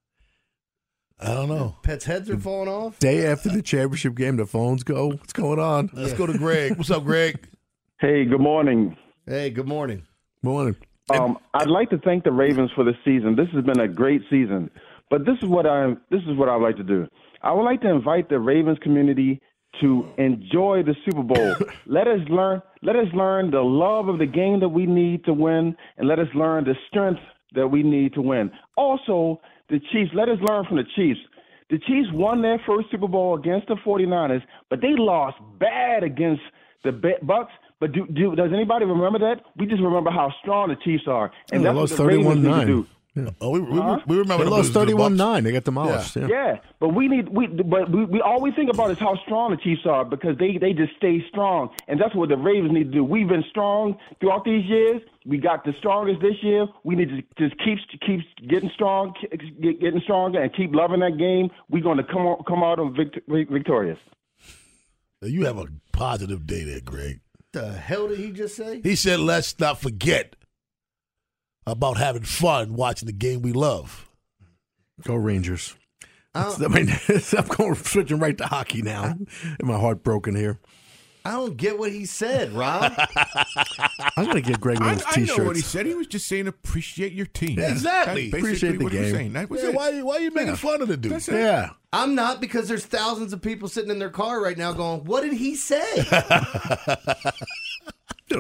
I 1.20 1.34
don't 1.34 1.50
know. 1.50 1.76
Pets' 1.84 2.06
heads 2.06 2.30
are 2.30 2.38
falling 2.38 2.70
off. 2.70 3.00
Day 3.00 3.26
after 3.26 3.50
the 3.50 3.62
championship 3.62 4.16
game, 4.16 4.38
the 4.38 4.46
phones 4.46 4.84
go. 4.84 5.10
What's 5.10 5.34
going 5.34 5.60
on? 5.60 5.90
Let's 5.92 6.14
go 6.14 6.26
to 6.26 6.38
Greg. 6.38 6.78
What's 6.78 6.90
up, 6.90 7.04
Greg? 7.04 7.50
Hey, 8.00 8.24
good 8.24 8.40
morning. 8.40 8.96
Hey, 9.26 9.50
good 9.50 9.68
morning. 9.68 10.04
Morning. 10.42 10.78
Um, 11.14 11.38
I'd 11.54 11.68
like 11.68 11.90
to 11.90 11.98
thank 11.98 12.24
the 12.24 12.32
Ravens 12.32 12.72
for 12.74 12.86
the 12.86 12.94
season. 13.04 13.36
This 13.36 13.50
has 13.54 13.66
been 13.66 13.82
a 13.82 13.90
great 13.90 14.22
season. 14.30 14.72
But 15.10 15.26
this 15.26 15.36
is 15.44 15.50
what 15.50 15.66
I 15.66 15.96
this 16.12 16.22
is 16.30 16.38
what 16.38 16.48
I'd 16.48 16.62
like 16.62 16.78
to 16.78 16.84
do. 16.84 17.08
I 17.42 17.52
would 17.52 17.64
like 17.64 17.82
to 17.82 17.90
invite 17.90 18.30
the 18.30 18.40
Ravens 18.40 18.78
community 18.82 19.42
to 19.82 20.08
enjoy 20.18 20.84
the 20.84 20.96
Super 21.06 21.24
Bowl. 21.24 21.56
let 21.86 22.08
us 22.08 22.20
learn 22.30 22.62
let 22.82 22.96
us 22.96 23.08
learn 23.14 23.52
the 23.52 23.62
love 23.62 24.08
of 24.08 24.20
the 24.20 24.26
game 24.26 24.60
that 24.60 24.70
we 24.70 24.86
need 24.86 25.24
to 25.26 25.34
win 25.34 25.76
and 25.98 26.08
let 26.08 26.20
us 26.20 26.28
learn 26.36 26.66
the 26.66 26.76
strength 26.90 27.22
that 27.56 27.68
we 27.68 27.82
need 27.84 28.14
to 28.14 28.22
win. 28.22 28.52
Also, 28.76 29.40
the 29.70 29.80
Chiefs, 29.92 30.12
let 30.14 30.28
us 30.28 30.38
learn 30.42 30.66
from 30.66 30.78
the 30.78 30.84
Chiefs. 30.96 31.20
The 31.70 31.78
Chiefs 31.80 32.10
won 32.12 32.42
their 32.42 32.62
first 32.68 32.92
Super 32.92 33.08
Bowl 33.08 33.38
against 33.38 33.68
the 33.68 33.76
49ers, 33.86 34.44
but 34.70 34.82
they 34.82 34.94
lost 34.98 35.38
bad 35.60 36.04
against 36.04 36.42
the 36.84 36.92
Bucks. 37.24 37.52
But 37.80 37.94
do, 37.94 38.06
do 38.08 38.36
does 38.36 38.52
anybody 38.54 38.86
remember 38.86 39.20
that? 39.20 39.42
We 39.58 39.66
just 39.66 39.82
remember 39.82 40.12
how 40.12 40.32
strong 40.42 40.70
the 40.70 40.76
Chiefs 40.84 41.04
are, 41.08 41.32
and 41.52 41.66
that's 41.66 41.76
what 41.76 41.90
the 41.90 42.06
Ravens 42.06 42.46
need 42.46 42.60
to 42.60 42.66
do. 42.66 42.88
Yeah. 43.16 43.30
Oh, 43.42 43.52
we, 43.52 43.60
we, 43.60 43.78
Huh? 43.80 44.00
we 44.08 44.18
remember 44.18 44.44
They 44.44 44.50
the 44.50 44.56
lost 44.56 44.74
Bucks. 44.74 44.92
31-9. 44.92 45.44
They 45.44 45.52
got 45.52 45.64
demolished. 45.66 46.16
Yeah. 46.16 46.28
Yeah, 46.28 46.56
but 46.80 46.90
we 46.96 47.08
need 47.08 47.30
we 47.30 47.46
but 47.46 47.92
we, 47.92 48.06
we 48.06 48.22
all 48.22 48.42
we 48.42 48.52
think 48.52 48.72
about 48.74 48.90
is 48.90 48.98
how 48.98 49.16
strong 49.26 49.52
the 49.52 49.58
Chiefs 49.58 49.82
are 49.86 50.04
because 50.04 50.36
they 50.40 50.58
they 50.58 50.74
just 50.74 50.96
stay 50.98 51.24
strong, 51.30 51.70
and 51.88 52.02
that's 52.02 52.16
what 52.16 52.30
the 52.30 52.38
Ravens 52.38 52.74
need 52.74 52.86
to 52.86 52.92
do. 52.92 53.04
We've 53.04 53.28
been 53.28 53.44
strong 53.52 53.98
throughout 54.20 54.46
these 54.46 54.66
years. 54.66 55.02
We 55.28 55.38
got 55.38 55.64
the 55.64 55.74
strongest 55.78 56.22
this 56.22 56.36
year. 56.42 56.66
We 56.84 56.96
need 56.96 57.10
to 57.10 57.22
just 57.48 57.56
keep 57.64 57.78
keep 58.06 58.22
getting 58.50 58.72
strong, 58.74 59.14
get, 59.62 59.80
getting 59.80 60.02
stronger, 60.02 60.42
and 60.42 60.52
keep 60.56 60.74
loving 60.74 61.02
that 61.02 61.18
game. 61.20 61.50
We're 61.70 61.84
going 61.84 61.98
to 61.98 62.04
come 62.04 62.26
out, 62.26 62.46
come 62.48 62.64
out 62.64 62.80
on 62.80 62.96
vict- 62.96 63.20
victorious. 63.28 64.00
You 65.22 65.46
have 65.46 65.58
a 65.58 65.66
positive 65.92 66.46
day 66.46 66.64
there, 66.64 66.82
Greg. 66.82 67.22
What 67.38 67.64
the 67.64 67.72
hell 67.74 68.08
did 68.10 68.20
he 68.20 68.32
just 68.32 68.56
say? 68.56 68.82
He 68.82 68.96
said, 68.96 69.20
let's 69.22 69.58
not 69.60 69.80
forget 69.80 70.36
about 71.66 71.98
having 71.98 72.24
fun 72.24 72.74
watching 72.76 73.06
the 73.06 73.14
game 73.14 73.42
we 73.42 73.52
love. 73.54 74.10
Go 75.04 75.16
Rangers. 75.16 75.76
I 76.36 76.42
I 76.42 76.56
don't, 76.58 76.72
mean, 76.74 76.90
I'm 77.38 77.48
going 77.48 77.76
switching 77.76 78.20
right 78.20 78.38
to 78.38 78.46
hockey 78.48 78.82
now. 78.82 79.04
and 79.04 79.28
my 79.64 79.78
heart 79.80 80.04
broken 80.04 80.36
here. 80.36 80.60
I 81.26 81.32
don't 81.32 81.56
get 81.56 81.80
what 81.80 81.92
he 81.92 82.06
said, 82.06 82.52
Rob. 82.52 82.92
I'm 84.18 84.26
gonna 84.26 84.42
get 84.42 84.60
Greg 84.60 84.80
one 84.82 84.90
I, 84.90 84.92
of 84.94 84.98
those 85.00 85.08
I 85.18 85.22
know 85.38 85.46
what 85.46 85.56
he 85.56 85.62
said. 85.62 85.86
He 85.86 85.94
was 85.94 86.08
just 86.08 86.28
saying 86.28 86.48
appreciate 86.48 87.14
your 87.14 87.28
team. 87.28 87.60
Yeah, 87.60 87.72
exactly. 87.72 88.28
Appreciate 88.28 88.78
the 88.78 88.84
what 88.84 88.92
he 88.92 89.00
was 89.00 89.08
game. 89.08 89.16
saying. 89.16 89.34
That 89.34 89.50
was 89.50 89.64
Yeah, 89.64 89.70
why, 89.70 90.02
why 90.02 90.16
are 90.18 90.20
you 90.20 90.32
making 90.32 90.56
fun 90.58 90.82
of 90.82 90.90
the 90.90 90.98
dude? 90.98 91.14
That's 91.14 91.30
it. 91.30 91.36
Yeah. 91.36 91.70
I'm 91.94 92.14
not 92.16 92.42
because 92.42 92.68
there's 92.68 92.86
thousands 92.86 93.32
of 93.32 93.42
people 93.42 93.70
sitting 93.70 93.90
in 93.92 94.00
their 94.00 94.10
car 94.10 94.42
right 94.44 94.58
now 94.58 94.74
going, 94.74 95.06
"What 95.06 95.22
did 95.24 95.32
he 95.34 95.56
say?" 95.56 95.80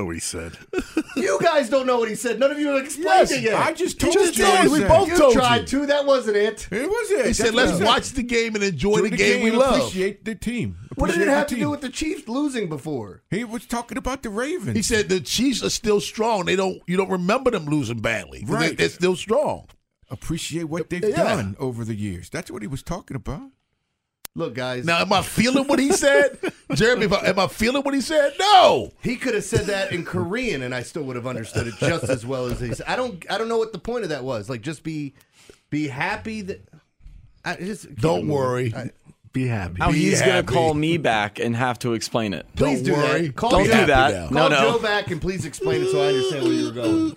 Know 0.03 0.07
what 0.07 0.15
he 0.15 0.19
said. 0.19 0.57
you 1.15 1.39
guys 1.41 1.69
don't 1.69 1.87
know 1.87 1.97
what 1.97 2.09
he 2.09 2.15
said. 2.15 2.37
None 2.37 2.51
of 2.51 2.59
you 2.59 2.67
have 2.67 2.83
explained 2.83 3.05
Yes, 3.07 3.31
it 3.31 3.41
yet. 3.43 3.55
I 3.55 3.71
just 3.71 4.01
told 4.01 4.11
just 4.13 4.37
you. 4.37 4.43
told 4.43 4.55
what 4.57 4.63
he 4.65 4.69
We 4.73 4.79
said. 4.79 4.87
both 4.89 5.07
you 5.07 5.17
told 5.17 5.33
tried 5.33 5.59
you. 5.71 5.79
to. 5.79 5.85
That 5.85 6.05
wasn't 6.05 6.35
it. 6.35 6.67
It 6.71 6.89
was 6.89 7.11
it. 7.11 7.17
He 7.17 7.23
That's 7.23 7.37
said, 7.37 7.53
what 7.53 7.67
let's 7.67 7.79
watch 7.81 8.09
the 8.11 8.23
game 8.23 8.55
and 8.55 8.63
enjoy 8.65 8.95
Enjoy 8.97 9.09
the 9.09 9.15
game 9.15 9.43
we 9.43 9.49
and 9.51 9.57
love. 9.59 9.77
Appreciate 9.77 10.25
the 10.25 10.35
team. 10.35 10.75
What 10.95 11.07
did 11.07 11.15
Appreciate 11.15 11.21
it 11.21 11.25
the 11.25 11.31
have 11.37 11.47
to 11.47 11.55
team. 11.55 11.63
do 11.63 11.69
with 11.69 11.79
the 11.81 11.89
Chiefs 11.89 12.27
losing 12.27 12.67
before? 12.67 13.23
He 13.29 13.45
was 13.45 13.65
talking 13.65 13.97
about 13.97 14.23
the 14.23 14.29
Ravens. 14.29 14.75
He 14.75 14.83
said 14.83 15.07
the 15.07 15.21
Chiefs 15.21 15.63
are 15.63 15.69
still 15.69 16.01
strong. 16.01 16.43
They 16.45 16.57
don't. 16.57 16.81
You 16.85 16.97
don't 16.97 17.09
remember 17.09 17.49
them 17.51 17.65
losing 17.65 18.01
badly. 18.01 18.43
Right. 18.45 18.77
They, 18.77 18.85
are 18.85 18.89
still 18.89 19.15
strong. 19.15 19.67
appreciate 20.09 20.65
what 20.65 20.89
they've 20.89 21.01
Yeah. 21.01 21.15
done 21.15 21.55
over 21.59 21.85
the 21.85 21.95
years. 21.95 22.29
That's 22.29 22.51
what 22.51 22.61
he 22.61 22.67
was 22.67 22.83
talking 22.83 23.15
about. 23.15 23.51
Look, 24.35 24.55
guys. 24.55 24.83
Now, 24.85 24.99
am 24.99 25.13
I 25.13 25.21
feeling 25.21 25.67
what 25.67 25.77
he 25.77 25.91
said, 25.91 26.39
Jeremy? 26.73 27.05
Am 27.23 27.37
I, 27.37 27.45
feeling 27.47 27.83
what 27.83 27.93
he 27.93 28.01
said? 28.01 28.33
No. 28.39 28.91
He 29.03 29.15
could 29.15 29.35
have 29.35 29.43
said 29.43 29.67
that 29.67 29.91
in 29.91 30.03
Korean, 30.03 30.63
and 30.63 30.73
I 30.73 30.81
still 30.81 31.03
would 31.03 31.15
have 31.15 31.27
understood 31.27 31.67
it 31.67 31.75
just 31.79 32.05
as 32.05 32.25
well 32.25 32.47
as 32.47 32.59
he 32.59 32.73
said. 32.73 32.87
I 32.87 32.95
don't. 32.95 33.23
I 33.31 33.37
don't 33.37 33.47
know 33.47 33.59
what 33.59 33.73
the 33.73 33.77
point 33.79 34.03
of 34.05 34.09
that 34.09 34.23
was. 34.23 34.49
Like, 34.49 34.61
just 34.61 34.83
be, 34.83 35.13
be 35.69 35.87
happy 35.87 36.41
that. 36.41 36.67
I 37.45 37.57
just 37.57 37.93
Don't 37.95 38.27
worry. 38.27 38.73
I- 38.75 38.89
Be 39.33 39.45
happy. 39.47 39.75
Now 39.79 39.91
Be 39.91 39.97
he's 39.99 40.19
happy. 40.19 40.31
gonna 40.31 40.43
call 40.43 40.73
me 40.73 40.97
back 40.97 41.37
and 41.39 41.55
have 41.55 41.77
to 41.79 41.93
explain 41.93 42.33
it. 42.33 42.47
Please 42.55 42.81
Don't 42.81 42.95
do 42.95 43.01
worry. 43.01 43.27
that. 43.27 43.35
Call 43.35 43.49
Don't 43.51 43.61
me 43.63 43.67
do 43.67 43.71
back. 43.73 43.87
that. 43.87 44.11
now. 44.13 44.29
No, 44.29 44.39
Call 44.39 44.49
no. 44.49 44.71
Joe 44.73 44.79
back 44.79 45.11
and 45.11 45.19
please 45.21 45.43
explain 45.45 45.81
it 45.83 45.89
so 45.91 46.01
I 46.01 46.07
understand 46.07 46.43
where 46.43 46.53
you 46.53 46.65
were 46.65 46.71
going. 46.71 47.15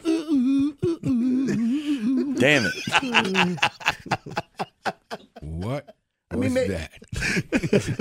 Damn 2.38 2.66
it. 2.66 3.58
What 5.40 5.95
I 6.30 6.36
mean, 6.36 6.54
was 6.54 6.68
that? 6.68 6.90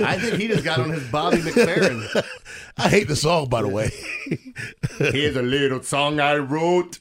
I 0.00 0.18
think 0.18 0.40
he 0.40 0.48
just 0.48 0.64
got 0.64 0.80
on 0.80 0.90
his 0.90 1.08
Bobby 1.10 1.36
McFerrin. 1.38 2.24
I 2.76 2.88
hate 2.88 3.06
the 3.06 3.14
song, 3.14 3.48
by 3.48 3.62
the 3.62 3.68
way. 3.68 3.90
Here's 4.98 5.36
a 5.36 5.42
little 5.42 5.80
song 5.82 6.18
I 6.18 6.36
wrote. 6.36 6.98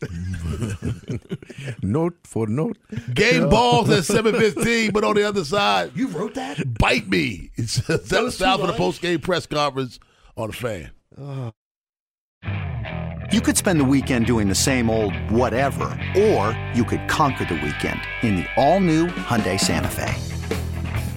note 1.82 2.16
for 2.24 2.46
note. 2.46 2.78
Game 3.14 3.50
balls 3.50 3.90
at 3.90 4.04
7:15, 4.04 4.94
but 4.94 5.04
on 5.04 5.16
the 5.16 5.24
other 5.24 5.44
side, 5.44 5.94
you 5.96 6.08
wrote 6.10 6.36
that. 6.36 6.78
Bite 6.78 7.08
me. 7.10 7.50
It's 7.56 7.78
that 7.88 8.06
Those 8.06 8.38
sound 8.38 8.62
two 8.62 8.68
for 8.68 8.72
the 8.72 8.78
post 8.78 9.02
game 9.02 9.20
press 9.20 9.48
conference 9.48 10.00
on 10.38 10.50
the 10.50 10.54
fan. 10.54 10.92
Uh. 11.18 11.52
You 13.32 13.42
could 13.42 13.58
spend 13.58 13.80
the 13.80 13.86
weekend 13.86 14.28
doing 14.28 14.48
the 14.48 14.56
same 14.56 14.92
old 14.92 15.16
whatever, 15.32 15.86
or 16.16 16.56
you 16.76 16.86
could 16.86 17.08
conquer 17.10 17.46
the 17.46 17.56
weekend 17.56 18.00
in 18.22 18.36
the 18.36 18.46
all-new 18.56 19.08
Hyundai 19.08 19.60
Santa 19.60 19.90
Fe. 19.90 20.14